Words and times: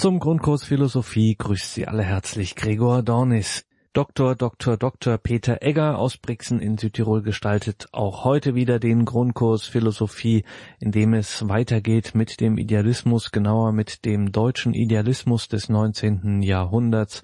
Zum 0.00 0.18
Grundkurs 0.18 0.64
Philosophie 0.64 1.36
grüßt 1.36 1.74
Sie 1.74 1.86
alle 1.86 2.02
herzlich 2.02 2.56
Gregor 2.56 3.02
Dornis. 3.02 3.66
Dr. 3.92 4.34
Dr. 4.34 4.78
Dr. 4.78 5.18
Peter 5.18 5.58
Egger 5.60 5.98
aus 5.98 6.16
Brixen 6.16 6.58
in 6.58 6.78
Südtirol 6.78 7.20
gestaltet 7.20 7.86
auch 7.92 8.24
heute 8.24 8.54
wieder 8.54 8.78
den 8.78 9.04
Grundkurs 9.04 9.66
Philosophie, 9.66 10.44
in 10.78 10.90
dem 10.90 11.12
es 11.12 11.46
weitergeht 11.50 12.14
mit 12.14 12.40
dem 12.40 12.56
Idealismus, 12.56 13.30
genauer 13.30 13.72
mit 13.72 14.06
dem 14.06 14.32
deutschen 14.32 14.72
Idealismus 14.72 15.48
des 15.48 15.68
19. 15.68 16.40
Jahrhunderts 16.40 17.22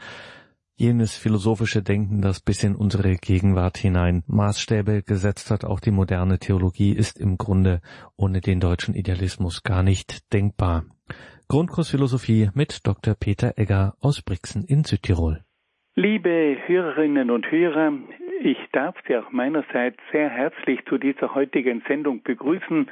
jenes 0.75 1.17
philosophische 1.17 1.83
Denken, 1.83 2.21
das 2.21 2.41
bis 2.41 2.63
in 2.63 2.77
unsere 2.77 3.15
Gegenwart 3.15 3.79
hinein 3.79 4.23
Maßstäbe 4.27 5.03
gesetzt 5.03 5.51
hat. 5.51 5.65
Auch 5.65 5.81
die 5.81 5.93
moderne 5.93 6.39
Theologie 6.39 6.93
ist 6.93 7.19
im 7.19 7.39
Grunde 7.39 7.81
ohne 8.17 8.43
den 8.43 8.61
deutschen 8.61 8.93
Idealismus 8.93 9.63
gar 9.63 9.83
nicht 9.83 10.31
denkbar. 10.35 10.85
Grundkurs 11.49 11.93
Philosophie 11.93 12.51
mit 12.57 12.85
Dr. 12.89 13.15
Peter 13.15 13.53
Egger 13.57 13.95
aus 14.01 14.21
Brixen 14.21 14.65
in 14.65 14.83
Südtirol. 14.83 15.45
Liebe 15.95 16.59
Hörerinnen 16.67 17.31
und 17.31 17.49
Hörer, 17.49 17.93
ich 18.43 18.59
darf 18.73 18.97
Sie 19.07 19.17
auch 19.17 19.31
meinerseits 19.31 19.97
sehr 20.11 20.29
herzlich 20.29 20.85
zu 20.89 20.99
dieser 20.99 21.37
heutigen 21.37 21.85
Sendung 21.87 22.25
begrüßen 22.25 22.91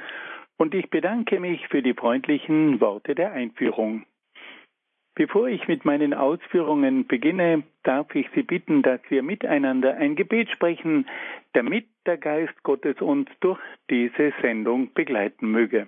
und 0.55 0.73
ich 0.73 0.89
bedanke 0.89 1.41
mich 1.41 1.67
für 1.67 1.81
die 1.81 1.93
freundlichen 1.93 2.79
Worte 2.79 3.13
der 3.13 3.33
Einführung. 3.33 4.05
Bevor 5.15 5.49
ich 5.49 5.67
mit 5.67 5.83
meinen 5.83 6.13
Ausführungen 6.13 7.07
beginne, 7.07 7.63
darf 7.83 8.15
ich 8.15 8.27
Sie 8.33 8.43
bitten, 8.43 8.83
dass 8.83 9.01
wir 9.09 9.21
miteinander 9.21 9.97
ein 9.97 10.15
Gebet 10.15 10.49
sprechen, 10.49 11.09
damit 11.51 11.87
der 12.05 12.17
Geist 12.17 12.63
Gottes 12.63 13.01
uns 13.01 13.27
durch 13.41 13.59
diese 13.89 14.31
Sendung 14.41 14.93
begleiten 14.93 15.51
möge. 15.51 15.87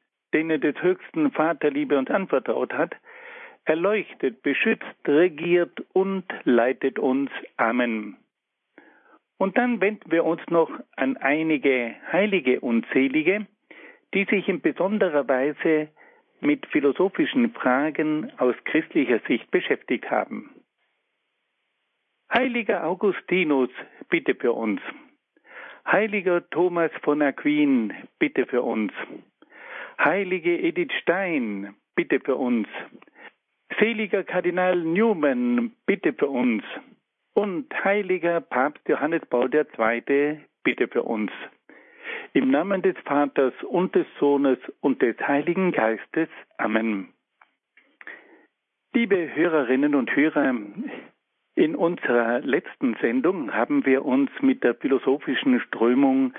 denen 0.33 0.61
des 0.61 0.81
höchsten 0.81 1.31
Vaterliebe 1.31 1.97
uns 1.97 2.09
anvertraut 2.09 2.73
hat, 2.73 2.95
erleuchtet, 3.65 4.41
beschützt, 4.41 4.85
regiert 5.07 5.81
und 5.93 6.25
leitet 6.43 6.99
uns. 6.99 7.29
Amen. 7.57 8.17
Und 9.37 9.57
dann 9.57 9.81
wenden 9.81 10.11
wir 10.11 10.23
uns 10.23 10.41
noch 10.49 10.69
an 10.95 11.17
einige 11.17 11.95
Heilige 12.11 12.59
und 12.59 12.85
Selige, 12.93 13.47
die 14.13 14.25
sich 14.25 14.47
in 14.47 14.61
besonderer 14.61 15.27
Weise 15.27 15.89
mit 16.41 16.65
philosophischen 16.67 17.51
Fragen 17.51 18.31
aus 18.37 18.55
christlicher 18.65 19.19
Sicht 19.27 19.49
beschäftigt 19.51 20.09
haben. 20.09 20.49
Heiliger 22.33 22.85
Augustinus, 22.85 23.69
bitte 24.09 24.35
für 24.35 24.53
uns. 24.53 24.81
Heiliger 25.85 26.47
Thomas 26.49 26.91
von 27.03 27.21
Aquin, 27.21 27.93
bitte 28.19 28.45
für 28.45 28.61
uns. 28.61 28.93
Heilige 30.03 30.57
Edith 30.57 30.91
Stein, 31.03 31.75
bitte 31.95 32.19
für 32.19 32.35
uns. 32.35 32.67
Seliger 33.79 34.23
Kardinal 34.23 34.75
Newman, 34.81 35.73
bitte 35.85 36.13
für 36.13 36.27
uns. 36.27 36.63
Und 37.35 37.71
heiliger 37.83 38.41
Papst 38.41 38.81
Johannes 38.89 39.23
Paul 39.27 39.53
II, 39.53 40.39
bitte 40.63 40.87
für 40.87 41.03
uns. 41.03 41.31
Im 42.33 42.49
Namen 42.49 42.81
des 42.81 42.97
Vaters 43.05 43.53
und 43.69 43.93
des 43.93 44.07
Sohnes 44.19 44.57
und 44.79 45.03
des 45.03 45.15
Heiligen 45.19 45.71
Geistes. 45.71 46.29
Amen. 46.57 47.13
Liebe 48.93 49.35
Hörerinnen 49.35 49.93
und 49.93 50.15
Hörer, 50.15 50.55
in 51.53 51.75
unserer 51.75 52.39
letzten 52.39 52.95
Sendung 53.01 53.53
haben 53.53 53.85
wir 53.85 54.03
uns 54.03 54.31
mit 54.41 54.63
der 54.63 54.73
philosophischen 54.73 55.59
Strömung 55.59 56.33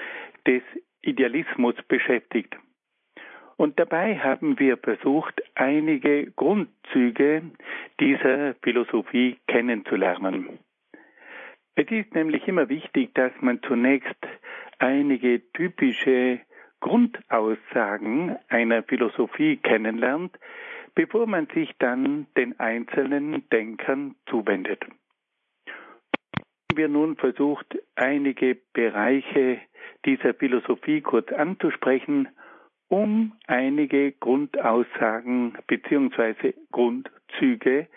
des 0.49 0.63
Idealismus 1.03 1.77
beschäftigt. 1.87 2.57
Und 3.63 3.79
dabei 3.79 4.19
haben 4.19 4.59
wir 4.59 4.77
versucht, 4.77 5.41
einige 5.55 6.33
Grundzüge 6.33 7.43
dieser 8.01 8.55
Philosophie 8.55 9.39
kennenzulernen. 9.47 10.59
Es 11.77 11.89
ist 11.89 12.13
nämlich 12.13 12.49
immer 12.49 12.69
wichtig, 12.69 13.15
dass 13.15 13.31
man 13.41 13.63
zunächst 13.63 14.19
einige 14.81 15.43
typische 15.53 16.41
Grundaussagen 16.81 18.37
einer 18.49 18.83
Philosophie 18.83 19.59
kennenlernt, 19.59 20.37
bevor 20.97 21.29
man 21.29 21.47
sich 21.55 21.71
dann 21.79 22.27
den 22.37 22.59
einzelnen 22.59 23.49
Denkern 23.51 24.17
zuwendet. 24.29 24.85
Wir 26.75 26.89
nun 26.89 27.15
versucht, 27.15 27.79
einige 27.95 28.59
Bereiche 28.73 29.61
dieser 30.05 30.35
Philosophie 30.35 31.01
kurz 31.01 31.31
anzusprechen 31.31 32.27
um 32.93 33.33
einige 33.47 34.13
Grundaussagen 34.13 35.57
bzw. 35.67 36.53
Grundzüge 36.73 37.89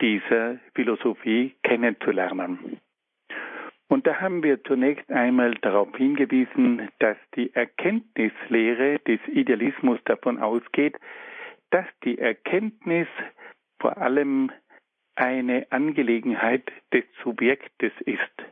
dieser 0.00 0.60
Philosophie 0.76 1.56
kennenzulernen. 1.64 2.78
Und 3.88 4.06
da 4.06 4.20
haben 4.20 4.44
wir 4.44 4.62
zunächst 4.62 5.10
einmal 5.10 5.54
darauf 5.56 5.94
hingewiesen, 5.96 6.88
dass 7.00 7.16
die 7.34 7.52
Erkenntnislehre 7.52 9.00
des 9.00 9.18
Idealismus 9.26 9.98
davon 10.04 10.38
ausgeht, 10.38 10.96
dass 11.70 11.86
die 12.04 12.18
Erkenntnis 12.18 13.08
vor 13.80 13.98
allem 13.98 14.52
eine 15.16 15.66
Angelegenheit 15.70 16.70
des 16.92 17.04
Subjektes 17.24 17.92
ist. 18.04 18.44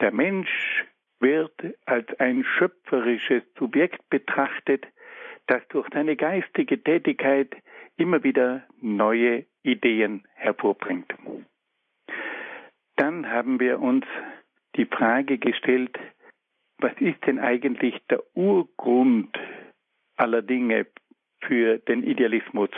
Der 0.00 0.12
Mensch 0.12 0.86
wird 1.24 1.54
als 1.86 2.06
ein 2.20 2.44
schöpferisches 2.44 3.42
Subjekt 3.58 4.08
betrachtet, 4.10 4.86
das 5.46 5.66
durch 5.68 5.88
seine 5.92 6.16
geistige 6.16 6.82
Tätigkeit 6.82 7.56
immer 7.96 8.22
wieder 8.22 8.64
neue 8.80 9.46
Ideen 9.62 10.26
hervorbringt. 10.34 11.14
Dann 12.96 13.30
haben 13.30 13.58
wir 13.58 13.80
uns 13.80 14.04
die 14.76 14.84
Frage 14.84 15.38
gestellt, 15.38 15.98
was 16.78 16.92
ist 17.00 17.24
denn 17.26 17.38
eigentlich 17.38 17.98
der 18.10 18.22
Urgrund 18.36 19.34
aller 20.16 20.42
Dinge 20.42 20.86
für 21.40 21.78
den 21.78 22.02
Idealismus? 22.02 22.70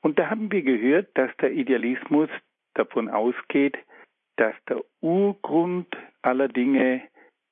Und 0.00 0.18
da 0.18 0.30
haben 0.30 0.52
wir 0.52 0.62
gehört, 0.62 1.08
dass 1.14 1.36
der 1.38 1.52
Idealismus 1.52 2.30
davon 2.74 3.08
ausgeht, 3.08 3.76
dass 4.36 4.54
der 4.68 4.84
Urgrund 5.00 5.88
aller 6.22 6.48
Dinge 6.48 7.02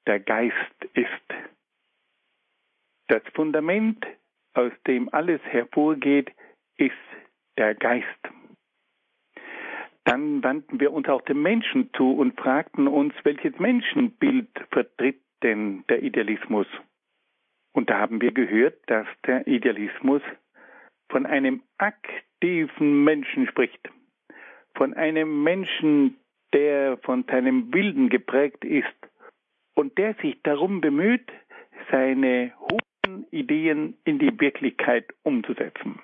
der 0.07 0.21
Geist 0.21 0.85
ist. 0.95 1.09
Das 3.09 3.23
Fundament, 3.35 4.05
aus 4.55 4.73
dem 4.87 5.13
alles 5.13 5.41
hervorgeht, 5.45 6.33
ist 6.77 6.95
der 7.57 7.75
Geist. 7.75 8.07
Dann 10.05 10.43
wandten 10.43 10.79
wir 10.81 10.93
uns 10.93 11.09
auch 11.09 11.23
dem 11.23 11.43
Menschen 11.43 11.91
zu 11.95 12.13
und 12.13 12.39
fragten 12.39 12.87
uns, 12.87 13.13
welches 13.25 13.59
Menschenbild 13.59 14.49
vertritt 14.71 15.21
denn 15.43 15.85
der 15.89 16.03
Idealismus? 16.03 16.67
Und 17.73 17.91
da 17.91 17.99
haben 17.99 18.21
wir 18.21 18.33
gehört, 18.33 18.79
dass 18.87 19.07
der 19.27 19.47
Idealismus 19.47 20.23
von 21.11 21.27
einem 21.27 21.63
aktiven 21.79 23.05
Menschen 23.05 23.47
spricht, 23.49 23.91
von 24.77 24.95
einem 24.95 25.43
Menschen, 25.43 26.17
der 26.53 26.99
von 26.99 27.25
seinem 27.25 27.73
Wilden 27.75 28.09
geprägt 28.09 28.65
ist 28.65 28.95
und 29.77 29.97
der 29.99 30.15
sich 30.15 30.43
darum 30.43 30.81
bemüht, 30.81 31.31
seine 31.91 32.53
hohen 32.59 33.27
Ideen 33.31 33.97
in 34.05 34.19
die 34.19 34.41
Wirklichkeit 34.41 35.07
umzusetzen. 35.23 36.01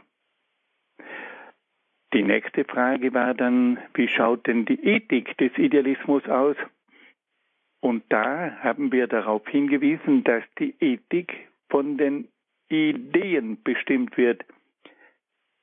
Die 2.13 2.23
nächste 2.23 2.65
Frage 2.65 3.15
war 3.15 3.35
dann, 3.35 3.79
wie 3.95 4.07
schaut 4.07 4.47
denn 4.47 4.67
die 4.67 4.85
Ethik 4.85 5.37
des 5.39 5.57
Idealismus 5.57 6.29
aus? 6.29 6.57
Und 7.81 8.05
da 8.11 8.59
haben 8.61 8.93
wir 8.93 9.07
darauf 9.07 9.49
hingewiesen, 9.49 10.23
dass 10.23 10.45
die 10.59 10.75
Ethik 10.79 11.49
von 11.71 11.97
den 11.97 12.29
Ideen 12.69 13.63
bestimmt 13.63 14.17
wird. 14.19 14.45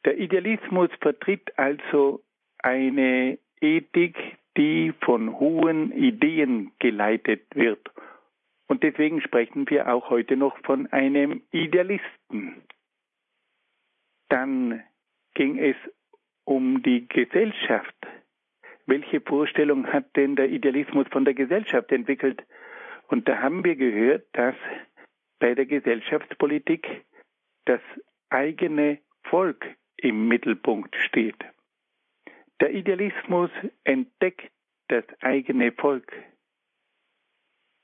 Der 0.05 0.17
Idealismus 0.17 0.89
vertritt 1.01 1.57
also 1.57 2.23
eine 2.57 3.37
Ethik, 3.61 4.17
die 4.59 4.93
von 5.01 5.39
hohen 5.39 5.93
Ideen 5.93 6.73
geleitet 6.79 7.43
wird. 7.55 7.79
Und 8.67 8.83
deswegen 8.83 9.21
sprechen 9.21 9.69
wir 9.69 9.91
auch 9.91 10.09
heute 10.09 10.35
noch 10.35 10.57
von 10.65 10.85
einem 10.87 11.41
Idealisten. 11.51 12.61
Dann 14.27 14.83
ging 15.33 15.57
es 15.57 15.77
um 16.43 16.83
die 16.83 17.07
Gesellschaft. 17.07 17.95
Welche 18.85 19.21
Vorstellung 19.21 19.87
hat 19.87 20.13
denn 20.17 20.35
der 20.35 20.49
Idealismus 20.49 21.07
von 21.09 21.23
der 21.23 21.35
Gesellschaft 21.35 21.91
entwickelt? 21.93 22.43
Und 23.07 23.29
da 23.29 23.41
haben 23.41 23.63
wir 23.63 23.77
gehört, 23.77 24.27
dass 24.33 24.55
bei 25.39 25.55
der 25.55 25.67
Gesellschaftspolitik 25.67 27.05
das 27.63 27.81
eigene 28.29 28.99
Volk 29.23 29.65
im 29.95 30.27
Mittelpunkt 30.27 30.95
steht. 30.97 31.37
Der 32.61 32.71
Idealismus 32.71 33.49
entdeckt 33.83 34.51
das 34.87 35.05
eigene 35.21 35.71
Volk. 35.71 36.11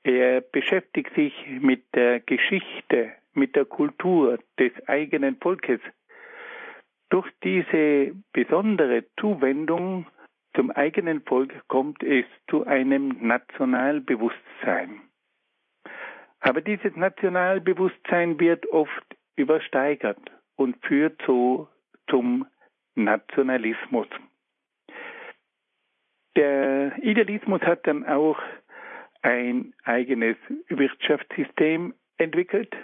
Er 0.02 0.40
beschäftigt 0.40 1.14
sich 1.14 1.34
mit 1.60 1.84
der 1.94 2.20
Geschichte, 2.20 3.12
mit 3.32 3.56
der 3.56 3.64
Kultur 3.64 4.38
des 4.58 4.72
eigenen 4.86 5.36
Volkes 5.36 5.80
durch 7.08 7.28
diese 7.42 8.14
besondere 8.32 9.04
Zuwendung 9.20 10.06
zum 10.54 10.70
eigenen 10.70 11.22
Volk 11.22 11.52
kommt 11.68 12.02
es 12.02 12.24
zu 12.48 12.66
einem 12.66 13.16
Nationalbewusstsein. 13.20 15.02
Aber 16.40 16.60
dieses 16.60 16.96
Nationalbewusstsein 16.96 18.40
wird 18.40 18.66
oft 18.72 19.04
übersteigert 19.36 20.18
und 20.56 20.76
führt 20.84 21.20
so 21.26 21.68
zum 22.08 22.46
Nationalismus. 22.94 24.08
Der 26.36 26.92
Idealismus 27.02 27.62
hat 27.62 27.86
dann 27.86 28.04
auch 28.04 28.38
ein 29.22 29.72
eigenes 29.84 30.36
Wirtschaftssystem 30.68 31.94
entwickelt 32.18 32.76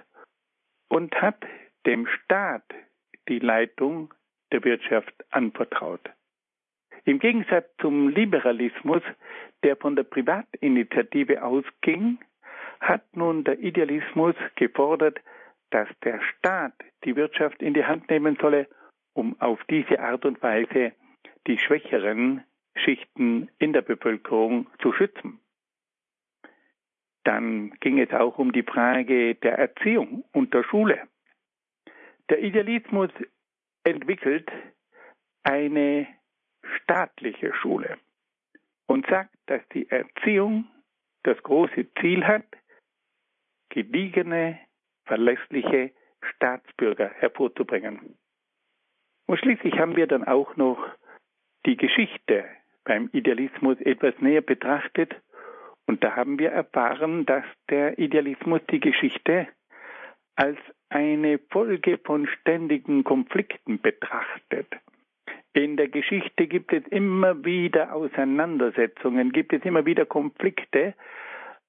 und 0.88 1.14
hat 1.20 1.44
dem 1.84 2.06
Staat 2.06 2.64
die 3.28 3.38
Leitung 3.38 4.14
der 4.52 4.64
Wirtschaft 4.64 5.14
anvertraut. 5.30 6.00
Im 7.04 7.18
Gegensatz 7.18 7.66
zum 7.78 8.08
Liberalismus, 8.08 9.02
der 9.62 9.76
von 9.76 9.96
der 9.96 10.04
Privatinitiative 10.04 11.42
ausging, 11.42 12.18
hat 12.80 13.04
nun 13.14 13.44
der 13.44 13.58
Idealismus 13.58 14.34
gefordert, 14.56 15.20
dass 15.70 15.88
der 16.04 16.20
Staat 16.22 16.74
die 17.04 17.16
Wirtschaft 17.16 17.60
in 17.60 17.74
die 17.74 17.84
Hand 17.84 18.08
nehmen 18.08 18.38
solle, 18.40 18.66
um 19.12 19.38
auf 19.40 19.62
diese 19.68 20.00
Art 20.00 20.24
und 20.24 20.42
Weise 20.42 20.92
die 21.46 21.58
schwächeren 21.58 22.44
Schichten 22.76 23.50
in 23.58 23.72
der 23.72 23.82
Bevölkerung 23.82 24.68
zu 24.80 24.92
schützen. 24.92 25.40
Dann 27.24 27.70
ging 27.80 28.00
es 28.00 28.10
auch 28.12 28.38
um 28.38 28.52
die 28.52 28.64
Frage 28.64 29.34
der 29.36 29.58
Erziehung 29.58 30.24
und 30.32 30.52
der 30.54 30.64
Schule. 30.64 31.08
Der 32.30 32.42
Idealismus 32.42 33.10
entwickelt 33.84 34.50
eine 35.44 36.06
staatliche 36.62 37.52
Schule 37.54 37.98
und 38.86 39.06
sagt, 39.06 39.34
dass 39.46 39.62
die 39.68 39.88
Erziehung 39.88 40.66
das 41.24 41.40
große 41.42 41.92
Ziel 42.00 42.26
hat, 42.26 42.46
gediegene, 43.68 44.58
verlässliche 45.04 45.92
Staatsbürger 46.22 47.10
hervorzubringen. 47.10 48.18
Und 49.26 49.38
schließlich 49.38 49.78
haben 49.78 49.96
wir 49.96 50.06
dann 50.06 50.24
auch 50.24 50.56
noch 50.56 50.78
die 51.66 51.76
Geschichte 51.76 52.44
beim 52.84 53.08
Idealismus 53.12 53.80
etwas 53.80 54.14
näher 54.20 54.42
betrachtet 54.42 55.14
und 55.86 56.02
da 56.04 56.16
haben 56.16 56.38
wir 56.38 56.50
erfahren, 56.50 57.26
dass 57.26 57.44
der 57.68 57.98
Idealismus 57.98 58.60
die 58.70 58.80
Geschichte 58.80 59.48
als 60.36 60.58
eine 60.88 61.38
Folge 61.50 61.98
von 61.98 62.26
ständigen 62.26 63.04
Konflikten 63.04 63.80
betrachtet. 63.80 64.66
In 65.54 65.76
der 65.76 65.88
Geschichte 65.88 66.46
gibt 66.46 66.72
es 66.72 66.86
immer 66.88 67.44
wieder 67.44 67.94
Auseinandersetzungen, 67.94 69.32
gibt 69.32 69.52
es 69.52 69.62
immer 69.64 69.84
wieder 69.84 70.06
Konflikte, 70.06 70.94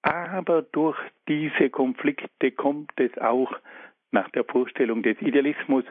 aber 0.02 0.62
durch 0.62 0.98
diese 1.28 1.70
Konflikte 1.70 2.52
kommt 2.52 2.92
es 2.98 3.18
auch 3.18 3.54
nach 4.12 4.30
der 4.30 4.46
Vorstellung 4.46 5.04
des 5.04 5.22
Idealismus 5.22 5.84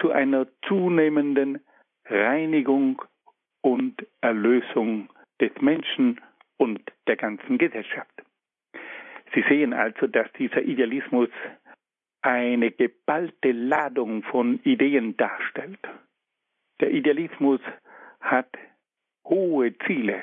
zu 0.00 0.12
einer 0.12 0.46
zunehmenden 0.66 1.60
Reinigung 2.06 3.02
und 3.66 4.06
Erlösung 4.20 5.08
des 5.40 5.50
Menschen 5.60 6.20
und 6.56 6.80
der 7.08 7.16
ganzen 7.16 7.58
Gesellschaft. 7.58 8.22
Sie 9.34 9.42
sehen 9.48 9.72
also, 9.72 10.06
dass 10.06 10.32
dieser 10.34 10.62
Idealismus 10.62 11.30
eine 12.22 12.70
geballte 12.70 13.50
Ladung 13.50 14.22
von 14.22 14.60
Ideen 14.62 15.16
darstellt. 15.16 15.80
Der 16.78 16.92
Idealismus 16.92 17.60
hat 18.20 18.56
hohe 19.24 19.76
Ziele 19.78 20.22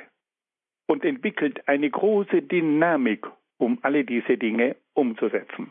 und 0.88 1.04
entwickelt 1.04 1.68
eine 1.68 1.90
große 1.90 2.44
Dynamik, 2.44 3.28
um 3.58 3.78
alle 3.82 4.06
diese 4.06 4.38
Dinge 4.38 4.78
umzusetzen. 4.94 5.70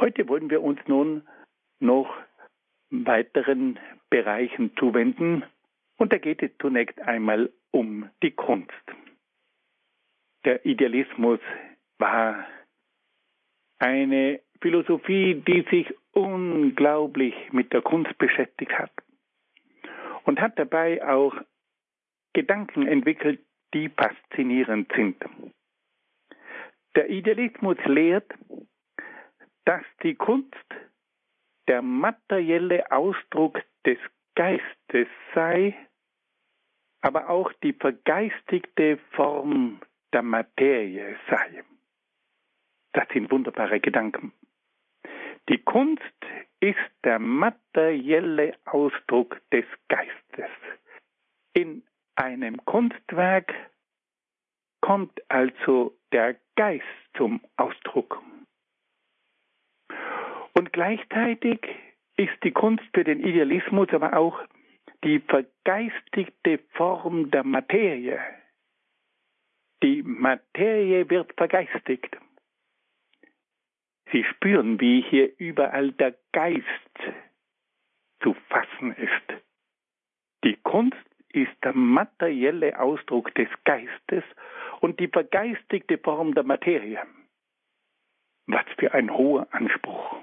Heute 0.00 0.28
wollen 0.28 0.50
wir 0.50 0.60
uns 0.60 0.80
nun 0.88 1.22
noch 1.78 2.12
weiteren 2.90 3.78
Bereichen 4.10 4.76
zuwenden 4.76 5.44
und 6.02 6.12
da 6.12 6.18
geht 6.18 6.42
es 6.42 6.50
zunächst 6.60 7.00
einmal 7.02 7.48
um 7.70 8.10
die 8.24 8.32
Kunst. 8.32 8.72
Der 10.44 10.66
Idealismus 10.66 11.38
war 11.96 12.44
eine 13.78 14.40
Philosophie, 14.60 15.36
die 15.46 15.64
sich 15.70 15.94
unglaublich 16.10 17.34
mit 17.52 17.72
der 17.72 17.82
Kunst 17.82 18.18
beschäftigt 18.18 18.72
hat 18.72 18.90
und 20.24 20.40
hat 20.40 20.58
dabei 20.58 21.06
auch 21.06 21.36
Gedanken 22.32 22.88
entwickelt, 22.88 23.38
die 23.72 23.88
faszinierend 23.88 24.92
sind. 24.96 25.24
Der 26.96 27.10
Idealismus 27.10 27.78
lehrt, 27.84 28.28
dass 29.66 29.84
die 30.02 30.16
Kunst 30.16 30.66
der 31.68 31.80
materielle 31.80 32.90
Ausdruck 32.90 33.62
des 33.86 33.98
Geistes 34.34 35.06
sei, 35.32 35.76
aber 37.02 37.28
auch 37.28 37.52
die 37.62 37.72
vergeistigte 37.72 38.98
Form 39.10 39.80
der 40.12 40.22
Materie 40.22 41.16
sei. 41.28 41.62
Das 42.92 43.06
sind 43.12 43.30
wunderbare 43.30 43.80
Gedanken. 43.80 44.32
Die 45.48 45.58
Kunst 45.58 46.02
ist 46.60 46.78
der 47.04 47.18
materielle 47.18 48.54
Ausdruck 48.66 49.40
des 49.50 49.64
Geistes. 49.88 50.50
In 51.54 51.82
einem 52.14 52.64
Kunstwerk 52.64 53.52
kommt 54.80 55.20
also 55.28 55.96
der 56.12 56.36
Geist 56.54 56.84
zum 57.16 57.40
Ausdruck. 57.56 58.22
Und 60.54 60.72
gleichzeitig 60.72 61.60
ist 62.16 62.44
die 62.44 62.52
Kunst 62.52 62.84
für 62.94 63.04
den 63.04 63.24
Idealismus 63.24 63.88
aber 63.92 64.16
auch 64.16 64.38
die 65.04 65.20
vergeistigte 65.20 66.58
Form 66.72 67.30
der 67.30 67.44
Materie. 67.44 68.20
Die 69.82 70.02
Materie 70.02 71.08
wird 71.10 71.32
vergeistigt. 71.36 72.16
Sie 74.12 74.24
spüren, 74.24 74.80
wie 74.80 75.02
hier 75.02 75.32
überall 75.38 75.92
der 75.92 76.14
Geist 76.32 76.64
zu 78.22 78.34
fassen 78.48 78.92
ist. 78.96 79.42
Die 80.44 80.56
Kunst 80.56 80.96
ist 81.32 81.52
der 81.64 81.72
materielle 81.72 82.78
Ausdruck 82.78 83.34
des 83.34 83.48
Geistes 83.64 84.22
und 84.80 85.00
die 85.00 85.08
vergeistigte 85.08 85.98
Form 85.98 86.34
der 86.34 86.44
Materie. 86.44 87.00
Was 88.46 88.66
für 88.78 88.92
ein 88.92 89.10
hoher 89.10 89.46
Anspruch. 89.52 90.16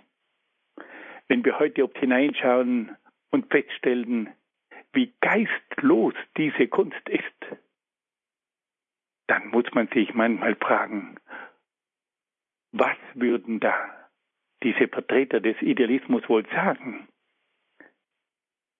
Wenn 1.27 1.43
wir 1.43 1.57
heute 1.59 1.83
oft 1.83 1.97
hineinschauen 1.97 2.95
und 3.31 3.49
feststellen, 3.51 4.29
wie 4.99 5.13
geistlos 5.21 6.13
diese 6.35 6.67
Kunst 6.67 7.07
ist, 7.07 7.57
dann 9.27 9.47
muss 9.47 9.65
man 9.73 9.87
sich 9.87 10.13
manchmal 10.13 10.55
fragen, 10.55 11.15
was 12.73 12.97
würden 13.13 13.61
da 13.61 14.09
diese 14.61 14.89
Vertreter 14.89 15.39
des 15.39 15.55
Idealismus 15.61 16.27
wohl 16.27 16.45
sagen? 16.47 17.07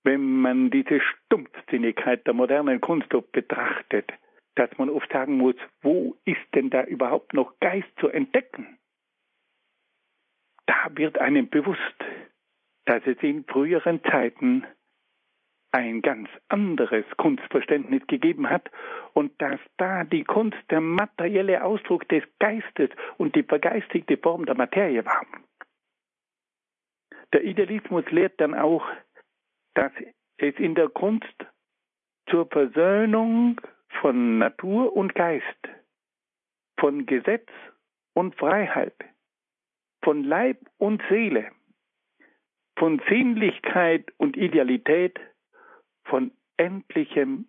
wenn 0.04 0.42
man 0.42 0.72
diese 0.72 1.02
Stumpfsinnigkeit 1.02 2.26
der 2.26 2.34
modernen 2.34 2.82
Kunst 2.82 3.10
betrachtet, 3.32 4.12
dass 4.56 4.70
man 4.78 4.90
oft 4.90 5.12
sagen 5.12 5.38
muss, 5.38 5.56
wo 5.82 6.18
ist 6.26 6.42
denn 6.56 6.70
da 6.70 6.84
überhaupt 6.84 7.34
noch 7.34 7.60
Geist 7.60 7.90
zu 8.00 8.08
entdecken? 8.08 8.80
Da 10.66 10.88
wird 10.96 11.20
einem 11.20 11.50
bewusst, 11.50 11.80
dass 12.86 13.06
es 13.06 13.18
in 13.22 13.44
früheren 13.46 14.02
Zeiten 14.04 14.66
ein 15.72 16.02
ganz 16.02 16.30
anderes 16.48 17.06
Kunstverständnis 17.18 18.06
gegeben 18.08 18.50
hat 18.50 18.70
und 19.14 19.40
dass 19.42 19.60
da 19.78 20.04
die 20.04 20.24
Kunst 20.24 20.58
der 20.70 20.82
materielle 20.82 21.64
Ausdruck 21.64 22.08
des 22.10 22.24
Geistes 22.40 22.90
und 23.18 23.36
die 23.36 23.44
vergeistigte 23.44 24.18
Form 24.18 24.46
der 24.46 24.56
Materie 24.56 25.06
war. 25.06 25.26
Der 27.34 27.44
Idealismus 27.44 28.10
lehrt 28.10 28.40
dann 28.42 28.56
auch, 28.56 28.86
dass 29.76 29.92
es 30.38 30.56
in 30.56 30.74
der 30.74 30.90
Kunst 30.90 31.46
zur 32.30 32.48
Versöhnung 32.48 33.62
von 34.02 34.40
Natur 34.40 34.96
und 34.96 35.14
Geist, 35.14 35.70
von 36.80 37.06
Gesetz 37.06 37.50
und 38.14 38.36
Freiheit, 38.36 38.96
von 40.04 40.24
Leib 40.24 40.58
und 40.78 41.02
Seele, 41.10 41.52
von 42.78 43.02
Sinnlichkeit 43.10 44.12
und 44.18 44.38
Idealität 44.38 45.20
von 46.10 46.32
Endlichem 46.58 47.48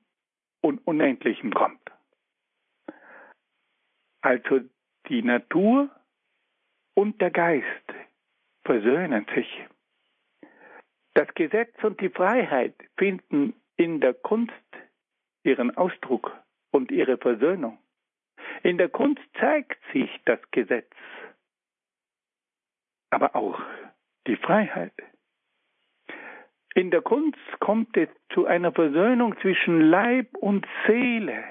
und 0.61 0.87
Unendlichem 0.87 1.53
kommt. 1.53 1.81
Also 4.23 4.61
die 5.09 5.23
Natur 5.23 5.91
und 6.95 7.21
der 7.21 7.31
Geist 7.31 7.95
versöhnen 8.65 9.27
sich. 9.35 9.49
Das 11.15 11.29
Gesetz 11.35 11.75
und 11.83 12.01
die 12.01 12.11
Freiheit 12.11 12.75
finden 12.97 13.55
in 13.77 14.01
der 14.01 14.15
Kunst 14.15 14.53
ihren 15.43 15.77
Ausdruck 15.77 16.39
und 16.71 16.91
ihre 16.91 17.17
Versöhnung. 17.19 17.79
In 18.63 18.79
der 18.79 18.91
Kunst 18.91 19.23
zeigt 19.39 19.79
sich 19.93 20.11
das 20.27 20.39
Gesetz, 20.51 20.93
aber 23.11 23.35
auch 23.35 23.61
die 24.27 24.37
Freiheit. 24.37 24.93
In 26.75 26.91
der 26.91 27.03
Kunst 27.03 27.39
kommt 27.59 27.97
es 27.97 28.09
zu 28.33 28.47
einer 28.47 28.73
Versöhnung 28.73 29.37
zwischen 29.41 29.81
Leib 29.81 30.37
und 30.37 30.67
Seele. 30.87 31.43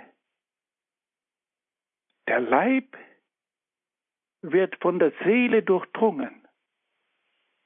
Der 2.28 2.40
Leib 2.40 2.98
wird 4.42 4.76
von 4.82 5.00
der 5.00 5.12
Seele 5.24 5.62
durchdrungen 5.62 6.48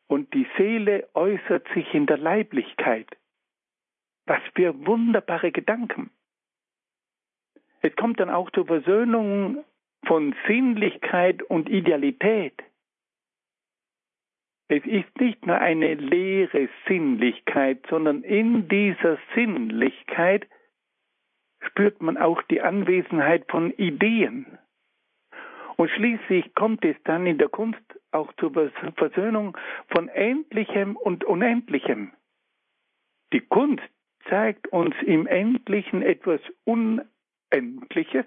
und 0.08 0.34
die 0.34 0.48
Seele 0.58 1.10
äußert 1.14 1.68
sich 1.74 1.94
in 1.94 2.06
der 2.06 2.18
Leiblichkeit. 2.18 3.08
Was 4.26 4.42
für 4.56 4.74
wunderbare 4.86 5.52
Gedanken. 5.52 6.10
Es 7.82 7.96
kommt 7.98 8.20
dann 8.20 8.30
auch 8.30 8.50
zur 8.52 8.66
Versöhnung 8.66 9.64
von 10.06 10.34
Sinnlichkeit 10.48 11.44
und 11.44 11.70
Idealität. 11.70 12.54
Es 14.68 14.84
ist 14.86 15.20
nicht 15.20 15.46
nur 15.46 15.58
eine 15.60 15.94
leere 15.96 16.70
Sinnlichkeit, 16.88 17.86
sondern 17.90 18.24
in 18.24 18.68
dieser 18.70 19.18
Sinnlichkeit 19.36 20.48
spürt 21.60 22.02
man 22.02 22.18
auch 22.18 22.42
die 22.44 22.62
Anwesenheit 22.62 23.46
von 23.50 23.72
Ideen. 23.72 24.58
Und 25.76 25.90
schließlich 25.90 26.54
kommt 26.54 26.86
es 26.86 26.96
dann 27.04 27.26
in 27.26 27.38
der 27.38 27.50
Kunst 27.50 27.82
auch 28.12 28.32
zur 28.34 28.52
Versöhnung 28.96 29.58
von 29.90 30.08
Endlichem 30.08 30.96
und 30.96 31.24
Unendlichem. 31.24 32.14
Die 33.34 33.42
Kunst 33.42 33.84
zeigt 34.30 34.68
uns 34.68 34.96
im 35.06 35.26
Endlichen 35.28 36.02
etwas 36.02 36.40
Unendliches 36.64 38.26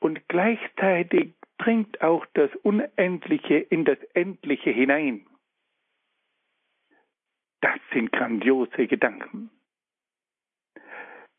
und 0.00 0.26
gleichzeitig 0.28 1.34
dringt 1.58 2.00
auch 2.00 2.24
das 2.34 2.50
Unendliche 2.62 3.58
in 3.58 3.84
das 3.84 3.98
Endliche 4.14 4.70
hinein. 4.70 5.26
Das 7.60 7.78
sind 7.92 8.12
grandiose 8.12 8.86
Gedanken. 8.86 9.50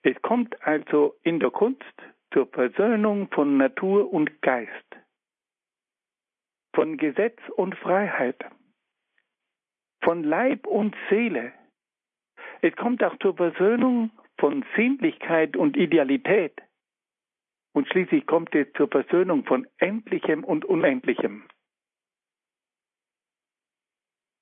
Es 0.04 0.22
kommt 0.22 0.62
also 0.66 1.16
in 1.24 1.40
der 1.40 1.52
Kunst 1.52 1.84
zur 2.34 2.48
Versöhnung 2.48 3.30
von 3.32 3.58
Natur 3.58 4.12
und 4.12 4.42
Geist, 4.42 4.72
von 6.74 6.98
Gesetz 6.98 7.40
und 7.56 7.76
Freiheit, 7.76 8.44
von 10.04 10.24
Leib 10.24 10.68
und 10.68 10.96
Seele. 11.10 11.54
Es 12.62 12.76
kommt 12.76 13.04
auch 13.04 13.18
zur 13.20 13.36
Versöhnung 13.36 14.12
von 14.38 14.66
Sinnlichkeit 14.76 15.58
und 15.58 15.76
Idealität, 15.76 16.62
und 17.74 17.88
schließlich 17.88 18.26
kommt 18.26 18.54
es 18.56 18.72
zur 18.74 18.88
Versöhnung 18.88 19.46
von 19.46 19.68
Endlichem 19.78 20.44
und 20.44 20.66
Unendlichem. 20.66 21.48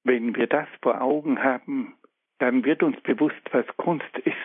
Wenn 0.03 0.35
wir 0.35 0.47
das 0.47 0.67
vor 0.81 1.01
Augen 1.01 1.43
haben, 1.43 1.97
dann 2.39 2.63
wird 2.63 2.83
uns 2.83 2.99
bewusst, 3.01 3.41
was 3.51 3.65
Kunst 3.77 4.17
ist. 4.19 4.35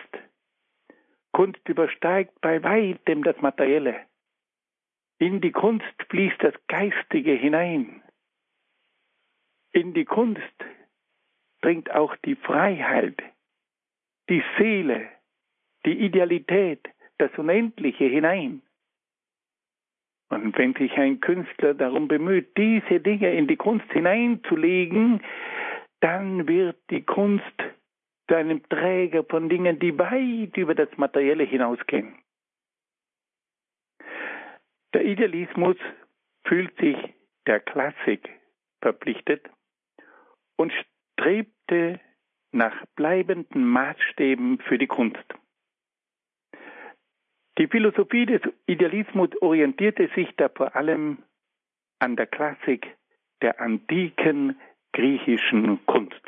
Kunst 1.31 1.67
übersteigt 1.69 2.41
bei 2.41 2.61
weitem 2.63 3.23
das 3.23 3.39
Materielle. 3.41 4.05
In 5.19 5.39
die 5.39 5.51
Kunst 5.51 5.85
fließt 6.09 6.41
das 6.43 6.53
Geistige 6.67 7.31
hinein. 7.31 8.03
In 9.71 9.93
die 9.93 10.05
Kunst 10.05 10.41
dringt 11.61 11.89
auch 11.91 12.15
die 12.17 12.35
Freiheit, 12.35 13.23
die 14.29 14.43
Seele, 14.57 15.07
die 15.85 15.97
Idealität, 16.05 16.89
das 17.19 17.31
Unendliche 17.37 18.03
hinein. 18.03 18.62
Und 20.33 20.57
wenn 20.57 20.73
sich 20.73 20.91
ein 20.97 21.19
Künstler 21.19 21.75
darum 21.75 22.07
bemüht, 22.07 22.57
diese 22.57 22.99
Dinge 22.99 23.31
in 23.33 23.47
die 23.47 23.55
Kunst 23.55 23.89
hineinzulegen, 23.91 25.21
dann 25.99 26.47
wird 26.47 26.77
die 26.89 27.03
Kunst 27.03 27.45
zu 28.27 28.35
einem 28.35 28.67
Träger 28.67 29.23
von 29.23 29.47
Dingen, 29.47 29.77
die 29.79 29.97
weit 29.97 30.57
über 30.57 30.73
das 30.73 30.89
Materielle 30.97 31.43
hinausgehen. 31.43 32.15
Der 34.93 35.05
Idealismus 35.05 35.77
fühlt 36.45 36.75
sich 36.77 36.97
der 37.45 37.59
Klassik 37.59 38.29
verpflichtet 38.81 39.47
und 40.57 40.73
strebte 41.15 41.99
nach 42.51 42.73
bleibenden 42.95 43.65
Maßstäben 43.65 44.59
für 44.59 44.77
die 44.77 44.87
Kunst. 44.87 45.25
Die 47.59 47.67
Philosophie 47.67 48.25
des 48.25 48.41
Idealismus 48.65 49.29
orientierte 49.41 50.09
sich 50.15 50.29
da 50.37 50.49
vor 50.49 50.75
allem 50.75 51.19
an 51.99 52.15
der 52.15 52.25
Klassik 52.25 52.95
der 53.41 53.59
antiken 53.61 54.59
griechischen 54.91 55.85
Kunst. 55.85 56.21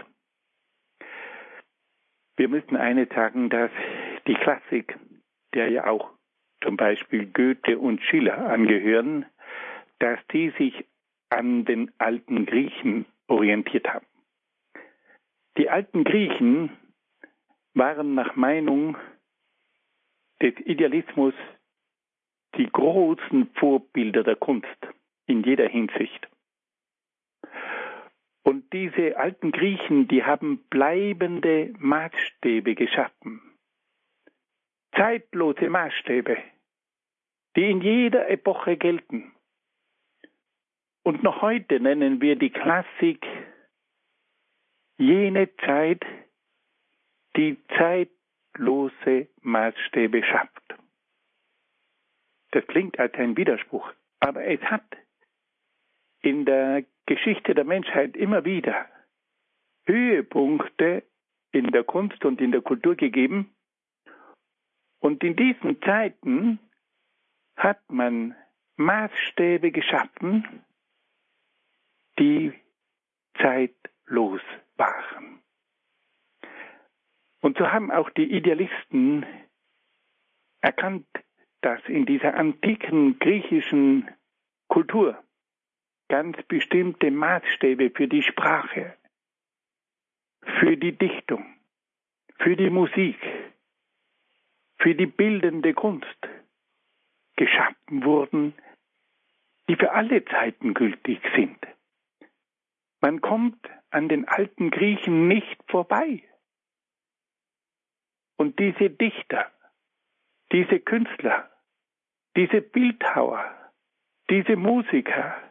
Wir 2.37 2.49
müssen 2.49 2.75
eine 2.75 3.07
sagen, 3.07 3.49
dass 3.49 3.71
die 4.27 4.35
Klassik, 4.35 4.97
der 5.53 5.69
ja 5.69 5.87
auch 5.87 6.11
zum 6.63 6.77
Beispiel 6.77 7.25
Goethe 7.27 7.79
und 7.79 8.01
Schiller 8.01 8.49
angehören, 8.49 9.25
dass 9.99 10.19
die 10.31 10.51
sich 10.57 10.85
an 11.29 11.65
den 11.65 11.91
alten 11.97 12.45
Griechen 12.45 13.05
orientiert 13.27 13.87
haben. 13.87 14.05
Die 15.57 15.69
alten 15.69 16.03
Griechen 16.03 16.71
waren 17.73 18.13
nach 18.13 18.35
Meinung 18.35 18.97
des 20.41 20.53
Idealismus 20.65 21.33
die 22.57 22.69
großen 22.71 23.49
Vorbilder 23.55 24.23
der 24.23 24.35
Kunst 24.35 24.67
in 25.27 25.43
jeder 25.43 25.67
Hinsicht. 25.67 26.27
Und 28.43 28.71
diese 28.73 29.17
alten 29.17 29.51
Griechen, 29.51 30.07
die 30.07 30.23
haben 30.23 30.63
bleibende 30.69 31.73
Maßstäbe 31.79 32.75
geschaffen. 32.75 33.41
Zeitlose 34.95 35.69
Maßstäbe, 35.69 36.37
die 37.55 37.71
in 37.71 37.81
jeder 37.81 38.29
Epoche 38.29 38.77
gelten. 38.77 39.33
Und 41.03 41.23
noch 41.23 41.41
heute 41.41 41.79
nennen 41.79 42.21
wir 42.21 42.35
die 42.35 42.51
Klassik 42.51 43.25
jene 44.97 45.53
Zeit, 45.57 46.05
die 47.35 47.57
Zeit 47.77 48.09
zeitlose 48.55 49.27
Maßstäbe 49.41 50.23
schafft. 50.23 50.75
Das 52.51 52.65
klingt 52.67 52.99
als 52.99 53.13
ein 53.15 53.35
Widerspruch, 53.37 53.91
aber 54.19 54.45
es 54.45 54.61
hat 54.61 54.85
in 56.21 56.45
der 56.45 56.85
Geschichte 57.05 57.53
der 57.53 57.65
Menschheit 57.65 58.15
immer 58.15 58.45
wieder 58.45 58.89
Höhepunkte 59.85 61.03
in 61.51 61.71
der 61.71 61.83
Kunst 61.83 62.23
und 62.25 62.41
in 62.41 62.51
der 62.51 62.61
Kultur 62.61 62.95
gegeben. 62.95 63.55
Und 64.99 65.23
in 65.23 65.35
diesen 65.35 65.81
Zeiten 65.81 66.59
hat 67.55 67.79
man 67.91 68.35
Maßstäbe 68.77 69.71
geschaffen, 69.71 70.63
die 72.17 72.53
zeitlos 73.37 74.41
waren. 74.75 75.34
Und 77.45 77.59
so 77.59 77.71
haben 77.71 77.91
auch 77.91 78.09
die 78.09 78.23
Idealisten 78.23 79.23
erkannt, 80.61 81.05
dass 81.61 81.79
in 81.85 82.07
dieser 82.07 82.33
antiken 82.33 83.19
griechischen 83.19 84.09
Kultur 84.67 85.23
ganz 86.07 86.41
bestimmte 86.47 87.11
Maßstäbe 87.11 87.91
für 87.91 88.07
die 88.07 88.23
Sprache, 88.23 88.97
für 90.59 90.75
die 90.75 90.97
Dichtung, 90.97 91.45
für 92.39 92.55
die 92.55 92.71
Musik, 92.71 93.19
für 94.79 94.95
die 94.95 95.05
bildende 95.05 95.75
Kunst 95.75 96.17
geschaffen 97.35 98.05
wurden, 98.05 98.55
die 99.69 99.75
für 99.75 99.91
alle 99.91 100.25
Zeiten 100.25 100.73
gültig 100.73 101.21
sind. 101.35 101.59
Man 103.01 103.21
kommt 103.21 103.69
an 103.91 104.09
den 104.09 104.27
alten 104.27 104.71
Griechen 104.71 105.27
nicht 105.27 105.59
vorbei. 105.67 106.23
Und 108.37 108.59
diese 108.59 108.89
Dichter, 108.89 109.51
diese 110.51 110.79
Künstler, 110.79 111.49
diese 112.35 112.61
Bildhauer, 112.61 113.43
diese 114.29 114.55
Musiker, 114.55 115.41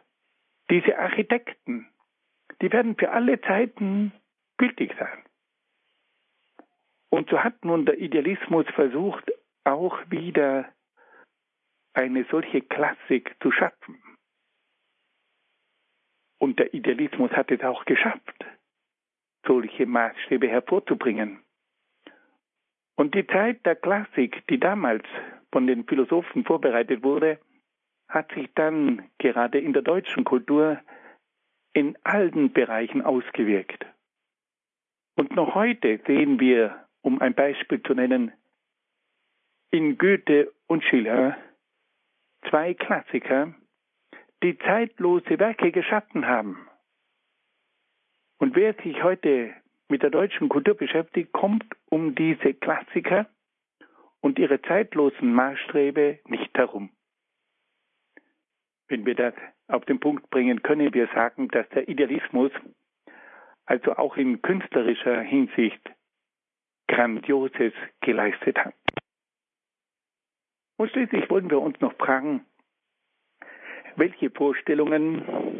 diese 0.69 0.97
Architekten, 0.97 1.87
die 2.61 2.71
werden 2.71 2.95
für 2.95 3.11
alle 3.11 3.41
Zeiten 3.41 4.11
gültig 4.57 4.93
sein. 4.99 5.23
Und 7.09 7.29
so 7.29 7.43
hat 7.43 7.63
nun 7.63 7.85
der 7.85 7.97
Idealismus 7.97 8.65
versucht, 8.75 9.31
auch 9.63 9.99
wieder 10.09 10.71
eine 11.93 12.25
solche 12.25 12.61
Klassik 12.61 13.35
zu 13.41 13.51
schaffen. 13.51 14.01
Und 16.39 16.59
der 16.59 16.73
Idealismus 16.73 17.31
hat 17.31 17.51
es 17.51 17.61
auch 17.61 17.85
geschafft, 17.85 18.45
solche 19.45 19.85
Maßstäbe 19.85 20.47
hervorzubringen. 20.47 21.44
Und 22.95 23.13
die 23.13 23.27
Zeit 23.27 23.65
der 23.65 23.75
Klassik, 23.75 24.45
die 24.47 24.59
damals 24.59 25.03
von 25.51 25.67
den 25.67 25.85
Philosophen 25.85 26.45
vorbereitet 26.45 27.03
wurde, 27.03 27.39
hat 28.07 28.31
sich 28.33 28.49
dann 28.55 29.09
gerade 29.17 29.59
in 29.59 29.73
der 29.73 29.81
deutschen 29.81 30.23
Kultur 30.23 30.79
in 31.73 31.97
allen 32.03 32.53
Bereichen 32.53 33.01
ausgewirkt. 33.01 33.85
Und 35.17 35.35
noch 35.35 35.55
heute 35.55 35.99
sehen 36.07 36.39
wir, 36.39 36.87
um 37.01 37.21
ein 37.21 37.33
Beispiel 37.33 37.81
zu 37.83 37.93
nennen, 37.93 38.31
in 39.71 39.97
Goethe 39.97 40.53
und 40.67 40.83
Schiller 40.83 41.37
zwei 42.49 42.73
Klassiker, 42.73 43.53
die 44.43 44.57
zeitlose 44.59 45.39
Werke 45.39 45.71
geschaffen 45.71 46.27
haben. 46.27 46.67
Und 48.37 48.55
wer 48.55 48.73
sich 48.75 49.03
heute 49.03 49.53
mit 49.89 50.01
der 50.03 50.09
deutschen 50.09 50.49
Kultur 50.49 50.75
beschäftigt, 50.75 51.31
kommt 51.31 51.65
um 51.89 52.15
diese 52.15 52.53
Klassiker 52.53 53.27
und 54.21 54.39
ihre 54.39 54.61
zeitlosen 54.61 55.33
Maßstäbe 55.33 56.19
nicht 56.25 56.57
herum. 56.57 56.89
Wenn 58.87 59.05
wir 59.05 59.15
das 59.15 59.33
auf 59.67 59.85
den 59.85 59.99
Punkt 59.99 60.29
bringen, 60.29 60.61
können 60.63 60.93
wir 60.93 61.07
sagen, 61.07 61.47
dass 61.49 61.67
der 61.69 61.87
Idealismus 61.87 62.51
also 63.65 63.95
auch 63.95 64.15
in 64.17 64.41
künstlerischer 64.41 65.21
Hinsicht 65.21 65.81
Grandioses 66.87 67.73
geleistet 68.01 68.57
hat. 68.59 68.75
Und 70.77 70.91
schließlich 70.91 71.29
wollen 71.29 71.49
wir 71.49 71.59
uns 71.61 71.79
noch 71.79 71.93
fragen, 71.93 72.45
welche 73.95 74.29
Vorstellungen 74.29 75.59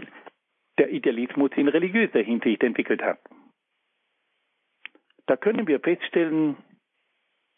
der 0.77 0.91
Idealismus 0.91 1.51
in 1.55 1.67
religiöser 1.67 2.19
Hinsicht 2.19 2.61
entwickelt 2.63 3.01
hat. 3.01 3.19
Da 5.27 5.37
können 5.37 5.67
wir 5.67 5.79
feststellen, 5.79 6.57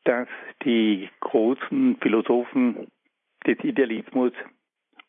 dass 0.05 0.27
die 0.63 1.09
großen 1.19 1.97
Philosophen 2.01 2.87
des 3.45 3.59
Idealismus 3.63 4.31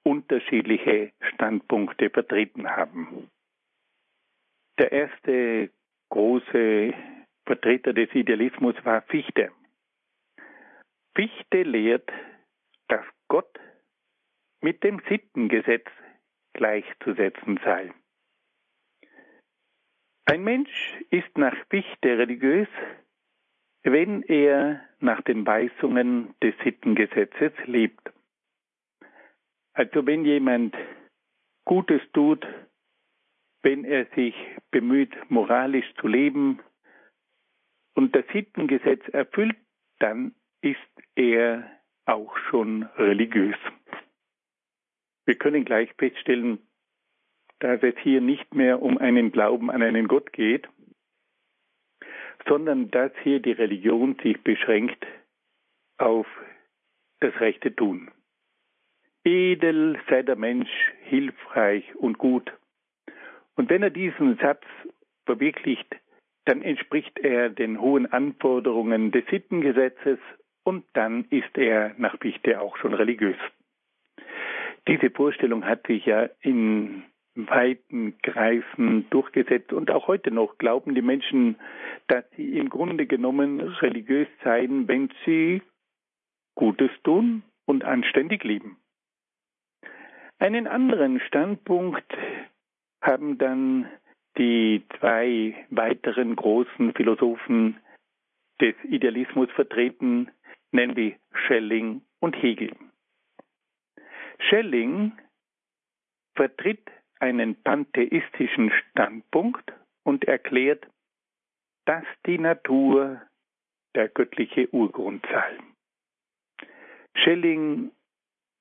unterschiedliche 0.02 1.12
Standpunkte 1.20 2.10
vertreten 2.10 2.68
haben. 2.68 3.30
Der 4.78 4.90
erste 4.92 5.70
große 6.10 6.94
Vertreter 7.46 7.92
des 7.92 8.12
Idealismus 8.14 8.74
war 8.84 9.02
Fichte. 9.02 9.52
Fichte 11.14 11.62
lehrt, 11.62 12.10
dass 12.88 13.04
Gott 13.28 13.58
mit 14.60 14.82
dem 14.82 15.00
Sittengesetz 15.08 15.86
gleichzusetzen 16.54 17.60
sei. 17.64 17.92
Ein 20.30 20.44
Mensch 20.44 20.68
ist 21.08 21.38
nach 21.38 21.56
Fichte 21.70 22.18
religiös, 22.18 22.68
wenn 23.82 24.22
er 24.24 24.84
nach 25.00 25.22
den 25.22 25.46
Weisungen 25.46 26.34
des 26.42 26.54
Sittengesetzes 26.62 27.52
lebt. 27.64 28.12
Also 29.72 30.04
wenn 30.06 30.26
jemand 30.26 30.76
Gutes 31.64 32.02
tut, 32.12 32.46
wenn 33.62 33.86
er 33.86 34.04
sich 34.14 34.34
bemüht, 34.70 35.16
moralisch 35.30 35.90
zu 35.98 36.06
leben 36.06 36.60
und 37.94 38.14
das 38.14 38.26
Sittengesetz 38.30 39.08
erfüllt, 39.08 39.56
dann 39.98 40.34
ist 40.60 40.76
er 41.14 41.70
auch 42.04 42.36
schon 42.50 42.82
religiös. 42.98 43.56
Wir 45.24 45.36
können 45.38 45.64
gleich 45.64 45.90
feststellen, 45.94 46.67
dass 47.60 47.82
es 47.82 47.94
hier 48.02 48.20
nicht 48.20 48.54
mehr 48.54 48.82
um 48.82 48.98
einen 48.98 49.32
Glauben 49.32 49.70
an 49.70 49.82
einen 49.82 50.08
Gott 50.08 50.32
geht, 50.32 50.68
sondern 52.46 52.90
dass 52.90 53.12
hier 53.22 53.40
die 53.40 53.52
Religion 53.52 54.16
sich 54.22 54.40
beschränkt 54.42 55.06
auf 55.98 56.26
das 57.20 57.38
rechte 57.40 57.74
Tun. 57.74 58.10
Edel 59.24 59.98
sei 60.08 60.22
der 60.22 60.36
Mensch, 60.36 60.70
hilfreich 61.02 61.84
und 61.96 62.18
gut. 62.18 62.52
Und 63.56 63.68
wenn 63.68 63.82
er 63.82 63.90
diesen 63.90 64.36
Satz 64.38 64.64
verwirklicht, 65.26 65.96
dann 66.44 66.62
entspricht 66.62 67.18
er 67.18 67.50
den 67.50 67.80
hohen 67.80 68.06
Anforderungen 68.06 69.10
des 69.10 69.26
Sittengesetzes 69.26 70.18
und 70.64 70.86
dann 70.94 71.24
ist 71.30 71.58
er 71.58 71.94
nach 71.98 72.18
Fichte 72.20 72.60
auch 72.60 72.76
schon 72.78 72.94
religiös. 72.94 73.36
Diese 74.86 75.10
Vorstellung 75.10 75.66
hat 75.66 75.86
sich 75.86 76.06
ja 76.06 76.30
in 76.40 77.02
weiten 77.46 78.18
Kreisen 78.22 79.08
durchgesetzt 79.10 79.72
und 79.72 79.90
auch 79.90 80.08
heute 80.08 80.30
noch 80.30 80.58
glauben 80.58 80.94
die 80.94 81.02
Menschen, 81.02 81.56
dass 82.08 82.24
sie 82.36 82.58
im 82.58 82.68
Grunde 82.68 83.06
genommen 83.06 83.60
religiös 83.60 84.28
seien, 84.42 84.88
wenn 84.88 85.10
sie 85.24 85.62
Gutes 86.56 86.90
tun 87.04 87.44
und 87.66 87.84
anständig 87.84 88.42
leben. 88.42 88.78
Einen 90.40 90.66
anderen 90.66 91.20
Standpunkt 91.20 92.12
haben 93.00 93.38
dann 93.38 93.88
die 94.36 94.84
zwei 94.98 95.54
weiteren 95.70 96.34
großen 96.36 96.94
Philosophen 96.94 97.76
des 98.60 98.74
Idealismus 98.84 99.50
vertreten, 99.52 100.30
nämlich 100.72 101.16
Schelling 101.32 102.02
und 102.20 102.34
Hegel. 102.34 102.72
Schelling 104.38 105.12
vertritt 106.34 106.88
einen 107.20 107.60
pantheistischen 107.62 108.70
Standpunkt 108.70 109.72
und 110.04 110.24
erklärt, 110.24 110.86
dass 111.84 112.04
die 112.26 112.38
Natur 112.38 113.22
der 113.94 114.08
göttliche 114.08 114.68
Urgrund 114.72 115.26
sei. 115.30 115.58
Schelling 117.16 117.90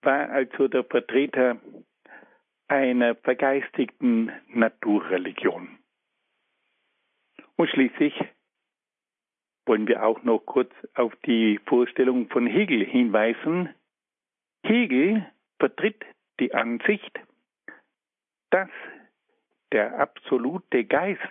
war 0.02 0.30
also 0.30 0.68
der 0.68 0.84
Vertreter 0.84 1.60
einer 2.68 3.16
vergeistigten 3.16 4.32
Naturreligion. 4.50 5.78
Und 7.56 7.70
schließlich 7.70 8.14
wollen 9.66 9.88
wir 9.88 10.06
auch 10.06 10.24
noch 10.24 10.40
kurz 10.40 10.72
auf 10.94 11.14
die 11.26 11.60
Vorstellung 11.66 12.30
von 12.30 12.48
Hegel 12.48 12.86
hinweisen. 12.86 13.74
Hegel 14.64 15.26
vertritt 15.60 16.06
die 16.40 16.54
Ansicht, 16.54 17.20
dass 18.50 18.70
der 19.72 20.00
absolute 20.00 20.86
Geist 20.86 21.22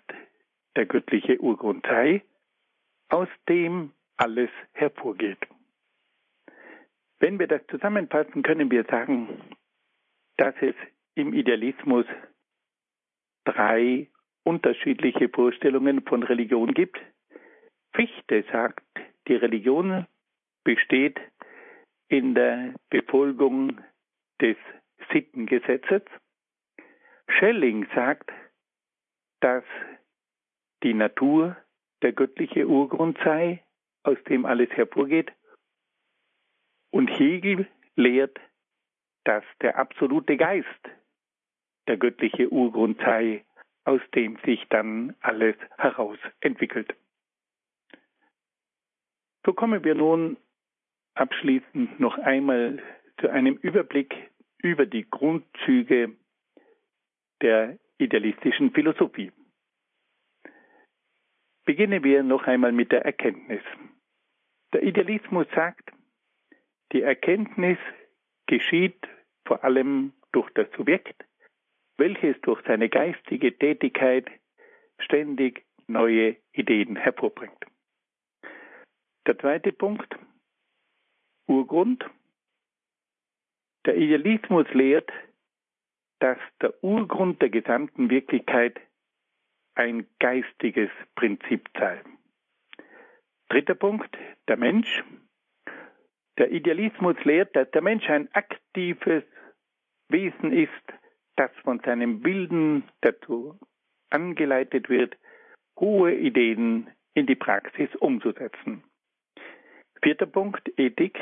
der 0.76 0.87
göttliche 0.87 1.40
Urgrund 1.40 1.87
sei, 1.87 2.22
aus 3.09 3.29
dem 3.48 3.92
alles 4.16 4.50
hervorgeht. 4.72 5.38
Wenn 7.18 7.38
wir 7.38 7.46
das 7.46 7.66
zusammenfassen, 7.68 8.42
können 8.42 8.70
wir 8.70 8.85
sagen, 8.85 9.40
dass 10.37 10.55
es 10.61 10.74
im 11.14 11.33
Idealismus 11.33 12.05
drei 13.44 14.09
unterschiedliche 14.44 15.29
Vorstellungen 15.29 16.02
von 16.02 16.22
Religion 16.22 16.74
gibt. 16.74 16.98
Fichte 17.94 18.44
sagt, 18.52 18.85
die 19.29 19.35
Religion 19.35 20.07
besteht 20.62 21.18
in 22.09 22.35
der 22.35 22.74
Befolgung 22.90 23.81
des 24.40 24.57
Sittengesetzes. 25.12 26.02
Schelling 27.28 27.86
sagt, 27.94 28.30
dass 29.40 29.64
die 30.82 30.94
Natur 30.94 31.56
der 32.02 32.12
göttliche 32.12 32.66
Urgrund 32.66 33.18
sei 33.24 33.62
aus 34.02 34.18
dem 34.28 34.46
alles 34.46 34.70
hervorgeht. 34.70 35.32
Und 36.90 37.08
Hegel 37.08 37.66
lehrt, 37.96 38.38
dass 39.24 39.44
der 39.60 39.76
absolute 39.78 40.36
Geist 40.36 40.68
der 41.88 41.96
göttliche 41.96 42.48
Urgrund 42.50 42.98
sei, 42.98 43.44
aus 43.84 44.00
dem 44.14 44.38
sich 44.44 44.64
dann 44.68 45.14
alles 45.20 45.56
heraus 45.78 46.18
entwickelt. 46.40 46.94
So 49.44 49.52
kommen 49.52 49.84
wir 49.84 49.94
nun 49.94 50.36
abschließend 51.14 52.00
noch 52.00 52.18
einmal 52.18 52.82
zu 53.20 53.28
einem 53.28 53.54
Überblick 53.56 54.30
über 54.58 54.86
die 54.86 55.08
Grundzüge 55.08 56.16
der 57.42 57.79
idealistischen 57.99 58.72
Philosophie. 58.72 59.33
Beginnen 61.64 62.05
wir 62.05 62.22
noch 62.22 62.44
einmal 62.44 62.72
mit 62.72 62.92
der 62.92 63.05
Erkenntnis. 63.05 63.62
Der 64.72 64.83
Idealismus 64.83 65.46
sagt, 65.55 65.90
die 66.92 67.03
Erkenntnis 67.03 67.79
geschieht 68.46 69.09
vor 69.44 69.64
allem 69.64 70.12
durch 70.33 70.51
das 70.55 70.66
Subjekt, 70.77 71.25
welches 71.96 72.40
durch 72.42 72.62
seine 72.66 72.88
geistige 72.88 73.57
Tätigkeit 73.57 74.31
ständig 74.99 75.64
neue 75.87 76.37
Ideen 76.53 76.96
hervorbringt. 76.96 77.64
Der 79.27 79.38
zweite 79.38 79.72
Punkt, 79.72 80.16
Urgrund. 81.49 82.05
Der 83.87 83.96
Idealismus 83.96 84.66
lehrt, 84.72 85.11
dass 86.20 86.38
der 86.61 86.72
Urgrund 86.83 87.42
der 87.42 87.50
gesamten 87.50 88.11
Wirklichkeit 88.11 88.81
ein 89.74 90.07
geistiges 90.18 90.90
Prinzip 91.14 91.68
sei. 91.79 92.02
Dritter 93.48 93.74
Punkt, 93.74 94.16
der 94.48 94.57
Mensch. 94.57 95.05
Der 96.38 96.50
Idealismus 96.50 97.16
lehrt, 97.24 97.55
dass 97.55 97.70
der 97.70 97.83
Mensch 97.83 98.09
ein 98.09 98.29
aktives 98.35 99.24
Wesen 100.09 100.52
ist, 100.52 100.70
das 101.37 101.50
von 101.62 101.81
seinem 101.81 102.24
Wilden 102.24 102.85
dazu 103.02 103.59
angeleitet 104.11 104.88
wird, 104.88 105.16
hohe 105.79 106.14
Ideen 106.14 106.90
in 107.14 107.26
die 107.26 107.35
Praxis 107.35 107.94
umzusetzen. 107.96 108.85
Vierter 110.02 110.26
Punkt, 110.26 110.70
Ethik. 110.79 111.18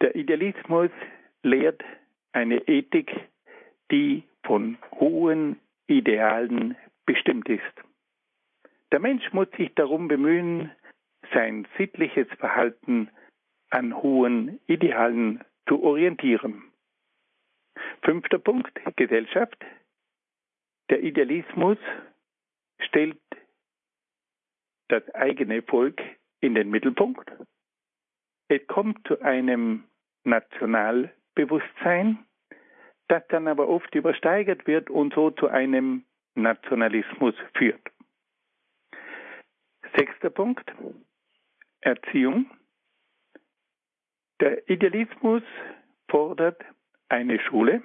Der 0.00 0.14
Idealismus 0.14 0.90
lehrt 1.42 1.82
eine 2.32 2.56
Ethik, 2.68 3.10
die 3.90 4.24
von 4.44 4.78
hohen 4.92 5.58
Idealen 5.86 6.76
bestimmt 7.06 7.48
ist. 7.48 7.62
Der 8.92 9.00
Mensch 9.00 9.32
muss 9.32 9.48
sich 9.56 9.74
darum 9.74 10.08
bemühen, 10.08 10.70
sein 11.32 11.66
sittliches 11.76 12.28
Verhalten 12.38 13.10
an 13.70 14.02
hohen 14.02 14.60
Idealen 14.66 15.44
zu 15.68 15.82
orientieren. 15.82 16.72
Fünfter 18.02 18.38
Punkt, 18.38 18.72
Gesellschaft. 18.96 19.64
Der 20.90 21.02
Idealismus 21.02 21.78
stellt 22.80 23.20
das 24.88 25.02
eigene 25.14 25.62
Volk 25.62 26.00
in 26.40 26.54
den 26.54 26.70
Mittelpunkt. 26.70 27.30
Es 28.48 28.66
kommt 28.66 29.06
zu 29.06 29.20
einem 29.20 29.84
Nationalbewusstsein, 30.24 32.24
das 33.08 33.22
dann 33.28 33.48
aber 33.48 33.68
oft 33.68 33.94
übersteigert 33.94 34.66
wird 34.66 34.90
und 34.90 35.14
so 35.14 35.30
zu 35.30 35.48
einem 35.48 36.04
Nationalismus 36.34 37.34
führt. 37.54 37.80
Sechster 39.96 40.30
Punkt, 40.30 40.70
Erziehung. 41.80 42.50
Der 44.40 44.68
Idealismus 44.68 45.42
fordert 46.10 46.62
eine 47.08 47.40
Schule, 47.40 47.82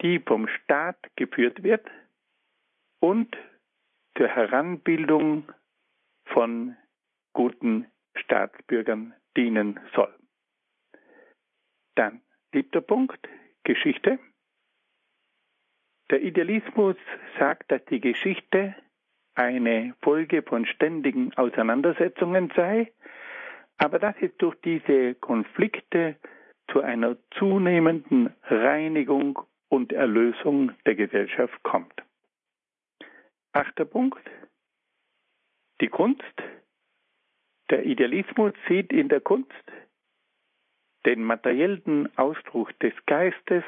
die 0.00 0.20
vom 0.20 0.48
Staat 0.48 0.98
geführt 1.16 1.62
wird 1.62 1.86
und 3.00 3.36
zur 4.16 4.28
Heranbildung 4.28 5.52
von 6.32 6.76
guten 7.34 7.86
Staatsbürgern 8.16 9.14
dienen 9.36 9.78
soll. 9.94 10.14
Dann 11.94 12.22
siebter 12.52 12.80
Punkt, 12.80 13.28
Geschichte. 13.68 14.18
Der 16.10 16.22
Idealismus 16.22 16.96
sagt, 17.38 17.70
dass 17.70 17.84
die 17.84 18.00
Geschichte 18.00 18.74
eine 19.34 19.94
Folge 20.00 20.42
von 20.42 20.64
ständigen 20.64 21.34
Auseinandersetzungen 21.34 22.50
sei, 22.56 22.90
aber 23.76 23.98
dass 23.98 24.16
es 24.22 24.34
durch 24.38 24.56
diese 24.64 25.14
Konflikte 25.16 26.16
zu 26.72 26.80
einer 26.80 27.18
zunehmenden 27.38 28.34
Reinigung 28.44 29.38
und 29.68 29.92
Erlösung 29.92 30.72
der 30.86 30.94
Gesellschaft 30.94 31.62
kommt. 31.62 32.02
Achter 33.52 33.84
Punkt. 33.84 34.24
Die 35.82 35.88
Kunst. 35.88 36.24
Der 37.68 37.84
Idealismus 37.84 38.54
sieht 38.66 38.94
in 38.94 39.10
der 39.10 39.20
Kunst 39.20 39.52
den 41.08 41.24
materiellen 41.24 42.14
Ausdruck 42.18 42.78
des 42.80 42.92
Geistes 43.06 43.64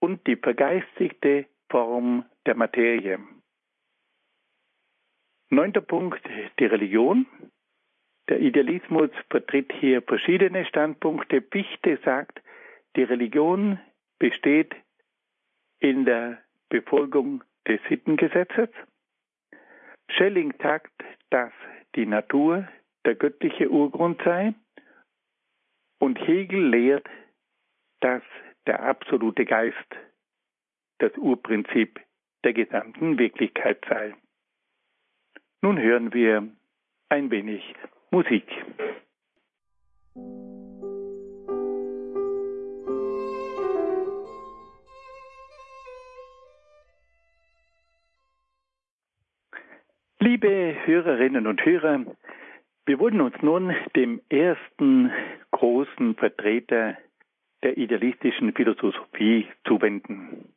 und 0.00 0.26
die 0.26 0.36
vergeistigte 0.36 1.44
Form 1.68 2.24
der 2.46 2.54
Materie. 2.54 3.18
Neunter 5.50 5.82
Punkt, 5.82 6.22
die 6.58 6.64
Religion. 6.64 7.26
Der 8.30 8.40
Idealismus 8.40 9.10
vertritt 9.28 9.70
hier 9.80 10.00
verschiedene 10.00 10.64
Standpunkte. 10.64 11.42
Fichte 11.42 11.98
sagt, 12.02 12.40
die 12.96 13.02
Religion 13.02 13.78
besteht 14.18 14.74
in 15.78 16.06
der 16.06 16.38
Befolgung 16.70 17.44
des 17.68 17.80
Sittengesetzes. 17.90 18.70
Schelling 20.08 20.54
sagt, 20.62 21.04
dass 21.28 21.52
die 21.96 22.06
Natur 22.06 22.66
der 23.04 23.14
göttliche 23.14 23.70
Urgrund 23.70 24.22
sei. 24.24 24.54
Und 25.98 26.18
Hegel 26.18 26.68
lehrt, 26.68 27.06
dass 28.00 28.22
der 28.66 28.82
absolute 28.82 29.44
Geist 29.44 29.76
das 30.98 31.16
Urprinzip 31.16 32.00
der 32.44 32.52
gesamten 32.52 33.18
Wirklichkeit 33.18 33.84
sei. 33.88 34.14
Nun 35.62 35.78
hören 35.78 36.12
wir 36.12 36.48
ein 37.08 37.30
wenig 37.30 37.74
Musik. 38.10 38.46
Liebe 50.18 50.76
Hörerinnen 50.84 51.46
und 51.46 51.64
Hörer, 51.64 52.04
wir 52.86 53.00
wollen 53.00 53.20
uns 53.20 53.34
nun 53.42 53.74
dem 53.96 54.20
ersten 54.28 55.12
großen 55.50 56.14
Vertreter 56.14 56.96
der 57.62 57.76
idealistischen 57.76 58.52
Philosophie 58.52 59.48
zuwenden. 59.66 60.54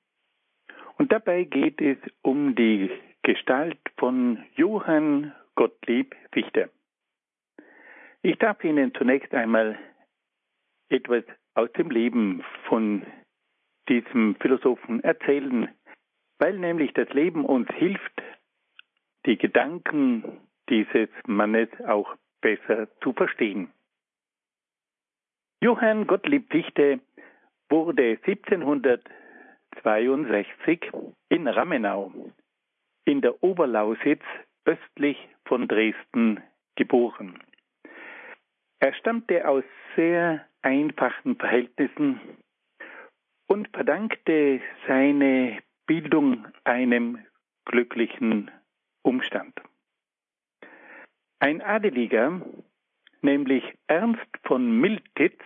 Und 0.97 1.11
dabei 1.11 1.43
geht 1.43 1.81
es 1.81 1.97
um 2.21 2.55
die 2.55 2.91
Gestalt 3.23 3.79
von 3.97 4.43
Johann 4.55 5.33
Gottlieb 5.55 6.15
Fichte. 6.31 6.69
Ich 8.21 8.37
darf 8.37 8.63
Ihnen 8.63 8.93
zunächst 8.93 9.33
einmal 9.33 9.79
etwas 10.89 11.23
aus 11.55 11.71
dem 11.73 11.89
Leben 11.89 12.43
von 12.67 13.05
diesem 13.87 14.35
Philosophen 14.35 15.03
erzählen, 15.03 15.69
weil 16.37 16.59
nämlich 16.59 16.93
das 16.93 17.09
Leben 17.09 17.43
uns 17.43 17.67
hilft, 17.75 18.21
die 19.25 19.37
Gedanken 19.37 20.48
dieses 20.69 21.09
Mannes 21.25 21.69
auch 21.87 22.15
besser 22.41 22.87
zu 23.01 23.13
verstehen. 23.13 23.71
Johann 25.61 26.07
Gottlieb 26.07 26.51
Fichte 26.51 26.99
wurde 27.69 28.17
1762 28.25 30.91
in 31.29 31.47
Ramenau 31.47 32.11
in 33.05 33.21
der 33.21 33.41
Oberlausitz 33.43 34.23
östlich 34.65 35.17
von 35.45 35.67
Dresden 35.67 36.41
geboren. 36.75 37.39
Er 38.79 38.93
stammte 38.93 39.47
aus 39.47 39.63
sehr 39.95 40.45
einfachen 40.61 41.35
Verhältnissen 41.35 42.19
und 43.47 43.67
verdankte 43.69 44.61
seine 44.87 45.59
Bildung 45.87 46.47
einem 46.63 47.25
glücklichen 47.65 48.51
Umstand. 49.01 49.59
Ein 51.39 51.61
Adeliger, 51.61 52.41
nämlich 53.21 53.63
Ernst 53.87 54.27
von 54.43 54.79
Miltitz, 54.79 55.41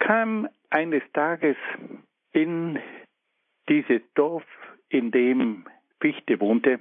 kam 0.00 0.48
eines 0.70 1.02
Tages 1.12 1.56
in 2.32 2.80
dieses 3.68 4.02
Dorf, 4.14 4.44
in 4.88 5.10
dem 5.10 5.66
Fichte 6.00 6.40
wohnte, 6.40 6.80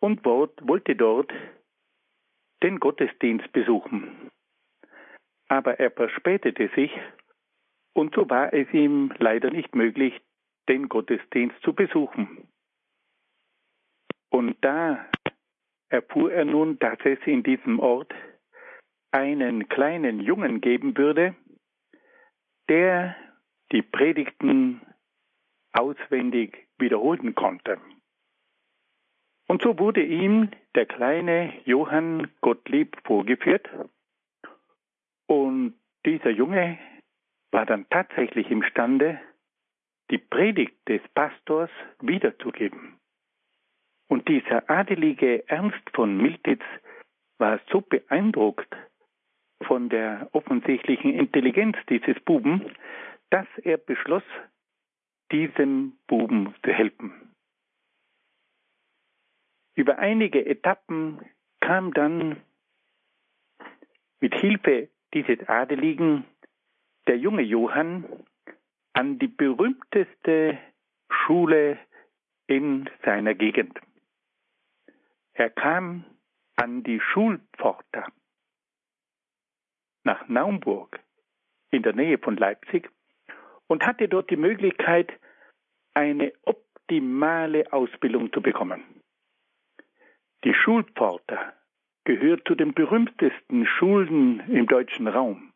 und 0.00 0.24
wollte 0.24 0.96
dort 0.96 1.32
den 2.62 2.80
Gottesdienst 2.80 3.50
besuchen. 3.52 4.30
Aber 5.48 5.78
er 5.78 5.90
verspätete 5.90 6.70
sich 6.74 6.90
und 7.92 8.14
so 8.14 8.28
war 8.28 8.52
es 8.52 8.70
ihm 8.72 9.12
leider 9.18 9.50
nicht 9.50 9.74
möglich, 9.74 10.20
den 10.68 10.88
Gottesdienst 10.88 11.60
zu 11.62 11.72
besuchen. 11.72 12.48
Und 14.30 14.56
da 14.60 15.06
erfuhr 15.96 16.32
er 16.32 16.44
nun, 16.44 16.78
dass 16.78 16.98
es 17.04 17.18
in 17.24 17.42
diesem 17.42 17.80
Ort 17.80 18.14
einen 19.12 19.68
kleinen 19.68 20.20
Jungen 20.20 20.60
geben 20.60 20.96
würde, 20.96 21.34
der 22.68 23.16
die 23.72 23.82
Predigten 23.82 24.82
auswendig 25.72 26.68
wiederholen 26.78 27.34
konnte. 27.34 27.80
Und 29.48 29.62
so 29.62 29.78
wurde 29.78 30.02
ihm 30.02 30.50
der 30.74 30.86
kleine 30.86 31.52
Johann 31.64 32.30
Gottlieb 32.40 32.96
vorgeführt 33.04 33.68
und 35.26 35.74
dieser 36.04 36.30
Junge 36.30 36.78
war 37.52 37.64
dann 37.64 37.88
tatsächlich 37.88 38.50
imstande, 38.50 39.20
die 40.10 40.18
Predigt 40.18 40.76
des 40.88 41.00
Pastors 41.14 41.70
wiederzugeben. 42.00 42.98
Und 44.08 44.28
dieser 44.28 44.68
adelige 44.70 45.48
Ernst 45.48 45.82
von 45.92 46.16
Miltitz 46.16 46.62
war 47.38 47.60
so 47.70 47.80
beeindruckt 47.80 48.74
von 49.64 49.88
der 49.88 50.28
offensichtlichen 50.32 51.12
Intelligenz 51.12 51.76
dieses 51.88 52.18
Buben, 52.20 52.76
dass 53.30 53.46
er 53.62 53.78
beschloss, 53.78 54.22
diesem 55.32 55.98
Buben 56.06 56.54
zu 56.62 56.72
helfen. 56.72 57.12
Über 59.74 59.98
einige 59.98 60.46
Etappen 60.46 61.20
kam 61.60 61.92
dann 61.92 62.40
mit 64.20 64.34
Hilfe 64.34 64.88
dieses 65.14 65.48
Adeligen 65.48 66.24
der 67.08 67.18
junge 67.18 67.42
Johann 67.42 68.04
an 68.92 69.18
die 69.18 69.28
berühmteste 69.28 70.58
Schule 71.10 71.78
in 72.46 72.88
seiner 73.04 73.34
Gegend. 73.34 73.78
Er 75.38 75.50
kam 75.50 76.04
an 76.56 76.82
die 76.82 76.98
Schulpforta 76.98 78.06
nach 80.02 80.26
Naumburg 80.28 80.98
in 81.70 81.82
der 81.82 81.92
Nähe 81.92 82.16
von 82.16 82.38
Leipzig 82.38 82.90
und 83.66 83.84
hatte 83.84 84.08
dort 84.08 84.30
die 84.30 84.38
Möglichkeit, 84.38 85.12
eine 85.92 86.32
optimale 86.42 87.70
Ausbildung 87.70 88.32
zu 88.32 88.40
bekommen. 88.40 88.82
Die 90.44 90.54
Schulpforta 90.54 91.52
gehört 92.04 92.48
zu 92.48 92.54
den 92.54 92.72
berühmtesten 92.72 93.66
Schulen 93.66 94.40
im 94.48 94.66
deutschen 94.66 95.06
Raum. 95.06 95.52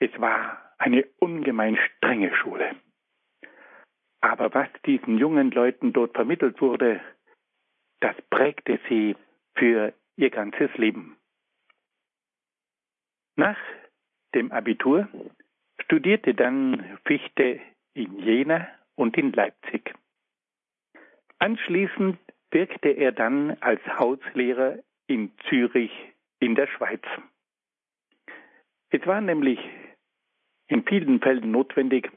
Es 0.00 0.10
war 0.20 0.74
eine 0.76 1.06
ungemein 1.18 1.78
strenge 1.78 2.34
Schule. 2.34 2.76
Aber 4.20 4.52
was 4.52 4.68
diesen 4.84 5.16
jungen 5.16 5.50
Leuten 5.50 5.94
dort 5.94 6.14
vermittelt 6.14 6.60
wurde, 6.60 7.00
das 8.00 8.16
prägte 8.30 8.78
sie 8.88 9.16
für 9.54 9.92
ihr 10.16 10.30
ganzes 10.30 10.70
Leben. 10.76 11.16
Nach 13.36 13.58
dem 14.34 14.52
Abitur 14.52 15.08
studierte 15.80 16.34
dann 16.34 16.98
Fichte 17.04 17.60
in 17.94 18.18
Jena 18.18 18.68
und 18.94 19.16
in 19.16 19.32
Leipzig. 19.32 19.94
Anschließend 21.38 22.18
wirkte 22.50 22.90
er 22.90 23.12
dann 23.12 23.56
als 23.60 23.80
Hauslehrer 23.98 24.78
in 25.06 25.32
Zürich 25.48 25.92
in 26.38 26.54
der 26.54 26.66
Schweiz. 26.66 27.02
Es 28.90 29.06
war 29.06 29.20
nämlich 29.20 29.58
in 30.68 30.84
vielen 30.84 31.20
Fällen 31.20 31.50
notwendig, 31.50 32.10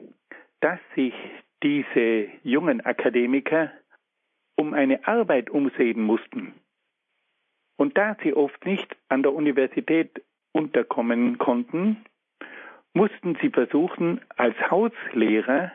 dass 0.60 0.78
sich 0.94 1.14
diese 1.62 2.28
jungen 2.42 2.80
Akademiker 2.82 3.72
um 4.56 4.74
eine 4.74 5.06
Arbeit 5.06 5.50
umsehen 5.50 6.02
mussten. 6.02 6.54
Und 7.76 7.98
da 7.98 8.16
sie 8.22 8.34
oft 8.34 8.64
nicht 8.64 8.96
an 9.08 9.22
der 9.22 9.32
Universität 9.32 10.22
unterkommen 10.52 11.38
konnten, 11.38 12.04
mussten 12.92 13.36
sie 13.42 13.50
versuchen, 13.50 14.20
als 14.36 14.54
Hauslehrer 14.70 15.72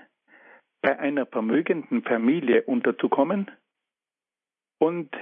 bei 0.81 0.97
einer 0.97 1.25
vermögenden 1.25 2.03
Familie 2.03 2.63
unterzukommen 2.63 3.51
und 4.79 5.13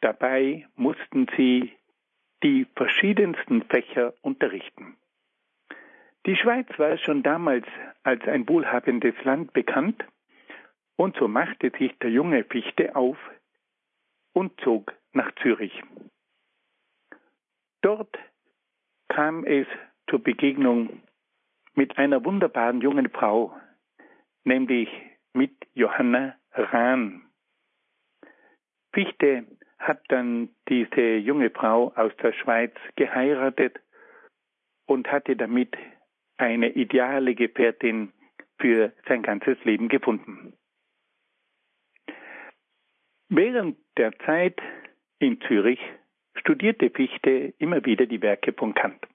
dabei 0.00 0.66
mussten 0.76 1.26
sie 1.36 1.72
die 2.42 2.66
verschiedensten 2.74 3.62
Fächer 3.64 4.14
unterrichten. 4.22 4.96
Die 6.26 6.36
Schweiz 6.36 6.66
war 6.78 6.96
schon 6.98 7.22
damals 7.22 7.66
als 8.02 8.26
ein 8.26 8.48
wohlhabendes 8.48 9.14
Land 9.24 9.52
bekannt 9.52 10.04
und 10.98 11.16
so 11.16 11.28
machte 11.28 11.70
sich 11.78 11.96
der 12.00 12.10
junge 12.10 12.44
Fichte 12.44 12.96
auf 12.96 13.16
und 14.34 14.60
zog 14.60 14.92
nach 15.12 15.32
Zürich. 15.36 15.82
Dort 17.82 18.18
kam 19.08 19.44
es 19.44 19.66
zur 20.10 20.22
Begegnung 20.22 21.02
mit 21.74 21.96
einer 21.98 22.24
wunderbaren 22.24 22.80
jungen 22.80 23.08
Frau, 23.10 23.56
nämlich 24.42 24.88
mit 25.32 25.52
Johanna 25.74 26.36
Rahn. 26.52 27.30
Fichte 28.92 29.46
hat 29.78 30.02
dann 30.08 30.48
diese 30.68 31.16
junge 31.18 31.50
Frau 31.50 31.92
aus 31.94 32.12
der 32.16 32.32
Schweiz 32.32 32.74
geheiratet 32.96 33.78
und 34.86 35.12
hatte 35.12 35.36
damit 35.36 35.76
eine 36.38 36.70
ideale 36.70 37.36
Gefährtin 37.36 38.12
für 38.60 38.92
sein 39.06 39.22
ganzes 39.22 39.62
Leben 39.62 39.88
gefunden. 39.88 40.57
Während 43.30 43.76
der 43.98 44.18
Zeit 44.20 44.58
in 45.18 45.38
Zürich 45.42 45.80
studierte 46.34 46.88
Fichte 46.88 47.52
immer 47.58 47.84
wieder 47.84 48.06
die 48.06 48.22
Werke 48.22 48.54
von 48.54 48.72
Kant. 48.74 49.06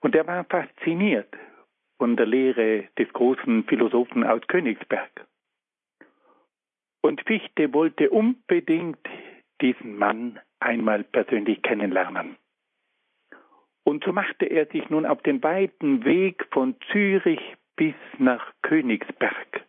Und 0.00 0.14
er 0.14 0.26
war 0.28 0.44
fasziniert 0.44 1.34
von 1.98 2.16
der 2.16 2.26
Lehre 2.26 2.88
des 2.98 3.12
großen 3.12 3.64
Philosophen 3.64 4.22
aus 4.22 4.42
Königsberg. 4.46 5.26
Und 7.02 7.20
Fichte 7.22 7.72
wollte 7.72 8.10
unbedingt 8.10 9.04
diesen 9.60 9.96
Mann 9.96 10.38
einmal 10.60 11.02
persönlich 11.02 11.62
kennenlernen. 11.62 12.36
Und 13.84 14.04
so 14.04 14.12
machte 14.12 14.46
er 14.46 14.66
sich 14.66 14.88
nun 14.90 15.06
auf 15.06 15.22
den 15.22 15.42
weiten 15.42 16.04
Weg 16.04 16.46
von 16.52 16.76
Zürich 16.92 17.40
bis 17.76 17.94
nach 18.18 18.52
Königsberg. 18.62 19.64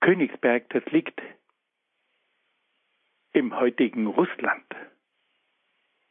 Königsberg, 0.00 0.68
das 0.70 0.84
liegt 0.86 1.20
im 3.36 3.54
heutigen 3.54 4.06
Russland. 4.06 4.64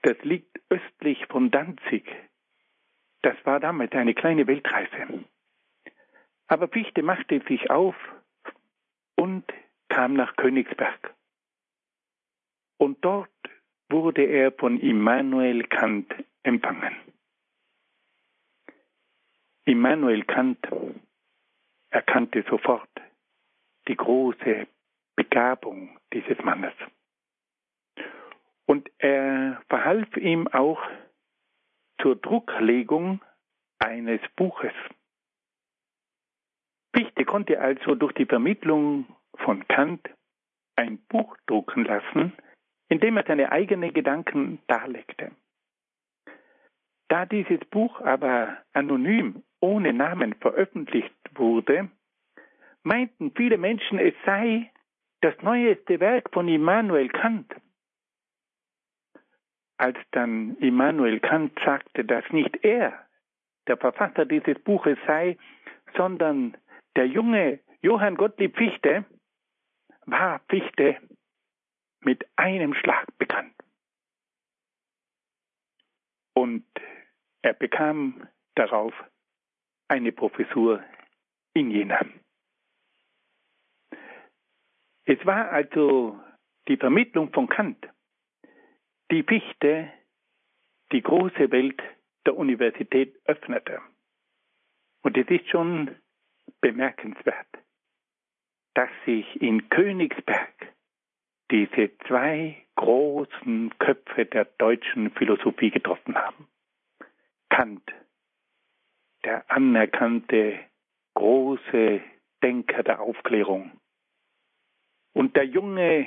Das 0.04 0.16
liegt 0.22 0.62
östlich 0.70 1.26
von 1.26 1.50
Danzig. 1.50 2.06
Das 3.24 3.36
war 3.46 3.60
damals 3.60 3.94
eine 3.94 4.14
kleine 4.14 4.46
Weltreise. 4.46 5.26
Aber 6.46 6.68
Fichte 6.68 7.02
machte 7.02 7.42
sich 7.48 7.72
auf 7.72 7.96
und 9.16 9.44
kam 9.90 10.14
nach 10.14 10.36
Königsberg. 10.36 11.16
Und 12.78 13.04
dort 13.04 13.32
wurde 13.90 14.24
er 14.24 14.52
von 14.52 14.80
Immanuel 14.80 15.64
Kant 15.64 16.14
empfangen. 16.44 16.96
Immanuel 19.64 20.24
Kant 20.26 20.60
erkannte 21.90 22.46
sofort 22.48 22.90
die 23.88 23.96
große 23.96 24.68
Begabung 25.16 25.98
dieses 26.14 26.38
Mannes. 26.44 26.74
Und 28.66 28.90
er 28.98 29.62
verhalf 29.70 30.16
ihm 30.18 30.48
auch 30.48 30.82
zur 32.02 32.16
Drucklegung 32.16 33.22
eines 33.80 34.22
Buches. 34.36 34.74
Fichte 36.96 37.26
konnte 37.26 37.60
also 37.60 37.96
durch 37.96 38.14
die 38.14 38.26
Vermittlung 38.26 39.06
von 39.38 39.68
Kant 39.68 40.10
ein 40.76 40.98
Buch 41.10 41.36
drucken 41.46 41.86
lassen, 41.86 42.34
in 42.90 43.00
dem 43.00 43.18
er 43.18 43.26
seine 43.26 43.52
eigenen 43.52 43.94
Gedanken 43.94 44.60
darlegte. 44.68 45.32
Da 47.08 47.26
dieses 47.26 47.60
Buch 47.70 48.02
aber 48.02 48.58
anonym 48.74 49.44
ohne 49.60 49.94
Namen 49.94 50.34
veröffentlicht 50.36 51.14
wurde, 51.36 51.90
meinten 52.84 53.32
viele 53.36 53.58
Menschen, 53.58 54.00
es 54.00 54.14
sei 54.26 54.72
das 55.22 55.36
neueste 55.42 56.00
Werk 56.00 56.32
von 56.34 56.48
Immanuel 56.48 57.10
Kant. 57.10 57.54
Als 59.78 59.98
dann 60.12 60.56
Immanuel 60.58 61.20
Kant 61.20 61.58
sagte, 61.66 62.06
dass 62.06 62.24
nicht 62.32 62.64
er 62.64 63.06
der 63.68 63.78
Verfasser 63.78 64.26
dieses 64.26 64.60
Buches 64.64 64.98
sei, 65.06 65.38
sondern 65.96 66.56
der 66.96 67.08
junge 67.08 67.60
Johann 67.82 68.16
Gottlieb 68.16 68.56
Fichte, 68.56 69.06
war 70.06 70.40
Fichte 70.50 70.98
mit 72.02 72.26
einem 72.36 72.74
Schlag 72.76 73.06
bekannt. 73.18 73.56
Und 76.34 76.66
er 77.42 77.54
bekam 77.54 78.28
darauf 78.56 78.94
eine 79.88 80.12
Professur 80.12 80.84
in 81.54 81.72
Jena. 81.72 82.00
Es 85.06 85.24
war 85.26 85.52
also 85.52 86.20
die 86.68 86.78
Vermittlung 86.78 87.32
von 87.32 87.48
Kant, 87.48 87.88
die 89.12 89.24
Fichte 89.24 89.92
die 90.92 91.02
große 91.02 91.52
Welt 91.52 91.82
der 92.26 92.38
Universität 92.38 93.20
öffnete. 93.26 93.82
Und 95.04 95.18
es 95.18 95.28
ist 95.28 95.48
schon 95.50 95.96
bemerkenswert, 96.62 97.48
dass 98.74 98.90
sich 99.06 99.42
in 99.42 99.70
Königsberg 99.70 100.74
diese 101.52 101.96
zwei 102.08 102.66
großen 102.76 103.78
Köpfe 103.78 104.26
der 104.26 104.46
deutschen 104.46 105.12
Philosophie 105.12 105.72
getroffen 105.72 106.16
haben. 106.16 106.48
Kant, 107.50 107.94
der 109.24 109.50
anerkannte 109.52 110.60
große 111.14 112.02
Denker 112.44 112.84
der 112.84 113.00
Aufklärung, 113.00 113.80
und 115.14 115.36
der 115.36 115.46
junge 115.46 116.06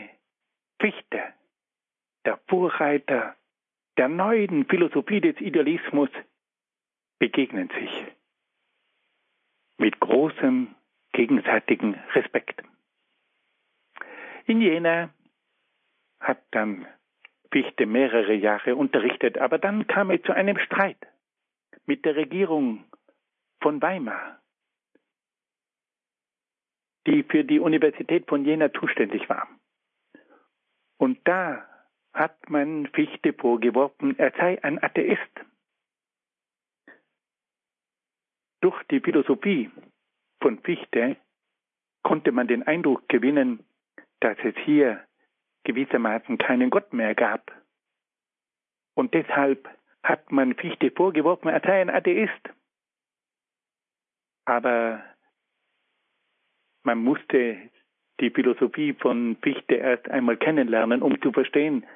Fichte, 0.81 1.35
der 2.29 2.38
Vorreiter 2.47 3.37
der 3.97 4.09
neuen 4.09 4.67
Philosophie 4.67 5.23
des 5.23 5.41
Idealismus, 5.41 6.11
begegnen 7.19 7.71
sich 7.71 8.05
mit 9.79 9.99
großem 9.99 10.75
gegenseitigen 11.12 11.95
Respekt. 12.14 12.62
In 14.45 14.61
Jena 14.61 15.09
hat 16.21 16.43
dann 16.51 16.87
Fichte 17.51 17.87
mehrere 17.87 18.35
Jahre 18.35 18.77
unterrichtet, 18.77 19.38
aber 19.38 19.57
dann 19.57 19.87
kam 19.87 20.11
es 20.11 20.21
zu 20.21 20.33
einem 20.33 20.59
Streit 20.59 20.99
mit 21.87 22.05
der 22.05 22.14
Regierung 22.14 22.85
von 23.62 23.81
Weimar, 23.81 24.38
die 27.07 27.23
für 27.23 27.43
die 27.43 27.59
Universität 27.59 28.29
von 28.29 28.45
Jena 28.45 28.71
zuständig 28.71 29.31
war. 29.31 29.49
Und 30.99 31.27
da 31.27 31.67
hat 32.18 32.50
man 32.50 32.88
Fichte 32.88 33.33
vorgeworfen, 33.33 34.18
er 34.18 34.33
sei 34.33 34.62
ein 34.62 34.83
Atheist. 34.83 35.20
Durch 38.61 38.83
die 38.90 39.00
Philosophie 39.00 39.70
von 40.42 40.59
Fichte 40.61 41.16
konnte 42.02 42.33
man 42.33 42.48
den 42.48 42.64
Eindruck 42.64 43.09
gewinnen, 43.09 43.64
dass 44.20 44.37
es 44.42 44.57
hier 44.64 45.07
gewissermaßen 45.64 46.38
keinen 46.38 46.70
Gott 46.70 46.92
mehr 46.92 47.14
gab. 47.14 47.52
Und 48.94 49.14
deshalb 49.14 49.68
hat 50.02 50.33
man 50.33 50.57
Fichte 50.57 50.90
vorgeworfen, 50.90 51.48
er 51.48 51.61
sei 51.61 51.81
ein 51.81 51.90
Atheist. 51.90 52.50
Aber 54.44 55.04
man 56.83 56.98
musste 56.98 57.70
die 58.18 58.31
Philosophie 58.31 58.94
von 58.94 59.37
Fichte 59.37 59.74
erst 59.74 60.09
einmal 60.09 60.37
kennenlernen, 60.37 61.02
um 61.02 61.20
zu 61.22 61.31
verstehen, 61.31 61.87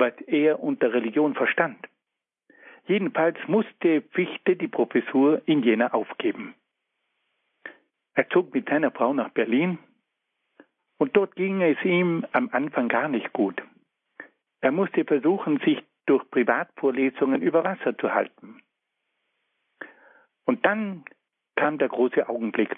was 0.00 0.14
er 0.26 0.60
unter 0.60 0.92
Religion 0.92 1.34
verstand. 1.34 1.78
Jedenfalls 2.86 3.38
musste 3.46 4.02
Fichte 4.10 4.56
die 4.56 4.68
Professur 4.68 5.42
in 5.46 5.62
Jena 5.62 5.92
aufgeben. 5.92 6.54
Er 8.14 8.28
zog 8.30 8.52
mit 8.52 8.68
seiner 8.68 8.90
Frau 8.90 9.12
nach 9.14 9.30
Berlin 9.30 9.78
und 10.98 11.16
dort 11.16 11.36
ging 11.36 11.62
es 11.62 11.82
ihm 11.84 12.26
am 12.32 12.48
Anfang 12.52 12.88
gar 12.88 13.08
nicht 13.08 13.32
gut. 13.32 13.62
Er 14.60 14.72
musste 14.72 15.04
versuchen, 15.04 15.60
sich 15.60 15.82
durch 16.06 16.28
Privatvorlesungen 16.30 17.40
über 17.40 17.64
Wasser 17.64 17.96
zu 17.96 18.12
halten. 18.12 18.60
Und 20.44 20.66
dann 20.66 21.04
kam 21.56 21.78
der 21.78 21.88
große 21.88 22.28
Augenblick. 22.28 22.76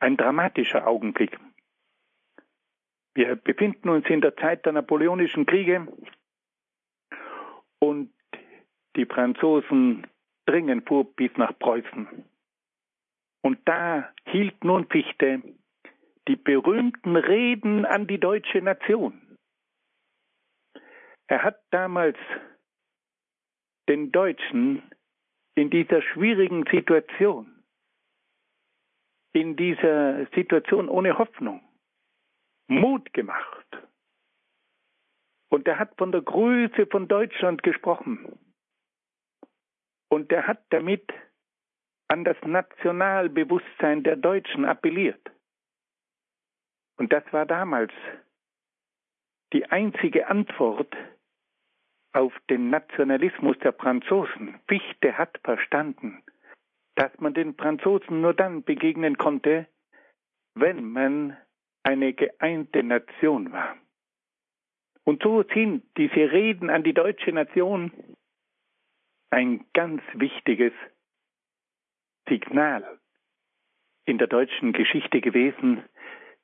Ein 0.00 0.16
dramatischer 0.16 0.86
Augenblick. 0.86 1.38
Wir 3.14 3.36
befinden 3.36 3.88
uns 3.88 4.06
in 4.08 4.20
der 4.20 4.36
Zeit 4.36 4.66
der 4.66 4.72
napoleonischen 4.72 5.46
Kriege 5.46 5.86
und 7.78 8.12
die 8.96 9.06
Franzosen 9.06 10.06
dringen 10.46 10.82
vor 10.82 11.04
bis 11.14 11.30
nach 11.36 11.56
Preußen. 11.58 12.24
Und 13.42 13.58
da 13.66 14.12
hielt 14.26 14.64
nun 14.64 14.86
Fichte 14.88 15.42
die 16.26 16.36
berühmten 16.36 17.16
Reden 17.16 17.84
an 17.84 18.06
die 18.06 18.18
deutsche 18.18 18.62
Nation. 18.62 19.20
Er 21.26 21.42
hat 21.42 21.60
damals 21.70 22.16
den 23.88 24.10
Deutschen 24.12 24.82
in 25.54 25.70
dieser 25.70 26.02
schwierigen 26.02 26.64
Situation, 26.70 27.62
in 29.32 29.56
dieser 29.56 30.26
Situation 30.34 30.88
ohne 30.88 31.18
Hoffnung, 31.18 31.60
Mut 32.68 33.12
gemacht. 33.12 33.66
Und 35.50 35.68
er 35.68 35.78
hat 35.78 35.96
von 35.98 36.12
der 36.12 36.22
Größe 36.22 36.86
von 36.90 37.06
Deutschland 37.06 37.62
gesprochen. 37.62 38.38
Und 40.08 40.32
er 40.32 40.46
hat 40.46 40.64
damit 40.70 41.12
an 42.08 42.24
das 42.24 42.36
Nationalbewusstsein 42.44 44.02
der 44.02 44.16
Deutschen 44.16 44.64
appelliert. 44.64 45.30
Und 46.96 47.12
das 47.12 47.24
war 47.32 47.46
damals 47.46 47.92
die 49.52 49.66
einzige 49.66 50.28
Antwort 50.28 50.94
auf 52.12 52.32
den 52.48 52.70
Nationalismus 52.70 53.58
der 53.58 53.72
Franzosen. 53.72 54.60
Fichte 54.68 55.18
hat 55.18 55.38
verstanden, 55.42 56.22
dass 56.94 57.10
man 57.18 57.34
den 57.34 57.54
Franzosen 57.54 58.20
nur 58.20 58.34
dann 58.34 58.62
begegnen 58.62 59.18
konnte, 59.18 59.66
wenn 60.54 60.84
man 60.92 61.36
eine 61.84 62.12
geeinte 62.12 62.82
Nation 62.82 63.52
war. 63.52 63.76
Und 65.04 65.22
so 65.22 65.42
sind 65.42 65.84
diese 65.96 66.32
Reden 66.32 66.70
an 66.70 66.82
die 66.82 66.94
deutsche 66.94 67.30
Nation 67.30 67.92
ein 69.30 69.64
ganz 69.74 70.02
wichtiges 70.14 70.72
Signal 72.28 72.98
in 74.06 74.18
der 74.18 74.26
deutschen 74.26 74.72
Geschichte 74.72 75.20
gewesen, 75.20 75.82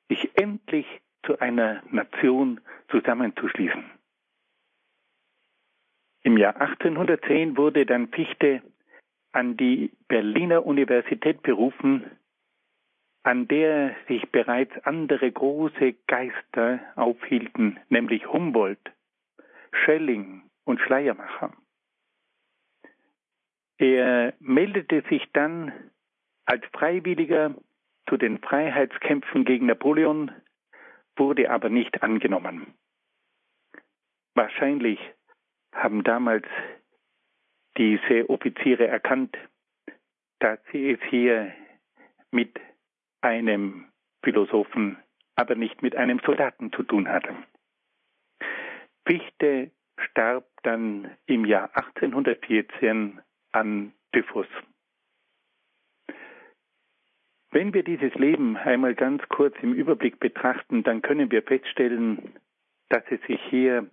sich 0.09 0.29
endlich 0.37 0.85
zu 1.25 1.39
einer 1.39 1.83
Nation 1.91 2.61
zusammenzuschließen. 2.89 3.83
Im 6.23 6.37
Jahr 6.37 6.55
1810 6.59 7.57
wurde 7.57 7.85
dann 7.85 8.09
Fichte 8.09 8.61
an 9.31 9.57
die 9.57 9.91
Berliner 10.07 10.65
Universität 10.65 11.41
berufen, 11.41 12.05
an 13.23 13.47
der 13.47 13.95
sich 14.07 14.31
bereits 14.31 14.73
andere 14.83 15.31
große 15.31 15.93
Geister 16.07 16.79
aufhielten, 16.95 17.79
nämlich 17.89 18.27
Humboldt, 18.27 18.91
Schelling 19.71 20.43
und 20.65 20.79
Schleiermacher. 20.79 21.53
Er 23.77 24.33
meldete 24.39 25.03
sich 25.09 25.27
dann 25.33 25.71
als 26.45 26.63
Freiwilliger 26.73 27.55
zu 28.07 28.17
den 28.17 28.39
Freiheitskämpfen 28.39 29.45
gegen 29.45 29.67
Napoleon, 29.67 30.31
wurde 31.15 31.49
aber 31.49 31.69
nicht 31.69 32.01
angenommen. 32.03 32.73
Wahrscheinlich 34.33 34.99
haben 35.73 36.03
damals 36.03 36.45
diese 37.77 38.29
Offiziere 38.29 38.87
erkannt, 38.87 39.37
dass 40.39 40.59
sie 40.71 40.91
es 40.91 40.99
hier 41.09 41.53
mit 42.31 42.59
einem 43.21 43.85
Philosophen, 44.23 44.97
aber 45.35 45.55
nicht 45.55 45.81
mit 45.81 45.95
einem 45.95 46.19
Soldaten 46.25 46.71
zu 46.71 46.83
tun 46.83 47.07
hatte. 47.07 47.35
Fichte 49.05 49.71
starb 49.97 50.45
dann 50.63 51.09
im 51.25 51.45
Jahr 51.45 51.69
1814 51.75 53.19
an 53.51 53.93
Typhus. 54.11 54.47
Wenn 57.51 57.73
wir 57.73 57.83
dieses 57.83 58.13
Leben 58.15 58.55
einmal 58.55 58.95
ganz 58.95 59.21
kurz 59.27 59.55
im 59.61 59.73
Überblick 59.73 60.19
betrachten, 60.19 60.83
dann 60.83 61.01
können 61.01 61.31
wir 61.31 61.43
feststellen, 61.43 62.33
dass 62.89 63.03
es 63.09 63.21
sich 63.23 63.41
hier 63.49 63.89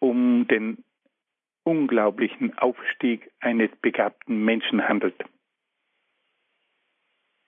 um 0.00 0.46
den 0.46 0.84
unglaublichen 1.64 2.56
Aufstieg 2.58 3.30
eines 3.40 3.70
begabten 3.80 4.44
Menschen 4.44 4.86
handelt. 4.86 5.16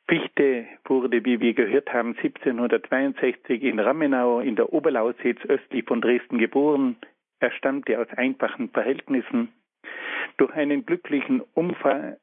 Fichte 0.09 0.67
wurde, 0.87 1.25
wie 1.27 1.39
wir 1.41 1.53
gehört 1.53 1.93
haben, 1.93 2.17
1762 2.17 3.63
in 3.63 3.79
Rammenau 3.79 4.41
in 4.41 4.57
der 4.57 4.73
Oberlausitz 4.73 5.39
östlich 5.47 5.85
von 5.85 6.01
Dresden 6.01 6.39
geboren. 6.39 6.97
Er 7.41 7.51
stammte 7.53 8.01
aus 8.01 8.09
einfachen 8.17 8.71
Verhältnissen. 8.71 9.53
Durch 10.39 10.53
einen 10.55 10.87
glücklichen 10.87 11.43
Umfall, 11.53 12.19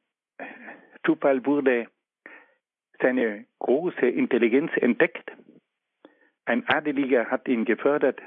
Zufall 1.04 1.46
wurde 1.46 1.86
seine 3.00 3.46
große 3.60 4.06
Intelligenz 4.06 4.72
entdeckt. 4.76 5.30
Ein 6.44 6.66
Adeliger 6.68 7.30
hat 7.30 7.46
ihn 7.46 7.64
gefördert. 7.64 8.20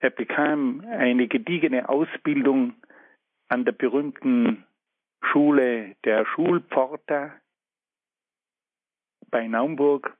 Er 0.00 0.10
bekam 0.10 0.84
eine 0.90 1.26
gediegene 1.26 1.88
Ausbildung 1.88 2.74
an 3.48 3.64
der 3.64 3.72
berühmten 3.72 4.64
Schule 5.22 5.96
der 6.04 6.26
Schulpforta 6.26 7.32
bei 9.30 9.46
Naumburg 9.46 10.16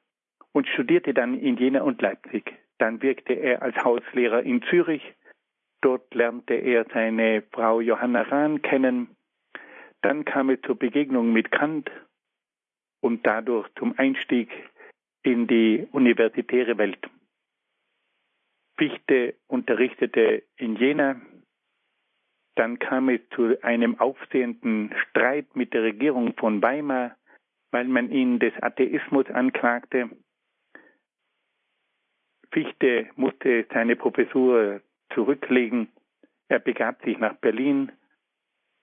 und 0.52 0.68
studierte 0.68 1.14
dann 1.14 1.38
in 1.38 1.56
Jena 1.56 1.82
und 1.82 2.00
Leipzig. 2.00 2.54
Dann 2.78 3.02
wirkte 3.02 3.34
er 3.34 3.62
als 3.62 3.76
Hauslehrer 3.76 4.42
in 4.42 4.62
Zürich. 4.62 5.02
Dort 5.80 6.14
lernte 6.14 6.54
er 6.54 6.86
seine 6.92 7.42
Frau 7.52 7.80
Johanna 7.80 8.22
Rahn 8.22 8.62
kennen. 8.62 9.16
Dann 10.02 10.24
kam 10.24 10.50
es 10.50 10.60
zur 10.62 10.78
Begegnung 10.78 11.32
mit 11.32 11.50
Kant 11.50 11.90
und 13.00 13.26
dadurch 13.26 13.68
zum 13.78 13.98
Einstieg 13.98 14.50
in 15.22 15.46
die 15.46 15.86
universitäre 15.92 16.78
Welt. 16.78 17.06
Fichte 18.76 19.34
unterrichtete 19.46 20.42
in 20.56 20.76
Jena. 20.76 21.20
Dann 22.56 22.78
kam 22.78 23.08
es 23.08 23.20
zu 23.34 23.56
einem 23.62 23.98
aufsehenden 23.98 24.94
Streit 25.08 25.56
mit 25.56 25.74
der 25.74 25.82
Regierung 25.82 26.34
von 26.34 26.62
Weimar, 26.62 27.16
weil 27.74 27.88
man 27.88 28.08
ihn 28.12 28.38
des 28.38 28.52
Atheismus 28.62 29.26
anklagte. 29.30 30.08
Fichte 32.52 33.08
musste 33.16 33.66
seine 33.74 33.96
Professur 33.96 34.80
zurücklegen. 35.12 35.88
Er 36.46 36.60
begab 36.60 37.02
sich 37.02 37.18
nach 37.18 37.34
Berlin 37.34 37.90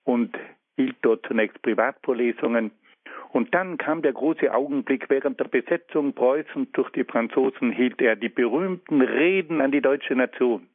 und 0.04 0.38
hielt 0.76 0.98
dort 1.04 1.26
zunächst 1.26 1.62
Privatvorlesungen. 1.62 2.72
Und 3.32 3.56
dann 3.56 3.78
kam 3.78 4.02
der 4.02 4.12
große 4.12 4.54
Augenblick. 4.54 5.10
Während 5.10 5.40
der 5.40 5.48
Besetzung 5.48 6.12
Preußens 6.12 6.68
durch 6.74 6.90
die 6.90 7.06
Franzosen 7.06 7.72
hielt 7.72 8.02
er 8.02 8.18
die 8.18 8.28
berühmten 8.28 9.02
Reden 9.02 9.62
an 9.62 9.72
die 9.72 9.82
deutsche 9.82 10.16
Nation 10.16 10.68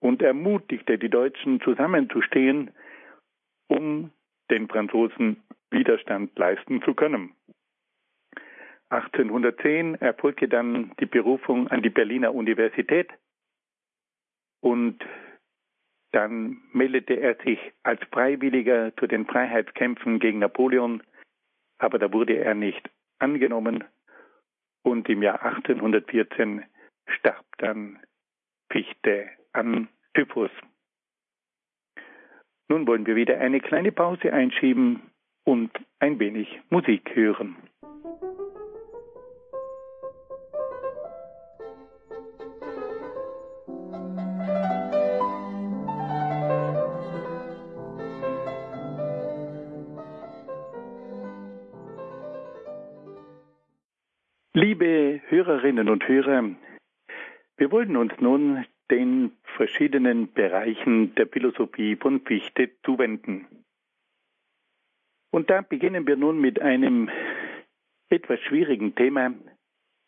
und 0.00 0.22
ermutigte 0.22 0.98
die 0.98 1.08
Deutschen 1.08 1.60
zusammenzustehen, 1.60 2.72
um 3.68 4.10
den 4.50 4.66
Franzosen 4.66 5.40
Widerstand 5.72 6.38
leisten 6.38 6.82
zu 6.82 6.94
können. 6.94 7.34
1810 8.90 9.94
erfolgte 9.96 10.48
dann 10.48 10.92
die 11.00 11.06
Berufung 11.06 11.68
an 11.68 11.82
die 11.82 11.90
Berliner 11.90 12.34
Universität 12.34 13.10
und 14.60 15.02
dann 16.12 16.58
meldete 16.72 17.14
er 17.14 17.36
sich 17.42 17.58
als 17.82 18.02
Freiwilliger 18.12 18.94
zu 18.96 19.06
den 19.06 19.26
Freiheitskämpfen 19.26 20.18
gegen 20.18 20.40
Napoleon, 20.40 21.02
aber 21.78 21.98
da 21.98 22.12
wurde 22.12 22.36
er 22.36 22.54
nicht 22.54 22.90
angenommen 23.18 23.84
und 24.82 25.08
im 25.08 25.22
Jahr 25.22 25.42
1814 25.42 26.64
starb 27.06 27.46
dann 27.58 27.98
Fichte 28.70 29.30
an 29.52 29.88
Typhus. 30.12 30.50
Nun 32.68 32.86
wollen 32.86 33.06
wir 33.06 33.16
wieder 33.16 33.38
eine 33.38 33.60
kleine 33.60 33.92
Pause 33.92 34.32
einschieben 34.32 35.11
und 35.44 35.70
ein 35.98 36.18
wenig 36.18 36.60
Musik 36.70 37.14
hören. 37.14 37.56
Liebe 54.54 55.22
Hörerinnen 55.28 55.88
und 55.88 56.06
Hörer, 56.06 56.50
wir 57.56 57.70
wollen 57.70 57.96
uns 57.96 58.12
nun 58.20 58.66
den 58.90 59.32
verschiedenen 59.56 60.32
Bereichen 60.32 61.14
der 61.14 61.26
Philosophie 61.26 61.96
von 61.96 62.20
Fichte 62.20 62.70
zuwenden. 62.84 63.61
Und 65.32 65.50
da 65.50 65.62
beginnen 65.62 66.06
wir 66.06 66.16
nun 66.16 66.40
mit 66.40 66.60
einem 66.60 67.10
etwas 68.10 68.38
schwierigen 68.40 68.94
Thema, 68.94 69.32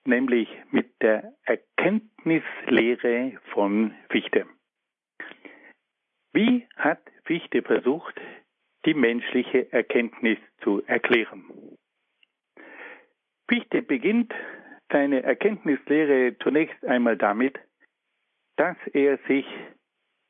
nämlich 0.05 0.49
mit 0.71 0.91
der 1.01 1.33
Erkenntnislehre 1.45 3.33
von 3.53 3.95
Fichte. 4.11 4.47
Wie 6.35 6.67
hat 6.77 7.01
Fichte 7.25 7.63
versucht, 7.63 8.21
die 8.85 8.93
menschliche 8.93 9.73
Erkenntnis 9.73 10.37
zu 10.61 10.83
erklären? 10.87 11.45
Fichte 13.49 13.81
beginnt 13.81 14.35
seine 14.93 15.23
Erkenntnislehre 15.23 16.37
zunächst 16.43 16.85
einmal 16.85 17.17
damit, 17.17 17.59
dass 18.57 18.77
er 18.93 19.19
sich 19.27 19.47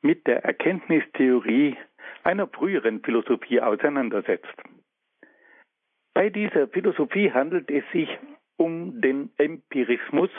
mit 0.02 0.24
der 0.28 0.44
Erkenntnistheorie 0.44 1.76
einer 2.22 2.46
früheren 2.46 3.02
Philosophie 3.02 3.60
auseinandersetzt. 3.60 4.54
Bei 6.14 6.30
dieser 6.30 6.68
Philosophie 6.68 7.32
handelt 7.32 7.70
es 7.70 7.84
sich 7.92 8.08
um 8.56 9.00
den 9.00 9.32
Empirismus, 9.36 10.30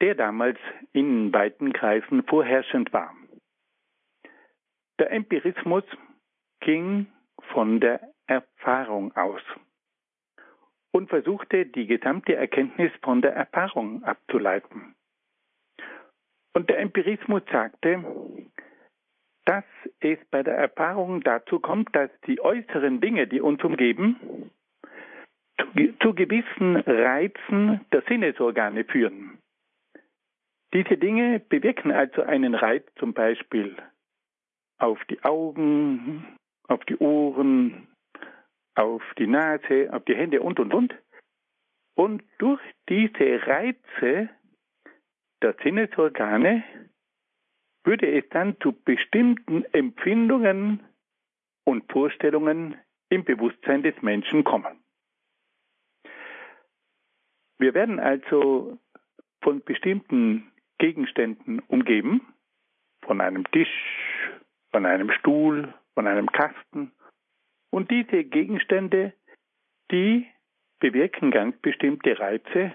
der 0.00 0.14
damals 0.14 0.58
in 0.92 1.32
weiten 1.32 1.72
Kreisen 1.72 2.22
vorherrschend 2.22 2.92
war. 2.92 3.12
Der 5.00 5.10
Empirismus 5.10 5.84
ging 6.60 7.08
von 7.52 7.80
der 7.80 8.00
Erfahrung 8.28 9.16
aus 9.16 9.42
und 10.92 11.08
versuchte 11.08 11.66
die 11.66 11.86
gesamte 11.86 12.36
Erkenntnis 12.36 12.92
von 13.02 13.22
der 13.22 13.32
Erfahrung 13.34 14.04
abzuleiten. 14.04 14.94
Und 16.54 16.68
der 16.70 16.78
Empirismus 16.78 17.42
sagte, 17.50 18.04
dass 19.44 19.64
es 20.00 20.18
bei 20.30 20.42
der 20.42 20.56
Erfahrung 20.56 21.22
dazu 21.22 21.60
kommt, 21.60 21.94
dass 21.94 22.10
die 22.26 22.40
äußeren 22.40 23.00
Dinge, 23.00 23.26
die 23.26 23.40
uns 23.40 23.62
umgeben, 23.62 24.50
zu, 25.58 25.98
zu 26.00 26.14
gewissen 26.14 26.76
Reizen 26.76 27.80
der 27.92 28.02
Sinnesorgane 28.08 28.84
führen. 28.84 29.38
Diese 30.72 30.96
Dinge 30.96 31.40
bewirken 31.40 31.92
also 31.92 32.22
einen 32.22 32.54
Reiz 32.54 32.84
zum 32.96 33.14
Beispiel 33.14 33.76
auf 34.78 35.02
die 35.06 35.22
Augen, 35.24 36.36
auf 36.68 36.84
die 36.84 36.96
Ohren, 36.98 37.88
auf 38.74 39.02
die 39.18 39.26
Nase, 39.26 39.88
auf 39.92 40.04
die 40.04 40.14
Hände 40.14 40.40
und, 40.42 40.60
und, 40.60 40.74
und. 40.74 40.94
Und 41.96 42.22
durch 42.38 42.60
diese 42.88 43.46
Reize 43.46 44.28
der 45.42 45.54
Sinnesorgane 45.62 46.62
würde 47.88 48.18
es 48.18 48.28
dann 48.28 48.60
zu 48.60 48.72
bestimmten 48.72 49.64
Empfindungen 49.72 50.80
und 51.64 51.90
Vorstellungen 51.90 52.76
im 53.08 53.24
Bewusstsein 53.24 53.82
des 53.82 53.94
Menschen 54.02 54.44
kommen. 54.44 54.84
Wir 57.58 57.72
werden 57.72 57.98
also 57.98 58.78
von 59.42 59.64
bestimmten 59.64 60.52
Gegenständen 60.76 61.60
umgeben, 61.60 62.20
von 63.06 63.22
einem 63.22 63.50
Tisch, 63.52 63.72
von 64.70 64.84
einem 64.84 65.10
Stuhl, 65.10 65.72
von 65.94 66.06
einem 66.06 66.30
Kasten. 66.30 66.92
Und 67.70 67.90
diese 67.90 68.22
Gegenstände, 68.24 69.14
die 69.90 70.26
bewirken 70.78 71.30
ganz 71.30 71.56
bestimmte 71.62 72.18
Reize 72.20 72.74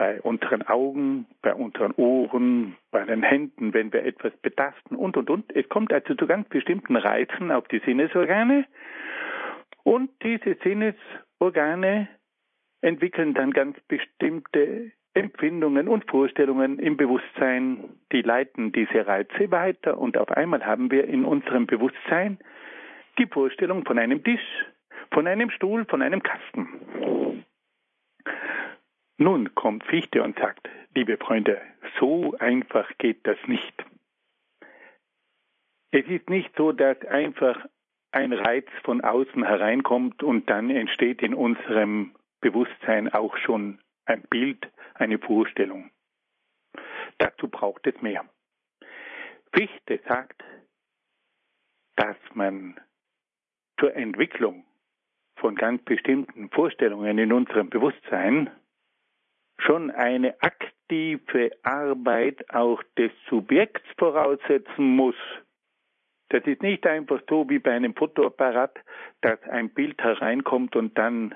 bei 0.00 0.18
unseren 0.22 0.62
Augen, 0.62 1.26
bei 1.42 1.54
unseren 1.54 1.92
Ohren, 1.92 2.74
bei 2.90 3.04
den 3.04 3.22
Händen, 3.22 3.74
wenn 3.74 3.92
wir 3.92 4.02
etwas 4.02 4.34
betasten 4.38 4.96
und, 4.96 5.14
und, 5.18 5.28
und. 5.28 5.54
Es 5.54 5.68
kommt 5.68 5.92
also 5.92 6.14
zu 6.14 6.26
ganz 6.26 6.48
bestimmten 6.48 6.96
Reizen 6.96 7.50
auf 7.50 7.68
die 7.68 7.82
Sinnesorgane 7.84 8.64
und 9.82 10.08
diese 10.22 10.56
Sinnesorgane 10.64 12.08
entwickeln 12.80 13.34
dann 13.34 13.50
ganz 13.50 13.78
bestimmte 13.88 14.90
Empfindungen 15.12 15.86
und 15.86 16.10
Vorstellungen 16.10 16.78
im 16.78 16.96
Bewusstsein, 16.96 17.84
die 18.10 18.22
leiten 18.22 18.72
diese 18.72 19.06
Reize 19.06 19.50
weiter 19.50 19.98
und 19.98 20.16
auf 20.16 20.30
einmal 20.30 20.64
haben 20.64 20.90
wir 20.90 21.04
in 21.08 21.26
unserem 21.26 21.66
Bewusstsein 21.66 22.38
die 23.18 23.26
Vorstellung 23.26 23.84
von 23.84 23.98
einem 23.98 24.24
Tisch, 24.24 24.64
von 25.12 25.26
einem 25.26 25.50
Stuhl, 25.50 25.84
von 25.84 26.00
einem 26.00 26.22
Kasten. 26.22 27.44
Nun 29.22 29.54
kommt 29.54 29.84
Fichte 29.84 30.22
und 30.22 30.38
sagt, 30.38 30.70
liebe 30.94 31.18
Freunde, 31.18 31.60
so 31.98 32.34
einfach 32.38 32.90
geht 32.96 33.26
das 33.26 33.36
nicht. 33.46 33.84
Es 35.90 36.06
ist 36.06 36.30
nicht 36.30 36.50
so, 36.56 36.72
dass 36.72 36.98
einfach 37.04 37.66
ein 38.12 38.32
Reiz 38.32 38.66
von 38.82 39.02
außen 39.02 39.44
hereinkommt 39.44 40.22
und 40.22 40.48
dann 40.48 40.70
entsteht 40.70 41.20
in 41.20 41.34
unserem 41.34 42.14
Bewusstsein 42.40 43.12
auch 43.12 43.36
schon 43.36 43.78
ein 44.06 44.22
Bild, 44.22 44.66
eine 44.94 45.18
Vorstellung. 45.18 45.90
Dazu 47.18 47.48
braucht 47.48 47.86
es 47.86 48.00
mehr. 48.00 48.24
Fichte 49.52 50.00
sagt, 50.08 50.42
dass 51.96 52.16
man 52.32 52.80
zur 53.78 53.94
Entwicklung 53.94 54.64
von 55.36 55.56
ganz 55.56 55.82
bestimmten 55.84 56.48
Vorstellungen 56.48 57.18
in 57.18 57.34
unserem 57.34 57.68
Bewusstsein 57.68 58.50
schon 59.60 59.90
eine 59.90 60.34
aktive 60.42 61.50
Arbeit 61.62 62.44
auch 62.54 62.82
des 62.98 63.12
Subjekts 63.28 63.86
voraussetzen 63.98 64.96
muss, 64.96 65.16
Das 66.30 66.44
ist 66.46 66.62
nicht 66.62 66.86
einfach 66.86 67.20
so 67.28 67.48
wie 67.50 67.58
bei 67.58 67.72
einem 67.72 67.94
Fotoapparat, 67.94 68.78
dass 69.20 69.42
ein 69.50 69.68
Bild 69.70 70.00
hereinkommt 70.00 70.76
und 70.76 70.96
dann 70.96 71.34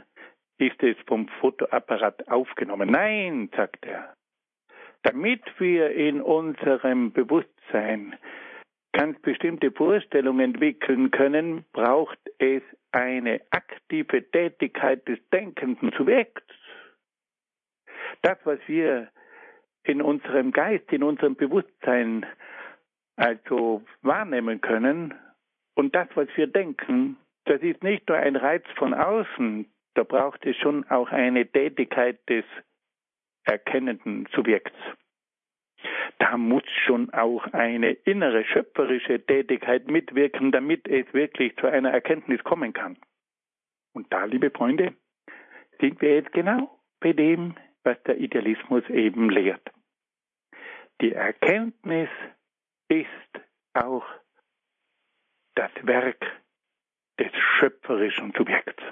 ist 0.59 0.81
es 0.83 0.97
vom 1.07 1.29
Fotoapparat 1.41 2.29
aufgenommen. 2.29 2.91
Nein, 2.91 3.51
sagt 3.57 3.85
er. 3.85 4.15
Damit 5.03 5.43
wir 5.59 5.91
in 5.91 6.23
unserem 6.23 7.13
Bewusstsein 7.13 8.17
ganz 8.93 9.21
bestimmte 9.21 9.73
Vorstellungen 9.73 10.55
entwickeln 10.55 11.11
können, 11.11 11.65
braucht 11.73 12.21
es 12.39 12.63
eine 12.93 13.41
aktive 13.51 14.31
Tätigkeit 14.31 15.07
des 15.09 15.19
denkenden 15.31 15.91
Subjekts. 15.99 16.55
Das, 18.25 18.39
was 18.45 18.59
wir 18.67 19.09
in 19.83 20.01
unserem 20.01 20.51
Geist, 20.51 20.91
in 20.91 21.03
unserem 21.03 21.37
Bewusstsein 21.37 22.25
also 23.17 23.83
wahrnehmen 24.01 24.63
können 24.63 25.13
und 25.75 25.95
das, 25.95 26.09
was 26.15 26.29
wir 26.35 26.47
denken, 26.47 27.19
das 27.45 27.61
ist 27.61 27.83
nicht 27.83 28.09
nur 28.09 28.17
ein 28.17 28.37
Reiz 28.37 28.65
von 28.77 28.95
außen, 28.95 29.67
da 29.93 30.05
braucht 30.05 30.47
es 30.47 30.57
schon 30.57 30.89
auch 30.89 31.11
eine 31.11 31.47
Tätigkeit 31.47 32.19
des 32.31 32.47
erkennenden 33.45 34.27
Subjekts. 34.35 34.73
Da 36.19 36.39
muss 36.39 36.65
schon 36.87 37.13
auch 37.13 37.45
eine 37.53 37.91
innere 37.91 38.43
schöpferische 38.47 39.21
Tätigkeit 39.21 39.87
mitwirken, 39.91 40.51
damit 40.51 40.89
es 40.89 41.13
wirklich 41.13 41.55
zu 41.59 41.67
einer 41.67 41.91
Erkenntnis 41.91 42.43
kommen 42.43 42.73
kann. 42.73 42.97
Und 43.93 44.11
da, 44.11 44.25
liebe 44.25 44.51
Freunde, 44.51 44.95
sind 45.79 46.01
wir 46.01 46.15
jetzt 46.15 46.33
genau 46.33 46.81
bei 47.01 47.13
dem, 47.13 47.55
was 47.85 48.03
der 48.05 48.19
Idealismus 48.19 48.83
eben 48.89 49.31
lehrt. 49.31 49.71
Die 51.01 51.13
Erkenntnis 51.13 52.09
ist 52.89 53.09
auch 53.75 54.05
das 55.55 55.71
Werk 55.83 56.25
des 57.19 57.31
schöpferischen 57.59 58.33
Subjekts. 58.37 58.83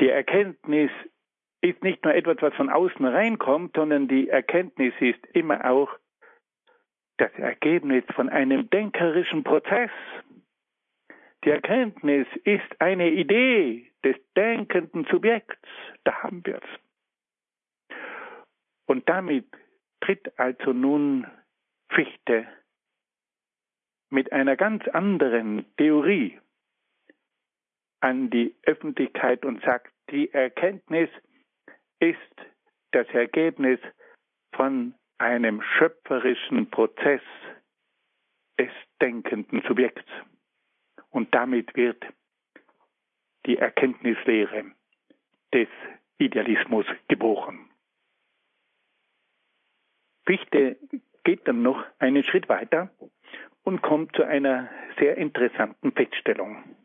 Die 0.00 0.08
Erkenntnis 0.08 0.90
ist 1.60 1.82
nicht 1.82 2.04
nur 2.04 2.14
etwas, 2.14 2.36
was 2.40 2.54
von 2.54 2.68
außen 2.68 3.06
reinkommt, 3.06 3.76
sondern 3.76 4.08
die 4.08 4.28
Erkenntnis 4.28 4.92
ist 5.00 5.24
immer 5.32 5.64
auch 5.70 5.90
das 7.16 7.32
Ergebnis 7.34 8.04
von 8.14 8.28
einem 8.28 8.68
denkerischen 8.70 9.44
Prozess. 9.44 9.90
Die 11.44 11.50
Erkenntnis 11.50 12.26
ist 12.44 12.80
eine 12.80 13.10
Idee 13.10 13.90
des 14.02 14.16
denkenden 14.36 15.06
Subjekts. 15.10 15.68
Da 16.04 16.22
haben 16.22 16.44
wir 16.44 16.56
es. 16.56 16.83
Und 18.86 19.08
damit 19.08 19.46
tritt 20.00 20.38
also 20.38 20.72
nun 20.72 21.26
Fichte 21.90 22.46
mit 24.10 24.32
einer 24.32 24.56
ganz 24.56 24.86
anderen 24.88 25.64
Theorie 25.76 26.38
an 28.00 28.30
die 28.30 28.54
Öffentlichkeit 28.64 29.44
und 29.44 29.62
sagt, 29.62 29.92
die 30.10 30.32
Erkenntnis 30.32 31.08
ist 32.00 32.18
das 32.92 33.08
Ergebnis 33.08 33.80
von 34.54 34.94
einem 35.18 35.62
schöpferischen 35.62 36.70
Prozess 36.70 37.22
des 38.58 38.70
denkenden 39.00 39.62
Subjekts. 39.66 40.08
Und 41.10 41.34
damit 41.34 41.74
wird 41.76 42.04
die 43.46 43.56
Erkenntnislehre 43.56 44.72
des 45.52 45.68
Idealismus 46.18 46.86
geboren. 47.08 47.70
Fichte 50.26 50.76
geht 51.24 51.46
dann 51.48 51.62
noch 51.62 51.84
einen 51.98 52.22
Schritt 52.24 52.48
weiter 52.48 52.90
und 53.62 53.82
kommt 53.82 54.14
zu 54.16 54.24
einer 54.24 54.68
sehr 54.98 55.16
interessanten 55.16 55.92
Feststellung. 55.92 56.76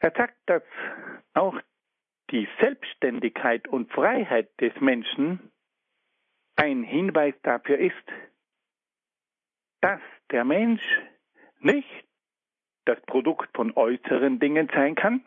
Er 0.00 0.12
sagt, 0.16 0.36
dass 0.46 0.62
auch 1.34 1.58
die 2.30 2.48
Selbstständigkeit 2.60 3.68
und 3.68 3.92
Freiheit 3.92 4.48
des 4.60 4.72
Menschen 4.80 5.52
ein 6.56 6.82
Hinweis 6.82 7.34
dafür 7.42 7.78
ist, 7.78 7.94
dass 9.80 10.00
der 10.30 10.44
Mensch 10.44 10.82
nicht 11.60 12.04
das 12.84 13.00
Produkt 13.02 13.54
von 13.54 13.72
äußeren 13.76 14.40
Dingen 14.40 14.68
sein 14.74 14.94
kann, 14.94 15.24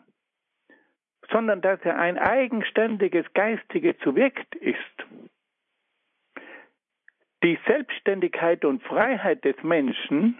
sondern 1.30 1.60
dass 1.60 1.80
er 1.82 1.98
ein 1.98 2.18
eigenständiges 2.18 3.26
geistiges 3.32 3.96
Subjekt 4.04 4.54
ist. 4.56 5.06
Die 7.46 7.60
Selbstständigkeit 7.64 8.64
und 8.64 8.82
Freiheit 8.82 9.44
des 9.44 9.54
Menschen 9.62 10.36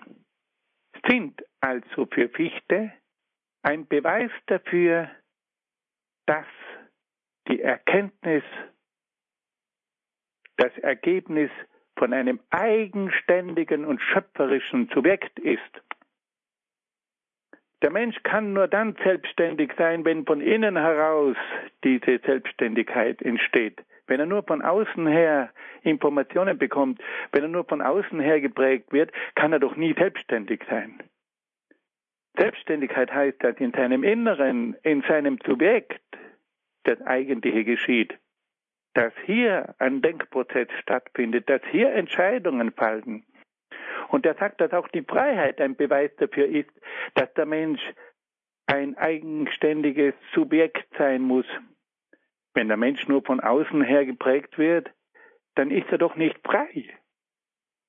sind 1.09 1.40
also 1.61 2.07
für 2.07 2.28
Fichte 2.28 2.92
ein 3.62 3.86
Beweis 3.86 4.32
dafür, 4.46 5.09
dass 6.26 6.46
die 7.46 7.62
Erkenntnis 7.62 8.42
das 10.57 10.76
Ergebnis 10.78 11.48
von 11.96 12.12
einem 12.12 12.40
eigenständigen 12.50 13.84
und 13.84 14.02
schöpferischen 14.02 14.90
Subjekt 14.92 15.38
ist. 15.38 15.61
Der 17.82 17.92
Mensch 17.92 18.20
kann 18.24 18.52
nur 18.52 18.66
dann 18.66 18.96
selbstständig 19.04 19.70
sein, 19.78 20.04
wenn 20.04 20.26
von 20.26 20.40
innen 20.40 20.76
heraus 20.76 21.36
diese 21.84 22.18
Selbstständigkeit 22.18 23.22
entsteht. 23.22 23.80
Wenn 24.07 24.20
er 24.20 24.26
nur 24.26 24.42
von 24.44 24.62
außen 24.62 25.07
her 25.07 25.50
Informationen 25.82 26.59
bekommt, 26.59 27.00
wenn 27.32 27.42
er 27.42 27.48
nur 27.48 27.64
von 27.64 27.82
außen 27.82 28.20
her 28.20 28.40
geprägt 28.40 28.92
wird, 28.92 29.12
kann 29.34 29.52
er 29.52 29.59
doch 29.59 29.76
nie 29.76 29.94
selbstständig 29.94 30.62
sein. 30.68 31.02
Selbstständigkeit 32.38 33.12
heißt, 33.12 33.42
dass 33.42 33.57
in 33.57 33.72
seinem 33.72 34.04
Inneren, 34.04 34.76
in 34.82 35.02
seinem 35.02 35.38
Subjekt 35.44 36.00
das 36.84 37.00
Eigentliche 37.02 37.64
geschieht. 37.64 38.16
Dass 38.94 39.12
hier 39.24 39.74
ein 39.78 40.02
Denkprozess 40.02 40.68
stattfindet, 40.80 41.48
dass 41.48 41.62
hier 41.70 41.92
Entscheidungen 41.92 42.72
fallen. 42.72 43.24
Und 44.09 44.24
er 44.24 44.34
sagt, 44.34 44.61
dass 44.61 44.72
auch 44.72 44.88
die 44.88 45.02
Freiheit 45.02 45.61
ein 45.61 45.76
Beweis 45.76 46.11
dafür 46.16 46.46
ist, 46.46 46.70
dass 47.14 47.32
der 47.34 47.46
Mensch 47.46 47.80
ein 48.66 48.96
eigenständiges 48.96 50.14
Subjekt 50.34 50.86
sein 50.96 51.22
muss. 51.22 51.46
Wenn 52.57 52.68
der 52.68 52.78
Mensch 52.78 53.07
nur 53.07 53.22
von 53.22 53.40
außen 53.40 53.82
her 53.82 54.07
geprägt 54.07 54.57
wird, 54.57 54.90
dann 55.57 55.70
ist 55.70 55.88
er 55.90 55.98
doch 55.98 56.16
nicht 56.16 56.38
frei. 56.42 56.88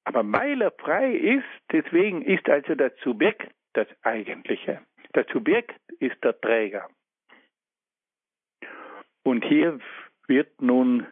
Aber 0.04 0.30
weil 0.30 0.62
er 0.62 0.72
frei 0.72 1.14
ist, 1.14 1.48
deswegen 1.72 2.22
ist 2.22 2.50
also 2.50 2.76
das 2.76 2.92
Subjekt 3.02 3.50
das 3.72 3.88
Eigentliche. 4.02 4.82
Das 5.14 5.26
Subjekt 5.32 5.80
ist 6.00 6.22
der 6.22 6.38
Träger. 6.42 6.90
Und 9.24 9.46
hier 9.46 9.80
wird 10.28 10.62
nun 10.62 11.08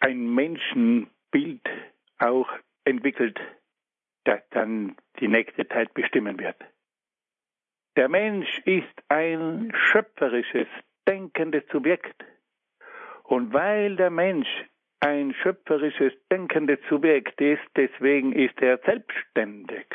ein 0.00 0.34
Menschenbild 0.34 1.68
auch 2.18 2.50
entwickelt, 2.84 3.38
das 4.24 4.40
dann 4.50 4.96
die 5.20 5.28
nächste 5.28 5.68
Zeit 5.68 5.94
bestimmen 5.94 6.40
wird. 6.40 6.56
Der 7.94 8.08
Mensch 8.08 8.58
ist 8.64 9.04
ein 9.08 9.72
schöpferisches, 9.72 10.66
denkendes 11.06 11.62
Subjekt. 11.70 12.24
Und 13.26 13.52
weil 13.52 13.96
der 13.96 14.10
Mensch 14.10 14.48
ein 15.00 15.34
schöpferisches, 15.34 16.12
denkendes 16.30 16.78
Subjekt 16.88 17.40
ist, 17.40 17.62
deswegen 17.76 18.32
ist 18.32 18.60
er 18.60 18.78
selbstständig. 18.78 19.86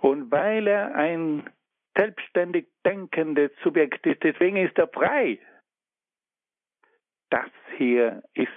Und 0.00 0.30
weil 0.30 0.66
er 0.68 0.94
ein 0.94 1.50
selbstständig 1.96 2.68
denkendes 2.84 3.50
Subjekt 3.62 4.06
ist, 4.06 4.22
deswegen 4.22 4.56
ist 4.56 4.78
er 4.78 4.88
frei. 4.88 5.40
Das 7.30 7.50
hier 7.76 8.22
ist 8.34 8.50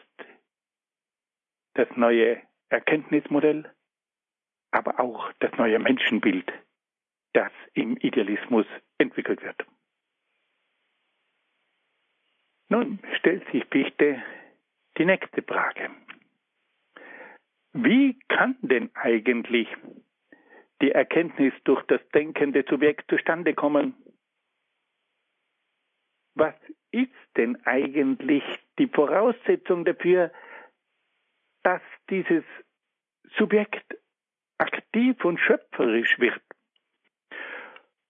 das 1.73 1.87
neue 1.95 2.41
Erkenntnismodell, 2.69 3.73
aber 4.71 4.99
auch 4.99 5.31
das 5.39 5.51
neue 5.57 5.79
Menschenbild, 5.79 6.51
das 7.33 7.51
im 7.73 7.97
Idealismus 7.97 8.67
entwickelt 8.99 9.41
wird. 9.41 9.65
Nun 12.69 12.99
stellt 13.17 13.49
sich 13.51 13.65
Fichte 13.65 14.23
die 14.97 15.05
nächste 15.05 15.41
Frage. 15.41 15.89
Wie 17.73 18.17
kann 18.27 18.57
denn 18.61 18.89
eigentlich 18.95 19.67
die 20.81 20.91
Erkenntnis 20.91 21.53
durch 21.63 21.83
das 21.87 22.01
denkende 22.13 22.63
Subjekt 22.67 23.09
zustande 23.09 23.53
kommen. 23.53 23.95
Was 26.35 26.55
ist 26.91 27.11
denn 27.35 27.57
eigentlich 27.65 28.43
die 28.77 28.87
Voraussetzung 28.87 29.83
dafür, 29.85 30.31
dass 31.63 31.81
dieses 32.09 32.43
Subjekt 33.37 33.97
aktiv 34.57 35.23
und 35.25 35.39
schöpferisch 35.39 36.17
wird? 36.19 36.41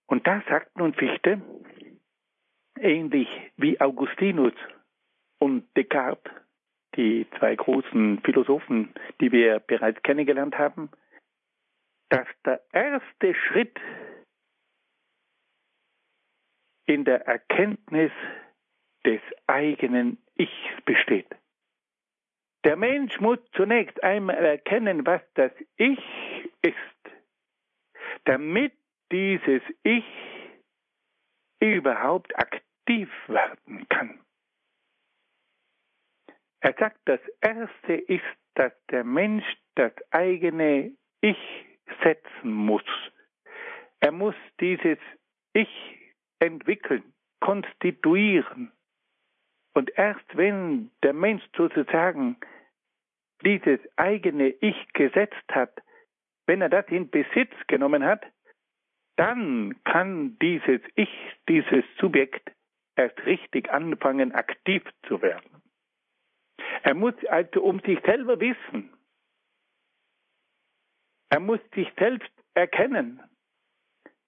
Und 0.06 0.26
da 0.26 0.42
sagt 0.48 0.76
nun 0.76 0.94
Fichte, 0.94 1.42
ähnlich 2.80 3.28
wie 3.56 3.80
Augustinus 3.80 4.54
und 5.38 5.64
Descartes, 5.76 6.32
die 6.96 7.26
zwei 7.38 7.54
großen 7.54 8.20
Philosophen, 8.22 8.92
die 9.20 9.32
wir 9.32 9.60
bereits 9.60 10.02
kennengelernt 10.02 10.58
haben, 10.58 10.90
dass 12.08 12.26
der 12.44 12.60
erste 12.72 13.34
Schritt 13.34 13.78
in 16.86 17.04
der 17.04 17.26
Erkenntnis 17.26 18.10
des 19.06 19.20
eigenen 19.46 20.18
Ichs 20.34 20.50
besteht. 20.84 21.28
Der 22.64 22.76
Mensch 22.76 23.20
muss 23.20 23.38
zunächst 23.52 24.02
einmal 24.02 24.44
erkennen, 24.44 25.06
was 25.06 25.22
das 25.34 25.52
Ich 25.76 26.02
ist, 26.62 26.74
damit 28.24 28.72
dieses 29.12 29.62
Ich 29.82 30.04
überhaupt 31.60 32.36
aktiv 32.38 32.69
werden 32.86 33.88
kann. 33.88 34.20
Er 36.60 36.74
sagt, 36.78 36.98
das 37.06 37.20
Erste 37.40 37.94
ist, 37.94 38.24
dass 38.54 38.72
der 38.90 39.04
Mensch 39.04 39.44
das 39.76 39.92
eigene 40.10 40.92
Ich 41.20 41.66
setzen 42.02 42.52
muss. 42.52 42.84
Er 44.00 44.12
muss 44.12 44.34
dieses 44.60 44.98
Ich 45.52 45.68
entwickeln, 46.38 47.02
konstituieren. 47.40 48.72
Und 49.74 49.90
erst 49.96 50.36
wenn 50.36 50.90
der 51.02 51.12
Mensch 51.12 51.44
sozusagen 51.56 52.36
dieses 53.44 53.80
eigene 53.96 54.48
Ich 54.48 54.92
gesetzt 54.92 55.44
hat, 55.50 55.82
wenn 56.46 56.60
er 56.60 56.68
das 56.68 56.86
in 56.88 57.08
Besitz 57.08 57.52
genommen 57.68 58.04
hat, 58.04 58.24
dann 59.16 59.82
kann 59.84 60.38
dieses 60.40 60.80
Ich, 60.94 61.10
dieses 61.48 61.84
Subjekt 61.98 62.50
erst 63.00 63.24
richtig 63.24 63.70
anfangen, 63.70 64.32
aktiv 64.32 64.82
zu 65.08 65.22
werden. 65.22 65.62
Er 66.82 66.94
muss 66.94 67.14
also 67.28 67.62
um 67.62 67.80
sich 67.80 67.98
selber 68.04 68.38
wissen. 68.40 68.92
Er 71.30 71.40
muss 71.40 71.60
sich 71.74 71.90
selbst 71.98 72.30
erkennen. 72.54 73.22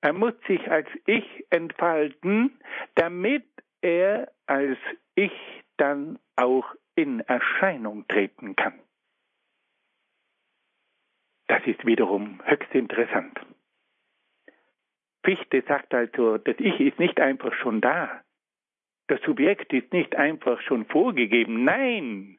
Er 0.00 0.12
muss 0.12 0.34
sich 0.46 0.70
als 0.70 0.88
Ich 1.06 1.46
entfalten, 1.50 2.58
damit 2.94 3.46
er 3.82 4.32
als 4.46 4.78
Ich 5.14 5.32
dann 5.76 6.18
auch 6.36 6.74
in 6.94 7.20
Erscheinung 7.20 8.06
treten 8.08 8.56
kann. 8.56 8.78
Das 11.46 11.62
ist 11.66 11.84
wiederum 11.84 12.40
höchst 12.44 12.74
interessant. 12.74 13.38
Fichte 15.24 15.62
sagt 15.68 15.94
also, 15.94 16.38
das 16.38 16.56
Ich 16.58 16.80
ist 16.80 16.98
nicht 16.98 17.20
einfach 17.20 17.54
schon 17.54 17.80
da. 17.80 18.22
Das 19.12 19.20
Subjekt 19.24 19.70
ist 19.74 19.92
nicht 19.92 20.16
einfach 20.16 20.58
schon 20.62 20.86
vorgegeben. 20.86 21.64
Nein, 21.64 22.38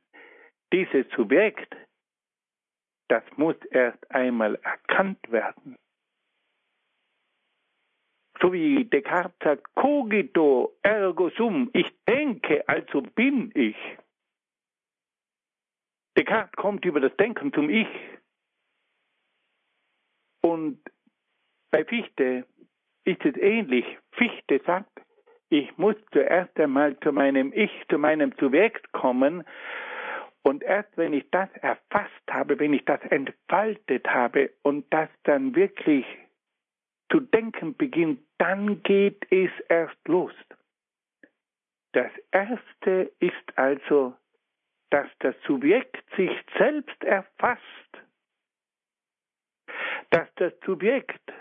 dieses 0.73 1.07
Subjekt, 1.15 1.71
das 3.09 3.23
muss 3.37 3.55
erst 3.69 4.09
einmal 4.09 4.55
erkannt 4.55 5.19
werden. 5.31 5.77
So 8.41 8.51
wie 8.51 8.85
Descartes 8.85 9.35
sagt, 9.43 9.75
cogito 9.75 10.75
ergo 10.81 11.29
sum, 11.37 11.69
ich 11.73 11.93
denke, 12.07 12.67
also 12.67 13.01
bin 13.03 13.51
ich. 13.53 13.77
Descartes 16.17 16.55
kommt 16.55 16.85
über 16.85 17.01
das 17.01 17.15
Denken 17.17 17.53
zum 17.53 17.69
Ich. 17.69 17.87
Und 20.41 20.81
bei 21.69 21.85
Fichte 21.85 22.47
ist 23.03 23.23
es 23.23 23.37
ähnlich. 23.37 23.85
Fichte 24.13 24.59
sagt, 24.65 25.03
ich 25.53 25.77
muss 25.77 25.95
zuerst 26.11 26.59
einmal 26.59 26.99
zu 27.01 27.11
meinem 27.11 27.53
Ich, 27.53 27.71
zu 27.87 27.99
meinem 27.99 28.33
Subjekt 28.39 28.91
kommen. 28.91 29.43
Und 30.41 30.63
erst 30.63 30.97
wenn 30.97 31.13
ich 31.13 31.29
das 31.29 31.47
erfasst 31.61 32.27
habe, 32.27 32.57
wenn 32.57 32.73
ich 32.73 32.83
das 32.85 32.99
entfaltet 33.11 34.07
habe 34.07 34.49
und 34.63 34.91
das 34.91 35.09
dann 35.25 35.53
wirklich 35.55 36.05
zu 37.11 37.19
denken 37.19 37.77
beginnt, 37.77 38.19
dann 38.39 38.81
geht 38.81 39.27
es 39.29 39.51
erst 39.69 40.07
los. 40.07 40.33
Das 41.91 42.11
Erste 42.31 43.11
ist 43.19 43.55
also, 43.55 44.15
dass 44.89 45.07
das 45.19 45.35
Subjekt 45.45 46.03
sich 46.17 46.31
selbst 46.57 47.03
erfasst, 47.03 47.61
dass 50.09 50.27
das 50.37 50.53
Subjekt 50.65 51.31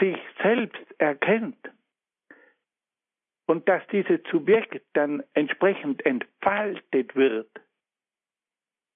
sich 0.00 0.16
selbst 0.42 0.86
erkennt 0.96 1.73
und 3.46 3.68
dass 3.68 3.86
dieses 3.88 4.20
Subjekt 4.30 4.84
dann 4.94 5.22
entsprechend 5.34 6.04
entfaltet 6.06 7.14
wird. 7.14 7.50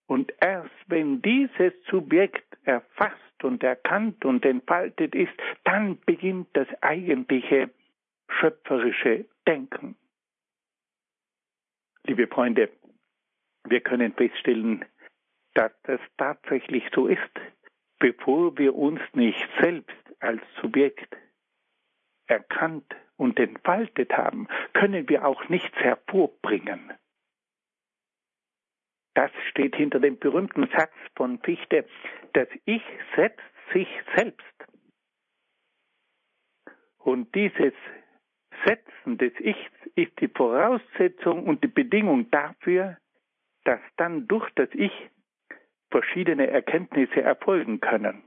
Und 0.07 0.33
erst 0.41 0.71
wenn 0.87 1.21
dieses 1.21 1.73
Subjekt 1.91 2.57
erfasst 2.65 3.45
und 3.45 3.63
erkannt 3.63 4.25
und 4.25 4.45
entfaltet 4.45 5.15
ist, 5.15 5.35
dann 5.65 5.99
beginnt 6.07 6.49
das 6.55 6.69
eigentliche 6.81 7.71
schöpferische 8.29 9.27
Denken. 9.47 9.97
Liebe 12.05 12.27
Freunde, 12.27 12.71
wir 13.65 13.81
können 13.81 14.15
feststellen, 14.15 14.85
dass 15.55 15.73
das 15.83 16.01
tatsächlich 16.17 16.85
so 16.95 17.07
ist, 17.07 17.21
bevor 17.99 18.57
wir 18.57 18.75
uns 18.75 19.01
nicht 19.13 19.47
selbst 19.61 19.97
als 20.21 20.41
Subjekt 20.61 21.17
erkannt 22.27 22.95
und 23.19 23.39
entfaltet 23.39 24.17
haben, 24.17 24.49
können 24.73 25.09
wir 25.09 25.27
auch 25.27 25.49
nichts 25.49 25.77
hervorbringen. 25.77 26.93
Das 29.15 29.31
steht 29.51 29.75
hinter 29.77 30.01
dem 30.01 30.19
berühmten 30.19 30.69
Satz 30.69 30.93
von 31.17 31.41
Fichte, 31.41 31.85
das 32.33 32.49
Ich 32.65 32.83
setzt 33.17 33.43
sich 33.73 33.89
selbst. 34.15 34.45
Und 36.99 37.35
dieses 37.35 37.75
Setzen 38.65 39.19
des 39.19 39.33
Ichs 39.41 39.59
ist 39.97 40.13
die 40.21 40.29
Voraussetzung 40.29 41.47
und 41.47 41.63
die 41.65 41.69
Bedingung 41.69 42.31
dafür, 42.31 42.97
dass 43.65 43.81
dann 43.97 44.29
durch 44.29 44.49
das 44.55 44.69
Ich 44.73 44.93
verschiedene 45.91 46.47
Erkenntnisse 46.47 47.21
erfolgen 47.23 47.81
können. 47.81 48.23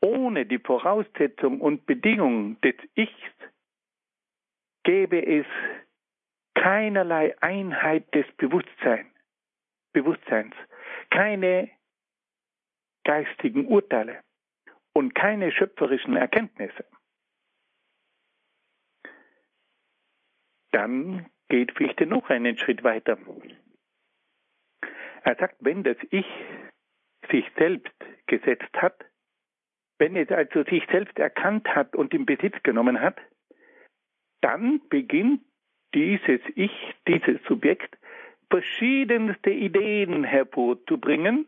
Ohne 0.00 0.46
die 0.46 0.58
Voraussetzung 0.58 1.60
und 1.60 1.86
Bedingung 1.86 2.60
des 2.62 2.74
Ichs 2.94 3.12
gäbe 4.84 5.24
es 5.24 5.46
keinerlei 6.54 7.36
Einheit 7.40 8.14
des 8.14 8.26
Bewusstseins. 8.36 9.08
Bewusstseins, 9.92 10.54
keine 11.10 11.70
geistigen 13.04 13.66
Urteile 13.66 14.22
und 14.92 15.14
keine 15.14 15.52
schöpferischen 15.52 16.16
Erkenntnisse. 16.16 16.84
Dann 20.72 21.26
geht 21.48 21.76
Fichte 21.76 22.06
noch 22.06 22.30
einen 22.30 22.56
Schritt 22.56 22.84
weiter. 22.84 23.18
Er 25.22 25.36
sagt, 25.36 25.56
wenn 25.60 25.82
das 25.82 25.96
Ich 26.10 26.26
sich 27.30 27.44
selbst 27.56 27.92
gesetzt 28.26 28.72
hat, 28.76 29.04
wenn 29.98 30.16
es 30.16 30.30
also 30.30 30.64
sich 30.64 30.86
selbst 30.90 31.18
erkannt 31.18 31.68
hat 31.68 31.94
und 31.94 32.14
in 32.14 32.24
Besitz 32.24 32.62
genommen 32.62 33.00
hat, 33.00 33.20
dann 34.40 34.80
beginnt 34.88 35.42
dieses 35.94 36.40
Ich, 36.54 36.72
dieses 37.06 37.42
Subjekt 37.48 37.96
verschiedenste 38.50 39.50
Ideen 39.50 40.24
hervorzubringen, 40.24 41.46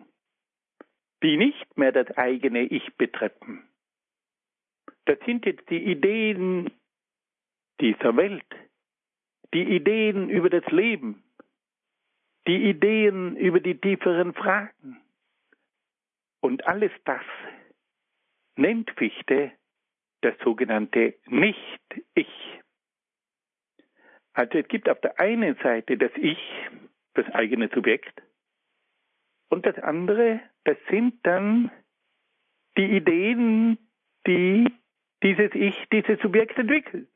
die 1.22 1.36
nicht 1.36 1.76
mehr 1.76 1.92
das 1.92 2.10
eigene 2.16 2.62
Ich 2.62 2.94
betreffen. 2.96 3.68
Das 5.04 5.18
sind 5.26 5.46
jetzt 5.46 5.68
die 5.70 5.82
Ideen 5.84 6.70
dieser 7.80 8.16
Welt, 8.16 8.46
die 9.52 9.64
Ideen 9.64 10.30
über 10.30 10.48
das 10.48 10.64
Leben, 10.70 11.22
die 12.46 12.68
Ideen 12.70 13.36
über 13.36 13.60
die 13.60 13.78
tieferen 13.78 14.34
Fragen. 14.34 15.00
Und 16.40 16.66
alles 16.66 16.92
das 17.04 17.22
nennt 18.56 18.90
Fichte 18.92 19.52
das 20.22 20.34
sogenannte 20.44 21.14
Nicht-Ich. 21.26 22.61
Also 24.34 24.58
es 24.58 24.68
gibt 24.68 24.88
auf 24.88 25.00
der 25.00 25.18
einen 25.20 25.56
Seite 25.56 25.98
das 25.98 26.10
Ich, 26.16 26.38
das 27.14 27.26
eigene 27.34 27.68
Subjekt. 27.68 28.22
Und 29.50 29.66
das 29.66 29.78
andere, 29.78 30.40
das 30.64 30.78
sind 30.88 31.24
dann 31.26 31.70
die 32.78 32.96
Ideen, 32.96 33.76
die 34.26 34.72
dieses 35.22 35.54
Ich, 35.54 35.76
dieses 35.92 36.18
Subjekt 36.20 36.58
entwickelt. 36.58 37.10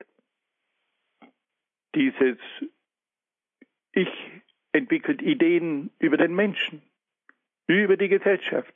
Dieses 1.94 2.36
Ich 3.92 4.08
entwickelt 4.72 5.22
Ideen 5.22 5.90
über 5.98 6.18
den 6.18 6.34
Menschen, 6.34 6.82
über 7.66 7.96
die 7.96 8.08
Gesellschaft, 8.08 8.74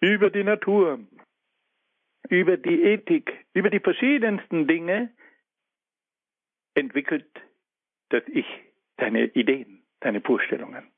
über 0.00 0.28
die 0.28 0.44
Natur, 0.44 1.00
über 2.28 2.58
die 2.58 2.82
Ethik, 2.82 3.46
über 3.54 3.70
die 3.70 3.80
verschiedensten 3.80 4.66
Dinge 4.66 5.10
entwickelt 6.74 7.26
dass 8.14 8.22
ich 8.28 8.46
deine 8.96 9.24
Ideen, 9.24 9.82
deine 9.98 10.20
Vorstellungen. 10.20 10.88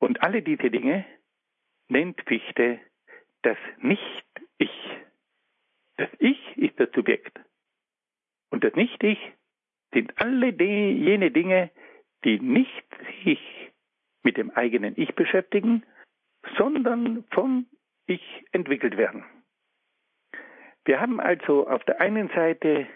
Und 0.00 0.20
alle 0.20 0.42
diese 0.42 0.68
Dinge 0.68 1.04
nennt 1.86 2.20
Fichte 2.22 2.80
das 3.42 3.56
Nicht-Ich. 3.78 4.70
Das 5.96 6.08
Ich 6.18 6.56
ist 6.56 6.80
das 6.80 6.90
Subjekt. 6.92 7.38
Und 8.50 8.64
das 8.64 8.74
Nicht-Ich 8.74 9.20
sind 9.94 10.12
alle 10.20 10.52
die, 10.52 10.90
jene 11.04 11.30
Dinge, 11.30 11.70
die 12.24 12.40
nicht 12.40 12.84
sich 13.22 13.70
mit 14.24 14.36
dem 14.36 14.50
eigenen 14.50 15.00
Ich 15.00 15.14
beschäftigen, 15.14 15.84
sondern 16.58 17.22
vom 17.30 17.66
Ich 18.06 18.44
entwickelt 18.50 18.96
werden. 18.96 19.24
Wir 20.84 21.00
haben 21.00 21.20
also 21.20 21.68
auf 21.68 21.84
der 21.84 22.00
einen 22.00 22.28
Seite 22.30 22.88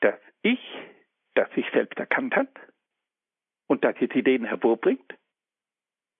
das 0.00 0.20
Ich 0.42 0.60
das 1.40 1.50
sich 1.52 1.64
selbst 1.72 1.98
erkannt 1.98 2.36
hat 2.36 2.50
und 3.66 3.82
das 3.82 3.94
jetzt 3.98 4.14
Ideen 4.14 4.44
hervorbringt. 4.44 5.14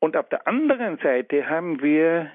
Und 0.01 0.17
auf 0.17 0.27
der 0.31 0.47
anderen 0.47 0.97
Seite 0.99 1.47
haben 1.47 1.83
wir 1.83 2.33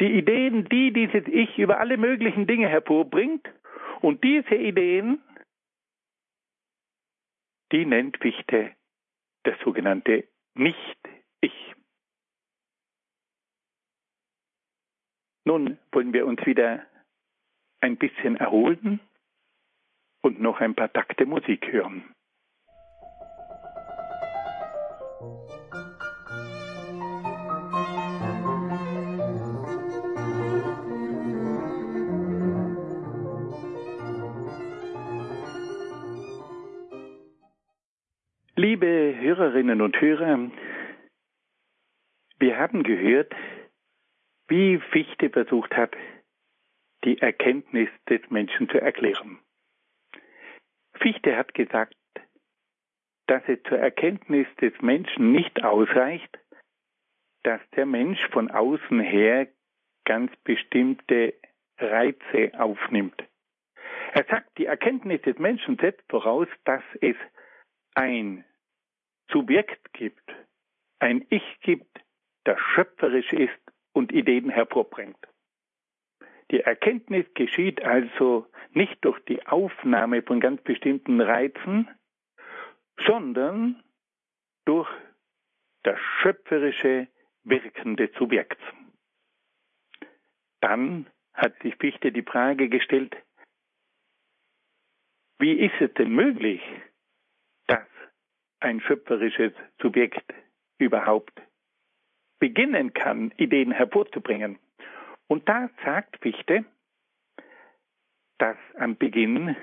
die 0.00 0.18
Ideen, 0.18 0.68
die 0.68 0.92
dieses 0.92 1.24
Ich 1.28 1.56
über 1.58 1.78
alle 1.78 1.96
möglichen 1.96 2.48
Dinge 2.48 2.68
hervorbringt. 2.68 3.48
Und 4.00 4.24
diese 4.24 4.56
Ideen, 4.56 5.22
die 7.70 7.86
nennt 7.86 8.16
Fichte 8.16 8.74
das 9.44 9.54
sogenannte 9.60 10.26
Nicht-Ich. 10.54 11.74
Nun 15.44 15.78
wollen 15.92 16.12
wir 16.12 16.26
uns 16.26 16.44
wieder 16.46 16.84
ein 17.80 17.96
bisschen 17.96 18.34
erholen 18.34 18.98
und 20.22 20.40
noch 20.40 20.60
ein 20.60 20.74
paar 20.74 20.92
Takte 20.92 21.26
Musik 21.26 21.70
hören. 21.70 22.04
Liebe 38.54 39.16
Hörerinnen 39.18 39.80
und 39.80 40.00
Hörer, 40.00 40.50
wir 42.38 42.58
haben 42.58 42.84
gehört, 42.84 43.34
wie 44.46 44.78
Fichte 44.92 45.30
versucht 45.30 45.74
hat, 45.76 45.96
die 47.04 47.18
Erkenntnis 47.18 47.88
des 48.08 48.20
Menschen 48.30 48.68
zu 48.68 48.80
erklären. 48.80 49.40
Fichte 50.94 51.36
hat 51.36 51.54
gesagt, 51.54 51.96
dass 53.26 53.42
es 53.46 53.62
zur 53.68 53.78
Erkenntnis 53.78 54.46
des 54.60 54.72
Menschen 54.80 55.32
nicht 55.32 55.62
ausreicht, 55.64 56.38
dass 57.42 57.60
der 57.76 57.86
Mensch 57.86 58.20
von 58.28 58.50
außen 58.50 59.00
her 59.00 59.48
ganz 60.04 60.32
bestimmte 60.44 61.34
Reize 61.78 62.52
aufnimmt. 62.58 63.22
Er 64.12 64.24
sagt, 64.24 64.58
die 64.58 64.66
Erkenntnis 64.66 65.22
des 65.22 65.38
Menschen 65.38 65.78
setzt 65.78 66.04
voraus, 66.10 66.48
dass 66.64 66.82
es 67.00 67.16
ein 67.94 68.44
Subjekt 69.30 69.92
gibt, 69.94 70.30
ein 70.98 71.24
Ich 71.30 71.60
gibt, 71.60 72.00
das 72.44 72.60
schöpferisch 72.74 73.32
ist 73.32 73.58
und 73.92 74.12
Ideen 74.12 74.50
hervorbringt. 74.50 75.16
Die 76.52 76.60
Erkenntnis 76.60 77.24
geschieht 77.34 77.82
also 77.82 78.46
nicht 78.72 79.02
durch 79.04 79.18
die 79.24 79.44
Aufnahme 79.46 80.22
von 80.22 80.38
ganz 80.38 80.60
bestimmten 80.62 81.20
Reizen, 81.20 81.88
sondern 83.06 83.82
durch 84.66 84.88
das 85.82 85.98
schöpferische 86.20 87.08
Wirken 87.42 87.96
des 87.96 88.12
Subjekts. 88.18 88.62
Dann 90.60 91.10
hat 91.32 91.58
sich 91.62 91.74
Fichte 91.76 92.12
die 92.12 92.22
Frage 92.22 92.68
gestellt, 92.68 93.16
wie 95.38 95.54
ist 95.58 95.80
es 95.80 95.92
denn 95.94 96.10
möglich, 96.10 96.60
dass 97.66 97.88
ein 98.60 98.80
schöpferisches 98.80 99.52
Subjekt 99.80 100.32
überhaupt 100.78 101.42
beginnen 102.38 102.92
kann, 102.92 103.32
Ideen 103.38 103.72
hervorzubringen. 103.72 104.58
Und 105.32 105.48
da 105.48 105.70
sagt 105.82 106.18
Fichte, 106.18 106.66
dass 108.36 108.58
am 108.76 108.98
Beginn 108.98 109.56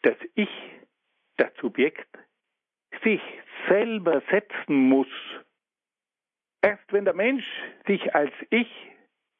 das 0.00 0.16
Ich, 0.34 0.48
das 1.36 1.52
Subjekt, 1.60 2.08
sich 3.04 3.20
selber 3.68 4.22
setzen 4.30 4.88
muss. 4.88 5.12
Erst 6.62 6.90
wenn 6.90 7.04
der 7.04 7.12
Mensch 7.12 7.44
sich 7.86 8.14
als 8.14 8.32
Ich, 8.48 8.72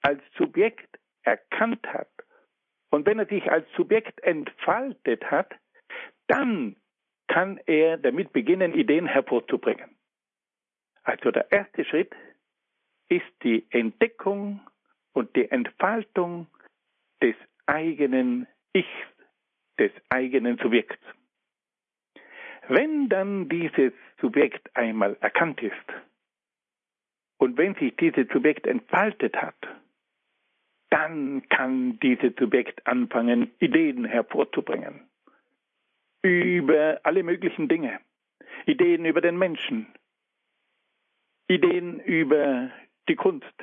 als 0.03 0.23
Subjekt 0.37 0.99
erkannt 1.23 1.87
hat 1.87 2.13
und 2.91 3.07
wenn 3.07 3.21
er 3.21 3.27
sich 3.27 3.51
als 3.51 3.67
Subjekt 3.75 4.21
entfaltet 4.21 5.25
hat, 5.31 5.55
dann 6.27 6.77
kann 7.27 7.59
er 7.65 7.97
damit 7.97 8.35
beginnen, 8.35 8.75
Ideen 8.75 9.07
hervorzubringen. 9.07 9.97
Also 11.05 11.31
der 11.31 11.51
erste 11.51 11.87
Schritt 11.87 12.15
ist 13.09 13.33
die 13.43 13.67
Entdeckung 13.71 14.61
und 15.13 15.35
die 15.37 15.51
Entfaltung 15.51 16.47
des 17.23 17.35
eigenen 17.67 18.47
Ichs, 18.73 18.87
des 19.79 19.93
eigenen 20.09 20.59
Subjekts. 20.59 21.03
Wenn 22.69 23.09
dann 23.09 23.49
dieses 23.49 23.93
Subjekt 24.21 24.75
einmal 24.77 25.17
erkannt 25.21 25.63
ist 25.63 25.75
und 27.39 27.57
wenn 27.57 27.75
sich 27.77 27.97
dieses 27.97 28.29
Subjekt 28.29 28.67
entfaltet 28.67 29.37
hat, 29.37 29.57
dann 30.91 31.49
kann 31.49 31.99
dieses 32.01 32.35
Subjekt 32.37 32.87
anfangen, 32.87 33.51
Ideen 33.59 34.05
hervorzubringen 34.05 35.09
über 36.23 37.01
alle 37.05 37.23
möglichen 37.23 37.69
Dinge. 37.69 38.01
Ideen 38.67 39.05
über 39.05 39.21
den 39.21 39.39
Menschen, 39.39 39.87
Ideen 41.49 42.01
über 42.01 42.71
die 43.09 43.17
Kunst, 43.17 43.55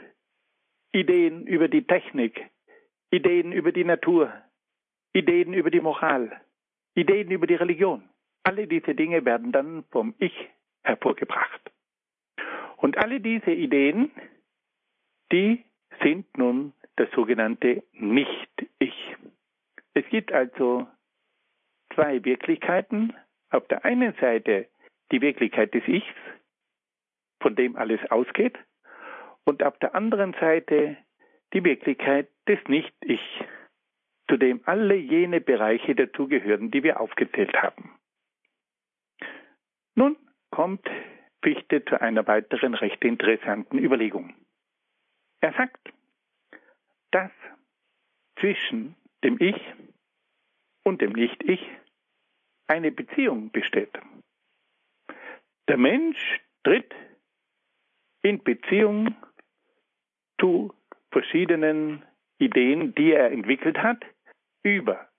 Ideen 0.92 1.46
über 1.46 1.68
die 1.68 1.86
Technik, 1.86 2.50
Ideen 3.12 3.52
über 3.52 3.72
die 3.72 3.84
Natur, 3.84 4.34
Ideen 5.14 5.54
über 5.54 5.72
die 5.72 5.82
Moral, 5.82 6.42
Ideen 6.96 7.32
über 7.32 7.48
die 7.48 7.56
Religion. 7.56 8.10
Alle 8.44 8.68
diese 8.68 8.96
Dinge 8.96 9.26
werden 9.26 9.52
dann 9.52 9.84
vom 9.92 10.16
Ich 10.20 10.50
hervorgebracht. 10.84 11.72
Und 12.78 12.98
alle 12.98 13.20
diese 13.20 13.52
Ideen, 13.52 14.12
die 15.32 15.64
sind 16.02 16.38
nun 16.38 16.74
das 16.96 17.10
sogenannte 17.12 17.84
Nicht-Ich. 17.94 19.16
Es 19.94 20.06
gibt 20.10 20.32
also 20.32 20.88
zwei 21.94 22.24
Wirklichkeiten. 22.24 23.14
Auf 23.50 23.68
der 23.68 23.86
einen 23.86 24.14
Seite 24.20 24.68
die 25.12 25.22
Wirklichkeit 25.22 25.74
des 25.74 25.88
Ichs, 25.88 26.06
von 27.42 27.56
dem 27.56 27.76
alles 27.76 28.00
ausgeht, 28.10 28.58
und 29.46 29.64
auf 29.64 29.78
der 29.80 29.96
anderen 29.96 30.34
Seite 30.34 30.98
die 31.54 31.64
Wirklichkeit 31.64 32.30
des 32.48 32.60
Nicht-Ich, 32.68 33.22
zu 34.30 34.38
dem 34.38 34.62
alle 34.66 34.96
jene 34.96 35.40
Bereiche 35.40 35.96
dazugehören, 35.96 36.72
die 36.72 36.84
wir 36.84 37.00
aufgezählt 37.00 37.56
haben. 37.56 37.98
Nun 39.96 40.18
kommt 40.52 40.88
Fichte 41.42 41.86
zu 41.86 42.02
einer 42.02 42.26
weiteren 42.28 42.74
recht 42.74 43.04
interessanten 43.04 43.78
Überlegung. 43.78 44.34
Er 45.42 45.54
sagt, 45.54 45.94
dass 47.12 47.32
zwischen 48.40 48.96
dem 49.24 49.38
Ich 49.40 49.62
und 50.84 51.02
dem 51.02 51.14
Nicht-Ich 51.14 51.62
eine 52.68 52.92
Beziehung 52.92 53.52
besteht. 53.52 53.94
Der 55.68 55.78
Mensch 55.78 56.42
tritt 56.64 56.94
in 58.24 58.44
Beziehung 58.44 59.16
zu 60.40 60.74
verschiedenen 61.12 62.04
Ideen, 62.38 62.94
die 62.96 63.14
er 63.14 63.32
entwickelt 63.32 63.78
hat, 63.78 64.04
über 64.64 65.10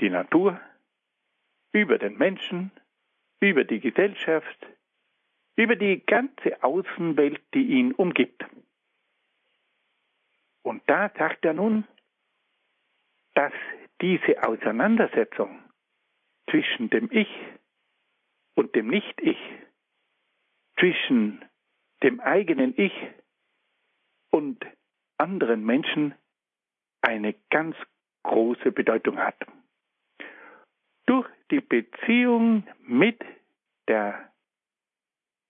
die 0.00 0.10
Natur, 0.10 0.60
über 1.72 1.98
den 1.98 2.16
Menschen, 2.16 2.70
über 3.40 3.64
die 3.64 3.80
Gesellschaft, 3.80 4.66
über 5.56 5.76
die 5.76 6.04
ganze 6.04 6.62
Außenwelt, 6.62 7.42
die 7.52 7.66
ihn 7.78 7.92
umgibt. 7.92 8.44
Und 10.62 10.82
da 10.86 11.10
sagt 11.18 11.44
er 11.44 11.52
nun, 11.52 11.86
dass 13.34 13.52
diese 14.00 14.42
Auseinandersetzung 14.42 15.62
zwischen 16.50 16.90
dem 16.90 17.10
Ich 17.12 17.28
und 18.54 18.74
dem 18.74 18.88
Nicht-Ich, 18.88 19.38
zwischen 20.78 21.44
dem 22.02 22.20
eigenen 22.20 22.74
Ich 22.78 22.92
und 24.34 24.66
anderen 25.16 25.64
Menschen 25.64 26.12
eine 27.02 27.34
ganz 27.50 27.76
große 28.24 28.72
Bedeutung 28.72 29.16
hat. 29.18 29.36
Durch 31.06 31.28
die 31.52 31.60
Beziehung 31.60 32.66
mit 32.80 33.20
der 33.86 34.32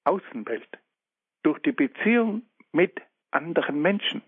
Außenwelt, 0.04 0.68
durch 1.44 1.60
die 1.60 1.72
Beziehung 1.72 2.42
mit 2.72 3.00
anderen 3.30 3.80
Menschen, 3.80 4.20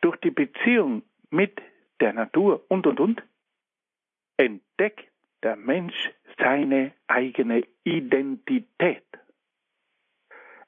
durch 0.00 0.16
die 0.20 0.30
Beziehung 0.30 1.02
mit 1.28 1.60
der 2.00 2.14
Natur 2.14 2.64
und, 2.70 2.86
und, 2.86 3.00
und, 3.00 3.22
entdeckt 4.38 5.12
der 5.42 5.56
Mensch 5.56 6.10
seine 6.38 6.94
eigene 7.06 7.66
Identität. 7.84 9.04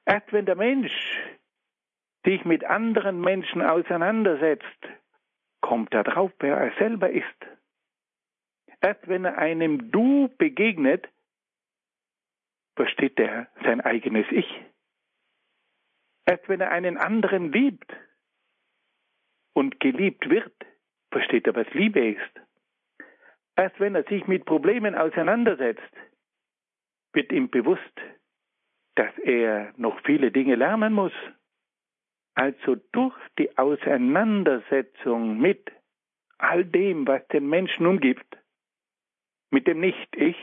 Erst 0.05 0.31
wenn 0.31 0.45
der 0.45 0.55
Mensch 0.55 0.93
sich 2.23 2.45
mit 2.45 2.63
anderen 2.63 3.19
Menschen 3.21 3.61
auseinandersetzt, 3.61 4.65
kommt 5.61 5.93
er 5.93 6.03
drauf, 6.03 6.31
wer 6.39 6.57
er 6.57 6.73
selber 6.77 7.09
ist. 7.09 7.25
Erst 8.81 9.07
wenn 9.07 9.25
er 9.25 9.37
einem 9.37 9.91
Du 9.91 10.29
begegnet, 10.37 11.07
versteht 12.75 13.19
er 13.19 13.47
sein 13.63 13.81
eigenes 13.81 14.25
Ich. 14.31 14.47
Erst 16.25 16.47
wenn 16.49 16.61
er 16.61 16.71
einen 16.71 16.97
anderen 16.97 17.51
liebt 17.51 17.91
und 19.53 19.79
geliebt 19.79 20.29
wird, 20.29 20.53
versteht 21.11 21.45
er, 21.47 21.55
was 21.55 21.67
Liebe 21.73 22.07
ist. 22.07 22.41
Erst 23.55 23.79
wenn 23.79 23.95
er 23.95 24.03
sich 24.03 24.25
mit 24.27 24.45
Problemen 24.45 24.95
auseinandersetzt, 24.95 25.93
wird 27.13 27.31
ihm 27.31 27.49
bewusst, 27.49 28.01
dass 28.95 29.15
er 29.19 29.73
noch 29.77 29.99
viele 30.05 30.31
Dinge 30.31 30.55
lernen 30.55 30.93
muss. 30.93 31.13
Also 32.41 32.75
durch 32.91 33.13
die 33.37 33.55
Auseinandersetzung 33.55 35.39
mit 35.39 35.71
all 36.39 36.65
dem, 36.65 37.05
was 37.05 37.21
den 37.27 37.47
Menschen 37.47 37.85
umgibt, 37.85 38.35
mit 39.51 39.67
dem 39.67 39.79
Nicht-Ich, 39.79 40.37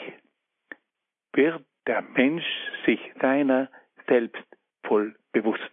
wird 1.32 1.64
der 1.88 2.02
Mensch 2.02 2.46
sich 2.86 3.00
seiner 3.20 3.68
selbst 4.06 4.46
voll 4.86 5.16
bewusst. 5.32 5.72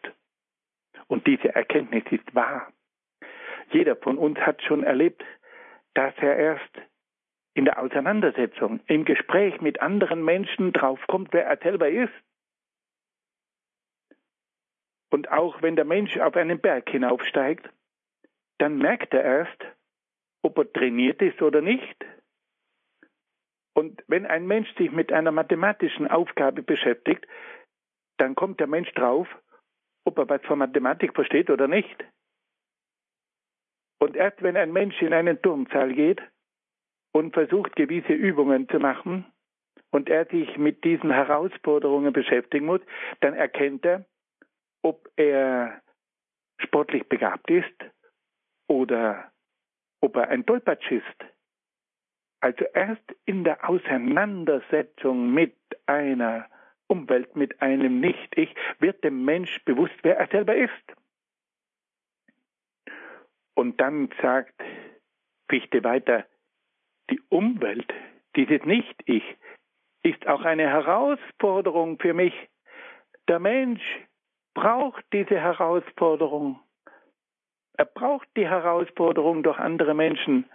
Und 1.06 1.28
diese 1.28 1.54
Erkenntnis 1.54 2.06
ist 2.10 2.34
wahr. 2.34 2.74
Jeder 3.70 3.96
von 3.96 4.18
uns 4.18 4.40
hat 4.40 4.64
schon 4.64 4.84
erlebt, 4.84 5.24
dass 5.94 6.16
er 6.18 6.38
erst 6.38 6.82
in 7.54 7.66
der 7.66 7.80
Auseinandersetzung, 7.80 8.80
im 8.88 9.06
Gespräch 9.06 9.62
mit 9.62 9.80
anderen 9.80 10.26
Menschen 10.26 10.74
draufkommt, 10.74 11.34
wer 11.34 11.46
er 11.46 11.58
selber 11.58 11.88
ist. 11.88 12.25
Und 15.10 15.32
auch 15.32 15.62
wenn 15.62 15.76
der 15.76 15.86
Mensch 15.86 16.18
auf 16.18 16.36
einen 16.36 16.60
Berg 16.60 16.90
hinaufsteigt, 16.90 17.70
dann 18.58 18.78
merkt 18.78 19.14
er 19.14 19.24
erst, 19.24 19.66
ob 20.42 20.58
er 20.58 20.72
trainiert 20.72 21.22
ist 21.22 21.42
oder 21.42 21.62
nicht. 21.62 22.06
Und 23.74 24.04
wenn 24.08 24.26
ein 24.26 24.48
Mensch 24.48 24.74
sich 24.78 24.92
mit 24.92 25.12
einer 25.12 25.32
mathematischen 25.32 26.08
Aufgabe 26.08 26.64
beschäftigt, 26.64 27.28
dann 28.18 28.36
kommt 28.36 28.60
der 28.60 28.68
Mensch 28.68 28.92
drauf, 28.94 29.28
ob 30.06 30.18
er 30.18 30.30
was 30.30 30.42
von 30.44 30.60
Mathematik 30.60 31.14
versteht 31.14 31.50
oder 31.50 31.68
nicht. 31.68 32.06
Und 34.00 34.16
erst 34.16 34.42
wenn 34.42 34.56
ein 34.56 34.72
Mensch 34.72 35.02
in 35.02 35.14
einen 35.14 35.42
Turnsaal 35.42 35.94
geht 35.94 36.22
und 37.12 37.34
versucht, 37.34 37.76
gewisse 37.76 38.14
Übungen 38.14 38.70
zu 38.70 38.80
machen, 38.80 39.26
und 39.96 40.10
er 40.10 40.26
sich 40.26 40.58
mit 40.58 40.84
diesen 40.84 41.10
Herausforderungen 41.10 42.12
beschäftigen 42.12 42.66
muss, 42.66 42.82
dann 43.22 43.34
erkennt 43.34 43.86
er, 43.86 44.06
ob 44.86 45.10
er 45.16 45.82
sportlich 46.62 47.10
begabt 47.10 47.50
ist 47.50 47.74
oder 48.68 49.32
ob 50.00 50.16
er 50.16 50.30
ein 50.30 50.46
Tollpatsch 50.46 50.92
ist. 50.92 51.26
Also 52.40 52.66
erst 52.66 53.04
in 53.26 53.44
der 53.44 53.68
Auseinandersetzung 53.68 55.34
mit 55.34 55.58
einer 55.88 56.48
Umwelt, 56.86 57.36
mit 57.36 57.64
einem 57.64 58.00
Nicht-Ich, 58.00 58.54
wird 58.78 59.04
dem 59.04 59.26
Mensch 59.26 59.60
bewusst, 59.66 59.96
wer 60.04 60.20
er 60.20 60.28
selber 60.28 60.56
ist. 60.56 60.86
Und 63.56 63.82
dann 63.82 64.10
sagt 64.22 64.62
Fichte 65.50 65.84
weiter, 65.84 66.28
die 67.10 67.22
Umwelt, 67.30 67.92
dieses 68.36 68.64
Nicht-Ich, 68.66 69.24
ist 70.04 70.28
auch 70.28 70.42
eine 70.42 70.70
Herausforderung 70.70 71.98
für 71.98 72.14
mich. 72.14 72.36
Der 73.28 73.40
Mensch 73.40 73.82
braucht 74.56 75.06
diese 75.14 75.40
Herausforderung. 75.40 76.60
Er 77.78 77.86
braucht 77.86 78.28
die 78.36 78.48
Herausforderung 78.48 79.44
durch 79.44 79.60
andere 79.60 79.94
Menschen. 79.94 80.50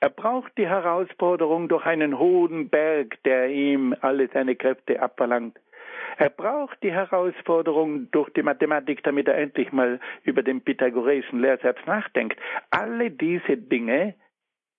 Er 0.00 0.10
braucht 0.10 0.52
die 0.58 0.66
Herausforderung 0.66 1.68
durch 1.68 1.86
einen 1.86 2.18
hohen 2.18 2.68
Berg, 2.68 3.22
der 3.22 3.48
ihm 3.48 3.94
alle 4.00 4.28
seine 4.32 4.56
Kräfte 4.56 5.00
abverlangt. 5.00 5.58
Er 6.16 6.30
braucht 6.30 6.82
die 6.82 6.92
Herausforderung 6.92 8.10
durch 8.10 8.30
die 8.30 8.42
Mathematik, 8.42 9.02
damit 9.04 9.28
er 9.28 9.38
endlich 9.38 9.72
mal 9.72 10.00
über 10.24 10.42
den 10.42 10.62
pythagoreischen 10.62 11.40
Lehrsatz 11.40 11.78
nachdenkt. 11.86 12.38
Alle 12.70 13.10
diese 13.10 13.56
Dinge 13.56 14.14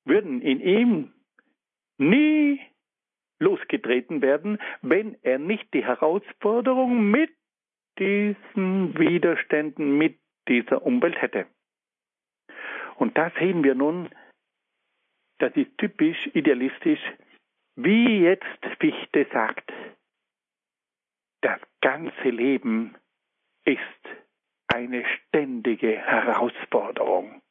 würden 0.04 0.41
in 0.41 0.60
ihm 0.60 1.14
nie 1.97 2.60
losgetreten 3.39 4.22
werden, 4.22 4.60
wenn 4.82 5.18
er 5.24 5.39
nicht 5.39 5.74
die 5.74 5.86
Herausforderung 5.86 7.10
mit 7.10 7.32
diesen 7.99 8.97
Widerständen, 8.97 9.97
mit 9.97 10.19
dieser 10.47 10.83
Umwelt 10.83 11.21
hätte. 11.21 11.45
Und 12.95 13.17
da 13.17 13.31
sehen 13.39 13.63
wir 13.63 13.75
nun, 13.75 14.09
das 15.39 15.55
ist 15.55 15.75
typisch 15.77 16.29
idealistisch, 16.33 17.01
wie 17.75 18.21
jetzt 18.21 18.65
Fichte 18.79 19.27
sagt, 19.31 19.71
das 21.41 21.59
ganze 21.81 22.29
Leben 22.29 22.95
ist 23.65 23.79
eine 24.67 25.03
ständige 25.05 25.97
Herausforderung. 25.97 27.41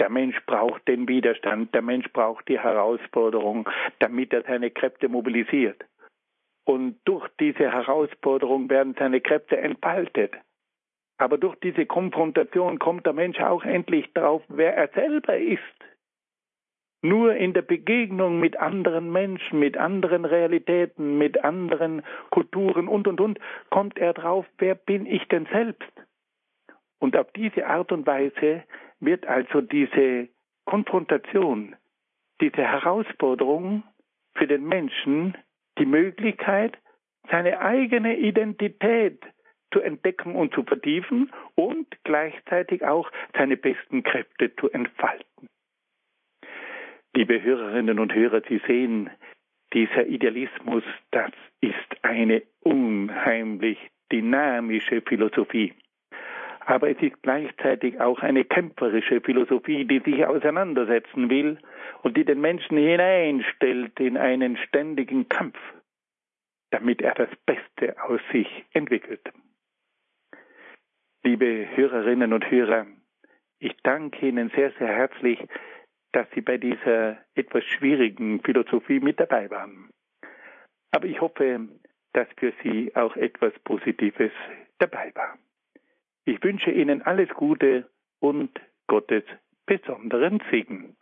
Der 0.00 0.10
Mensch 0.10 0.38
braucht 0.46 0.86
den 0.88 1.08
Widerstand, 1.08 1.74
der 1.74 1.82
Mensch 1.82 2.10
braucht 2.12 2.48
die 2.48 2.58
Herausforderung, 2.58 3.68
damit 4.00 4.32
er 4.32 4.42
seine 4.42 4.70
Kräfte 4.70 5.08
mobilisiert. 5.08 5.84
Und 6.66 6.98
durch 7.04 7.28
diese 7.38 7.70
Herausforderung 7.70 8.68
werden 8.68 8.96
seine 8.98 9.20
Kräfte 9.20 9.56
entfaltet. 9.56 10.32
Aber 11.16 11.38
durch 11.38 11.54
diese 11.60 11.86
Konfrontation 11.86 12.80
kommt 12.80 13.06
der 13.06 13.12
Mensch 13.12 13.40
auch 13.40 13.64
endlich 13.64 14.12
darauf, 14.14 14.42
wer 14.48 14.76
er 14.76 14.88
selber 14.88 15.38
ist. 15.38 15.60
Nur 17.02 17.36
in 17.36 17.52
der 17.52 17.62
Begegnung 17.62 18.40
mit 18.40 18.56
anderen 18.56 19.12
Menschen, 19.12 19.60
mit 19.60 19.76
anderen 19.76 20.24
Realitäten, 20.24 21.18
mit 21.18 21.44
anderen 21.44 22.02
Kulturen 22.30 22.88
und, 22.88 23.06
und, 23.06 23.20
und, 23.20 23.38
kommt 23.70 23.96
er 23.98 24.12
drauf, 24.12 24.44
wer 24.58 24.74
bin 24.74 25.06
ich 25.06 25.24
denn 25.28 25.46
selbst? 25.52 25.92
Und 26.98 27.16
auf 27.16 27.30
diese 27.36 27.66
Art 27.66 27.92
und 27.92 28.08
Weise 28.08 28.64
wird 28.98 29.24
also 29.24 29.60
diese 29.60 30.28
Konfrontation, 30.64 31.76
diese 32.40 32.62
Herausforderung 32.62 33.84
für 34.34 34.48
den 34.48 34.64
Menschen 34.64 35.38
die 35.78 35.86
Möglichkeit, 35.86 36.78
seine 37.30 37.60
eigene 37.60 38.16
Identität 38.16 39.22
zu 39.72 39.80
entdecken 39.80 40.36
und 40.36 40.54
zu 40.54 40.62
vertiefen 40.62 41.32
und 41.54 41.86
gleichzeitig 42.04 42.84
auch 42.84 43.10
seine 43.36 43.56
besten 43.56 44.02
Kräfte 44.02 44.54
zu 44.56 44.70
entfalten. 44.70 45.48
Liebe 47.14 47.42
Hörerinnen 47.42 47.98
und 47.98 48.14
Hörer, 48.14 48.42
Sie 48.48 48.60
sehen, 48.66 49.10
dieser 49.72 50.06
Idealismus, 50.06 50.84
das 51.10 51.32
ist 51.60 52.02
eine 52.02 52.42
unheimlich 52.60 53.78
dynamische 54.12 55.02
Philosophie 55.02 55.74
aber 56.66 56.90
es 56.90 57.00
ist 57.00 57.22
gleichzeitig 57.22 58.00
auch 58.00 58.18
eine 58.18 58.44
kämpferische 58.44 59.20
Philosophie, 59.20 59.84
die 59.84 60.00
sich 60.00 60.26
auseinandersetzen 60.26 61.30
will 61.30 61.58
und 62.02 62.16
die 62.16 62.24
den 62.24 62.40
Menschen 62.40 62.76
hineinstellt 62.76 63.98
in 64.00 64.16
einen 64.16 64.56
ständigen 64.56 65.28
Kampf, 65.28 65.56
damit 66.70 67.02
er 67.02 67.14
das 67.14 67.28
Beste 67.46 68.02
aus 68.02 68.20
sich 68.32 68.48
entwickelt. 68.72 69.22
Liebe 71.22 71.68
Hörerinnen 71.76 72.32
und 72.32 72.50
Hörer, 72.50 72.86
ich 73.60 73.76
danke 73.84 74.26
Ihnen 74.26 74.50
sehr, 74.50 74.72
sehr 74.72 74.88
herzlich, 74.88 75.38
dass 76.10 76.26
Sie 76.34 76.40
bei 76.40 76.58
dieser 76.58 77.18
etwas 77.36 77.62
schwierigen 77.64 78.42
Philosophie 78.42 78.98
mit 78.98 79.20
dabei 79.20 79.48
waren. 79.52 79.90
Aber 80.90 81.06
ich 81.06 81.20
hoffe, 81.20 81.68
dass 82.12 82.26
für 82.36 82.52
Sie 82.64 82.90
auch 82.96 83.14
etwas 83.14 83.52
Positives 83.60 84.32
dabei 84.78 85.12
war. 85.14 85.38
Ich 86.28 86.42
wünsche 86.42 86.72
Ihnen 86.72 87.02
alles 87.02 87.28
Gute 87.34 87.88
und 88.18 88.50
Gottes 88.88 89.22
besonderen 89.64 90.42
Segen. 90.50 90.96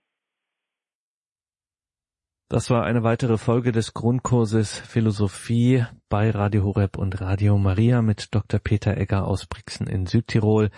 Das 2.51 2.69
war 2.69 2.85
eine 2.85 3.03
weitere 3.03 3.39
Folge 3.39 3.73
des 3.73 3.95
Grundkurses 3.95 4.79
Philosophie 4.79 5.85
bei 6.09 6.31
Radio 6.31 6.65
Horeb 6.65 6.99
und 6.99 7.21
Radio 7.21 7.59
Maria 7.59 8.03
mit 8.03 8.35
Dr. 8.35 8.61
Peter 8.61 8.97
Egger 8.97 9.27
aus 9.27 9.47
Brixen 9.47 9.87
in 9.87 10.07
Südtirol. 10.07 10.71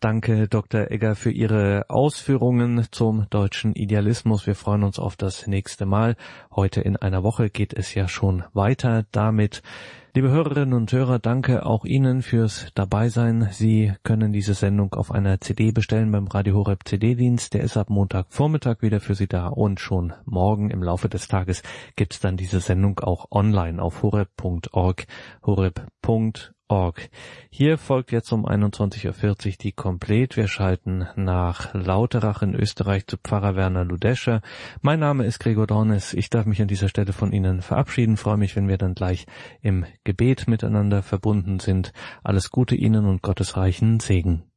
Danke, 0.00 0.46
Dr. 0.46 0.90
Egger, 0.92 1.16
für 1.16 1.32
Ihre 1.32 1.86
Ausführungen 1.88 2.86
zum 2.92 3.26
deutschen 3.30 3.74
Idealismus. 3.74 4.46
Wir 4.46 4.54
freuen 4.54 4.84
uns 4.84 4.98
auf 4.98 5.16
das 5.16 5.48
nächste 5.48 5.86
Mal. 5.86 6.14
Heute 6.54 6.80
in 6.80 6.96
einer 6.96 7.24
Woche 7.24 7.50
geht 7.50 7.74
es 7.74 7.94
ja 7.94 8.06
schon 8.06 8.44
weiter 8.52 9.06
damit. 9.10 9.62
Liebe 10.14 10.30
Hörerinnen 10.30 10.72
und 10.72 10.90
Hörer, 10.90 11.18
danke 11.18 11.64
auch 11.64 11.84
Ihnen 11.84 12.22
fürs 12.22 12.66
Dabeisein. 12.74 13.50
Sie 13.52 13.92
können 14.02 14.32
diese 14.32 14.54
Sendung 14.54 14.94
auf 14.94 15.12
einer 15.12 15.40
CD 15.40 15.70
bestellen 15.70 16.10
beim 16.10 16.26
Radio 16.26 16.56
Horeb 16.56 16.88
CD-Dienst. 16.88 17.54
Der 17.54 17.62
ist 17.62 17.76
ab 17.76 17.88
Montagvormittag 17.88 18.82
wieder 18.82 19.00
für 19.00 19.14
Sie 19.14 19.28
da 19.28 19.48
und 19.48 19.78
schon 19.78 20.12
morgen 20.24 20.70
im 20.70 20.82
Laufe 20.82 21.08
des 21.08 21.28
Tages 21.28 21.62
gibt's 21.94 22.18
dann 22.18 22.36
diese 22.36 22.58
Sendung 22.58 22.98
auch 23.00 23.26
online 23.30 23.80
auf 23.80 24.02
horeb.org, 24.02 24.72
horeb.org 25.44 26.54
Org. 26.70 27.08
Hier 27.48 27.78
folgt 27.78 28.12
jetzt 28.12 28.30
um 28.30 28.46
21.40 28.46 29.46
Uhr 29.46 29.54
die 29.58 29.72
Komplett. 29.72 30.36
Wir 30.36 30.48
schalten 30.48 31.08
nach 31.16 31.72
Lauterach 31.72 32.42
in 32.42 32.54
Österreich 32.54 33.06
zu 33.06 33.16
Pfarrer 33.16 33.56
Werner 33.56 33.86
Ludescher. 33.86 34.42
Mein 34.82 35.00
Name 35.00 35.24
ist 35.24 35.38
Gregor 35.38 35.66
Dornes. 35.66 36.12
Ich 36.12 36.28
darf 36.28 36.44
mich 36.44 36.60
an 36.60 36.68
dieser 36.68 36.90
Stelle 36.90 37.14
von 37.14 37.32
Ihnen 37.32 37.62
verabschieden. 37.62 38.18
Freue 38.18 38.36
mich, 38.36 38.54
wenn 38.54 38.68
wir 38.68 38.76
dann 38.76 38.94
gleich 38.94 39.24
im 39.62 39.86
Gebet 40.04 40.46
miteinander 40.46 41.02
verbunden 41.02 41.58
sind. 41.58 41.94
Alles 42.22 42.50
Gute 42.50 42.74
Ihnen 42.74 43.06
und 43.06 43.22
Gottes 43.22 43.56
reichen 43.56 43.98
Segen. 44.00 44.42